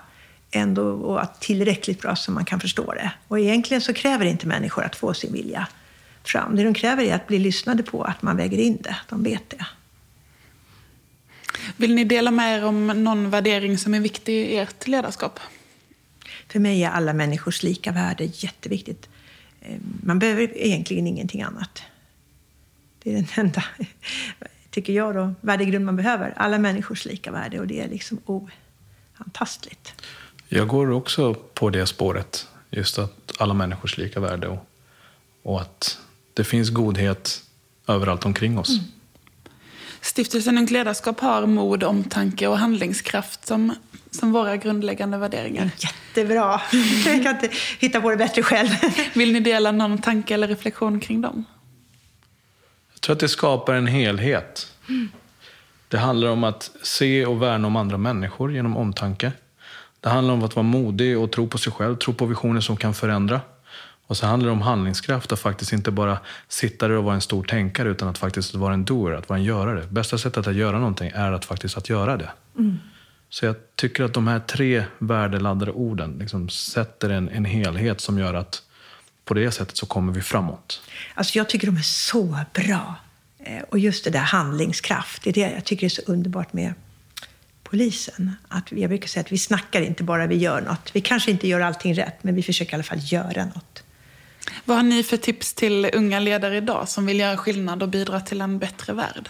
ändå 0.50 1.16
att 1.18 1.40
tillräckligt 1.40 2.02
bra 2.02 2.16
så 2.16 2.32
man 2.32 2.44
kan 2.44 2.60
förstå 2.60 2.92
det. 2.92 3.12
Och 3.28 3.40
egentligen 3.40 3.80
så 3.80 3.94
kräver 3.94 4.24
inte 4.24 4.46
människor 4.46 4.84
att 4.84 4.96
få 4.96 5.14
sin 5.14 5.32
vilja 5.32 5.68
fram. 6.24 6.56
Det 6.56 6.64
de 6.64 6.74
kräver 6.74 7.02
är 7.02 7.14
att 7.14 7.26
bli 7.26 7.38
lyssnade 7.38 7.82
på, 7.82 8.02
att 8.02 8.22
man 8.22 8.36
väger 8.36 8.58
in 8.58 8.78
det. 8.80 8.96
De 9.08 9.22
vet 9.22 9.50
det. 9.50 9.66
Vill 11.76 11.94
ni 11.94 12.04
dela 12.04 12.30
med 12.30 12.58
er 12.58 12.64
om 12.64 12.86
någon 12.86 13.30
värdering 13.30 13.78
som 13.78 13.94
är 13.94 14.00
viktig 14.00 14.34
i 14.34 14.56
ert 14.56 14.88
ledarskap? 14.88 15.40
För 16.48 16.58
mig 16.58 16.84
är 16.84 16.90
alla 16.90 17.12
människors 17.12 17.62
lika 17.62 17.92
värde 17.92 18.24
jätteviktigt. 18.24 19.08
Eh, 19.60 19.78
man 20.02 20.18
behöver 20.18 20.56
egentligen 20.56 21.06
ingenting 21.06 21.42
annat. 21.42 21.82
Det 23.02 23.10
är 23.10 23.14
den 23.14 23.26
enda 23.34 23.64
tycker 24.74 24.92
jag, 24.92 25.14
då, 25.14 25.34
värdegrund 25.40 25.84
man 25.84 25.96
behöver. 25.96 26.34
Alla 26.36 26.58
människors 26.58 27.04
lika 27.04 27.32
värde 27.32 27.60
och 27.60 27.66
det 27.66 27.80
är 27.80 27.88
liksom 27.88 28.18
oantastligt. 28.26 29.92
Jag 30.48 30.68
går 30.68 30.90
också 30.90 31.34
på 31.34 31.70
det 31.70 31.86
spåret. 31.86 32.48
Just 32.70 32.98
att 32.98 33.32
alla 33.38 33.54
människors 33.54 33.98
lika 33.98 34.20
värde 34.20 34.48
och, 34.48 34.66
och 35.42 35.60
att 35.60 35.98
det 36.34 36.44
finns 36.44 36.70
godhet 36.70 37.42
överallt 37.88 38.24
omkring 38.24 38.58
oss. 38.58 38.70
Mm. 38.70 38.84
Stiftelsen 40.00 40.58
Ungt 40.58 40.70
Ledarskap 40.70 41.20
har 41.20 41.46
mod, 41.46 41.84
omtanke 41.84 42.46
och 42.46 42.58
handlingskraft 42.58 43.46
som, 43.46 43.72
som 44.10 44.32
våra 44.32 44.56
grundläggande 44.56 45.18
värderingar. 45.18 45.70
Jättebra! 45.78 46.60
Jag 47.06 47.22
kan 47.22 47.34
inte 47.34 47.50
hitta 47.78 48.00
på 48.00 48.10
det 48.10 48.16
bättre 48.16 48.42
själv. 48.42 48.68
Vill 49.14 49.32
ni 49.32 49.40
dela 49.40 49.72
någon 49.72 49.98
tanke 49.98 50.34
eller 50.34 50.48
reflektion 50.48 51.00
kring 51.00 51.20
dem? 51.20 51.44
Tror 53.04 53.14
att 53.14 53.20
det 53.20 53.28
skapar 53.28 53.74
en 53.74 53.86
helhet. 53.86 54.72
Mm. 54.88 55.08
Det 55.88 55.98
handlar 55.98 56.28
om 56.28 56.44
att 56.44 56.70
se 56.82 57.26
och 57.26 57.42
värna 57.42 57.66
om 57.66 57.76
andra 57.76 57.96
människor 57.96 58.52
genom 58.52 58.76
omtanke. 58.76 59.32
Det 60.00 60.08
handlar 60.08 60.34
om 60.34 60.42
att 60.42 60.56
vara 60.56 60.62
modig 60.62 61.18
och 61.18 61.32
tro 61.32 61.48
på 61.48 61.58
sig 61.58 61.72
själv, 61.72 61.96
tro 61.96 62.14
på 62.14 62.26
visioner 62.26 62.60
som 62.60 62.76
kan 62.76 62.94
förändra. 62.94 63.40
Och 64.06 64.16
så 64.16 64.26
handlar 64.26 64.46
det 64.46 64.52
om 64.52 64.62
handlingskraft, 64.62 65.32
att 65.32 65.40
faktiskt 65.40 65.72
inte 65.72 65.90
bara 65.90 66.18
sitta 66.48 66.88
där 66.88 66.94
och 66.94 67.04
vara 67.04 67.14
en 67.14 67.20
stor 67.20 67.44
tänkare, 67.44 67.88
utan 67.88 68.08
att 68.08 68.18
faktiskt 68.18 68.54
vara 68.54 68.74
en 68.74 68.84
doer, 68.84 69.12
att 69.12 69.28
vara 69.28 69.38
en 69.38 69.44
görare. 69.44 69.86
Bästa 69.90 70.18
sättet 70.18 70.46
att 70.46 70.54
göra 70.54 70.78
någonting 70.78 71.10
är 71.14 71.32
att 71.32 71.44
faktiskt 71.44 71.76
att 71.76 71.88
göra 71.88 72.16
det. 72.16 72.30
Mm. 72.58 72.78
Så 73.28 73.46
jag 73.46 73.56
tycker 73.76 74.04
att 74.04 74.14
de 74.14 74.28
här 74.28 74.40
tre 74.40 74.84
värdeladdade 74.98 75.72
orden 75.72 76.16
liksom 76.20 76.48
sätter 76.48 77.10
en, 77.10 77.28
en 77.28 77.44
helhet 77.44 78.00
som 78.00 78.18
gör 78.18 78.34
att 78.34 78.62
på 79.24 79.34
det 79.34 79.50
sättet 79.50 79.76
så 79.76 79.86
kommer 79.86 80.12
vi 80.12 80.22
framåt. 80.22 80.82
Alltså 81.14 81.38
jag 81.38 81.48
tycker 81.48 81.66
de 81.66 81.76
är 81.76 81.82
så 81.82 82.38
bra. 82.52 82.94
Eh, 83.38 83.62
och 83.62 83.78
just 83.78 84.04
det 84.04 84.10
där 84.10 84.20
handlingskraft, 84.20 85.22
det 85.22 85.30
är 85.30 85.34
det 85.34 85.54
jag 85.54 85.64
tycker 85.64 85.86
är 85.86 85.90
så 85.90 86.02
underbart 86.06 86.52
med 86.52 86.74
polisen. 87.62 88.32
Att 88.48 88.72
jag 88.72 88.90
brukar 88.90 89.08
säga 89.08 89.20
att 89.20 89.32
vi 89.32 89.38
snackar 89.38 89.80
inte 89.80 90.02
bara, 90.02 90.26
vi 90.26 90.36
gör 90.36 90.60
något. 90.60 90.90
Vi 90.92 91.00
kanske 91.00 91.30
inte 91.30 91.48
gör 91.48 91.60
allting 91.60 91.94
rätt, 91.94 92.24
men 92.24 92.34
vi 92.34 92.42
försöker 92.42 92.72
i 92.72 92.74
alla 92.74 92.82
fall 92.82 92.98
göra 93.02 93.44
något. 93.44 93.84
Vad 94.64 94.76
har 94.76 94.84
ni 94.84 95.02
för 95.02 95.16
tips 95.16 95.54
till 95.54 95.90
unga 95.94 96.20
ledare 96.20 96.56
idag 96.56 96.88
som 96.88 97.06
vill 97.06 97.20
göra 97.20 97.36
skillnad 97.36 97.82
och 97.82 97.88
bidra 97.88 98.20
till 98.20 98.40
en 98.40 98.58
bättre 98.58 98.92
värld? 98.92 99.28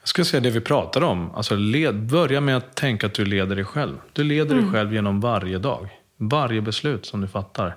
Jag 0.00 0.08
skulle 0.08 0.24
säga 0.24 0.40
det 0.40 0.50
vi 0.50 0.60
pratar 0.60 1.00
om. 1.00 1.30
Alltså 1.34 1.56
led, 1.56 2.02
börja 2.02 2.40
med 2.40 2.56
att 2.56 2.74
tänka 2.74 3.06
att 3.06 3.14
du 3.14 3.24
leder 3.24 3.56
dig 3.56 3.64
själv. 3.64 3.96
Du 4.12 4.24
leder 4.24 4.52
mm. 4.52 4.64
dig 4.64 4.72
själv 4.72 4.94
genom 4.94 5.20
varje 5.20 5.58
dag. 5.58 5.88
Varje 6.16 6.60
beslut 6.60 7.06
som 7.06 7.20
du 7.20 7.28
fattar 7.28 7.76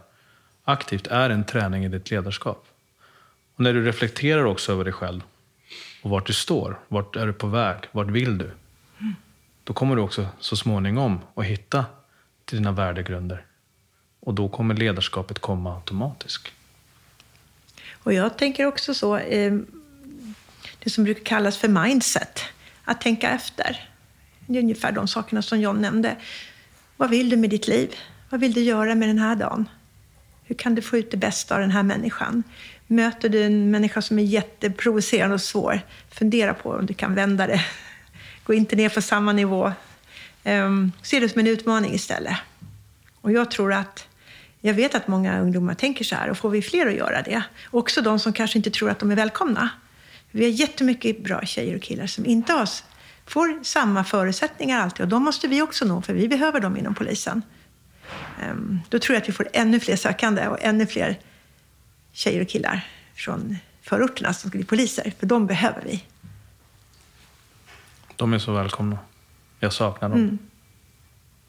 aktivt 0.68 1.08
är 1.08 1.30
en 1.30 1.44
träning 1.44 1.86
i 1.86 1.90
ditt 1.90 2.12
ledarskap. 2.12 2.66
Och 3.56 3.64
när 3.64 3.74
du 3.74 3.86
reflekterar 3.86 4.46
också 4.46 4.72
över 4.72 4.84
dig 4.84 4.94
själv 4.94 5.22
och 6.02 6.10
vart 6.10 6.28
du 6.28 6.34
står, 6.34 6.80
vart 6.88 7.16
är 7.16 7.28
du 7.28 7.34
på 7.34 7.48
väg, 7.48 7.78
vart 7.92 8.08
vill 8.08 8.38
du? 8.38 8.52
Då 9.64 9.74
kommer 9.74 9.96
du 9.96 10.02
också 10.02 10.28
så 10.40 10.56
småningom 10.56 11.20
att 11.36 11.46
hitta 11.46 11.86
till 12.46 12.58
dina 12.58 12.72
värdegrunder. 12.72 13.46
Och 14.20 14.34
då 14.34 14.50
kommer 14.50 14.76
ledarskapet 14.76 15.40
komma 15.40 15.76
automatiskt. 15.76 16.48
Och 18.04 18.14
jag 18.14 18.38
tänker 18.38 18.66
också 18.66 18.94
så, 18.94 19.18
eh, 19.18 19.54
det 20.84 20.90
som 20.90 21.04
brukar 21.04 21.24
kallas 21.24 21.58
för 21.58 21.68
mindset, 21.68 22.42
att 22.84 23.02
tänka 23.02 23.30
efter. 23.30 23.90
Det 24.46 24.58
är 24.58 24.64
ungefär 24.64 24.92
de 24.92 25.08
sakerna 25.08 25.42
som 25.42 25.60
John 25.60 25.82
nämnde. 25.82 26.18
Vad 26.98 27.10
vill 27.10 27.30
du 27.30 27.38
med 27.38 27.50
ditt 27.50 27.68
liv? 27.68 27.96
Vad 28.30 28.40
vill 28.40 28.54
du 28.54 28.62
göra 28.62 28.96
med 28.96 29.10
den 29.10 29.20
här 29.20 29.36
dagen? 29.36 29.70
Hur 30.48 30.56
kan 30.56 30.76
du 30.76 30.82
få 30.82 30.98
ut 30.98 31.12
det 31.12 31.18
bästa 31.18 31.56
av 31.56 31.62
den 31.62 31.72
här 31.72 31.84
människan? 31.84 32.44
Möter 32.88 33.30
du 33.30 33.44
en 33.44 33.72
människa 33.72 34.02
som 34.02 34.20
är 34.20 34.24
jätteprovocerande 34.24 35.34
och 35.34 35.42
svår, 35.42 35.80
fundera 36.12 36.54
på 36.54 36.72
om 36.72 36.86
du 36.86 36.94
kan 36.94 37.16
vända 37.16 37.48
det 37.48 37.66
Gå 38.44 38.54
inte 38.54 38.76
ner 38.76 38.90
på 38.90 39.02
samma 39.02 39.34
nivå. 39.34 39.74
Um, 40.44 40.92
se 41.02 41.20
det 41.20 41.30
som 41.30 41.40
en 41.40 41.48
utmaning 41.48 41.94
istället. 41.94 42.38
Och 43.22 43.32
jag 43.32 43.52
tror 43.52 43.74
att 43.74 44.08
jag 44.62 44.74
vet 44.74 44.96
att 44.96 45.08
många 45.08 45.40
ungdomar 45.40 45.74
tänker 45.74 46.06
så 46.06 46.16
här 46.16 46.30
och 46.30 46.38
får 46.38 46.50
vi 46.50 46.62
fler 46.62 46.88
att 46.88 46.94
göra 46.94 47.22
det, 47.22 47.44
också 47.72 48.02
de 48.02 48.20
som 48.20 48.34
kanske 48.34 48.58
inte 48.58 48.72
tror 48.72 48.90
att 48.90 49.00
de 49.00 49.12
är 49.12 49.16
välkomna. 49.16 49.70
Vi 50.32 50.44
har 50.44 50.52
jättemycket 50.52 51.24
bra 51.24 51.42
tjejer 51.42 51.76
och 51.76 51.82
killar 51.82 52.08
som 52.08 52.26
inte 52.26 52.54
har, 52.54 52.70
får 53.26 53.64
samma 53.64 54.04
förutsättningar 54.04 54.82
alltid 54.82 55.02
och 55.02 55.08
de 55.08 55.24
måste 55.24 55.48
vi 55.48 55.62
också 55.62 55.86
nå 55.86 56.02
för 56.02 56.14
vi 56.14 56.28
behöver 56.28 56.60
dem 56.60 56.78
inom 56.78 56.96
polisen. 56.96 57.42
Um, 58.44 58.82
då 58.90 59.00
tror 59.00 59.16
jag 59.16 59.22
att 59.22 59.30
vi 59.30 59.34
får 59.34 59.48
ännu 59.54 59.80
fler 59.80 59.96
sökande 59.96 60.48
och 60.48 60.58
ännu 60.62 60.86
fler 60.86 61.20
tjejer 62.12 62.42
och 62.42 62.50
killar 62.50 62.88
från 63.16 63.58
förorterna 63.82 64.34
som 64.34 64.50
ska 64.50 64.58
bli 64.58 64.66
poliser, 64.66 65.14
för 65.20 65.28
de 65.28 65.48
behöver 65.48 65.82
vi. 65.86 66.04
De 68.16 68.34
är 68.34 68.40
så 68.40 68.54
välkomna. 68.54 68.98
Jag 69.60 69.74
saknar 69.74 70.10
dem. 70.10 70.20
Mm. 70.20 70.38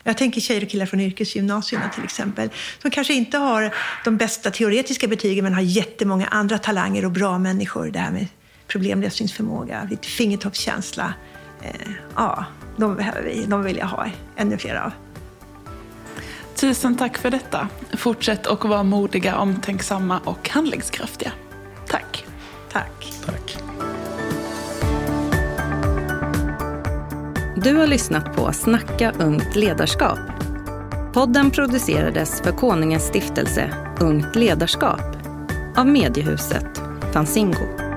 Jag 0.05 0.19
tänker 0.19 0.41
tjejer 0.41 0.63
och 0.63 0.69
killar 0.69 0.87
från 0.87 1.01
yrkesgymnasierna 1.01 1.89
till 1.89 2.05
exempel, 2.05 2.51
som 2.83 2.91
kanske 2.91 3.15
inte 3.15 3.39
har 3.39 3.75
de 4.05 4.17
bästa 4.17 4.51
teoretiska 4.51 5.09
betygen 5.09 5.45
men 5.45 5.55
har 5.55 5.61
jättemånga 5.61 6.27
andra 6.27 6.59
talanger 6.59 7.05
och 7.05 7.11
bra 7.11 7.39
människor. 7.39 7.91
Det 7.91 7.99
här 7.99 8.11
med 8.11 8.27
problemlösningsförmåga, 8.67 9.89
lite 9.91 10.09
fingertoppskänsla. 10.09 11.15
Eh, 11.63 11.91
ja, 12.17 12.45
de 12.77 12.97
behöver 12.97 13.23
vi. 13.23 13.45
De 13.45 13.63
vill 13.63 13.77
jag 13.77 13.87
ha 13.87 14.11
ännu 14.37 14.59
fler 14.59 14.75
av. 14.75 14.93
Tusen 16.61 16.97
tack 16.97 17.19
för 17.19 17.31
detta. 17.31 17.69
Fortsätt 17.97 18.47
att 18.47 18.65
vara 18.65 18.83
modiga, 18.83 19.39
omtänksamma 19.39 20.21
och 20.25 20.49
handlingskraftiga. 20.49 21.33
Tack. 21.89 22.27
Tack. 22.73 23.13
Tack. 23.27 23.59
Du 27.57 27.75
har 27.75 27.87
lyssnat 27.87 28.37
på 28.37 28.53
Snacka 28.53 29.13
ungt 29.19 29.57
ledarskap. 29.57 30.19
Podden 31.13 31.51
producerades 31.51 32.41
för 32.41 32.53
Konungens 32.53 33.07
stiftelse 33.07 33.75
Ungt 34.01 34.37
ledarskap 34.37 35.17
av 35.77 35.87
mediehuset 35.87 36.83
Fanzingo. 37.13 37.88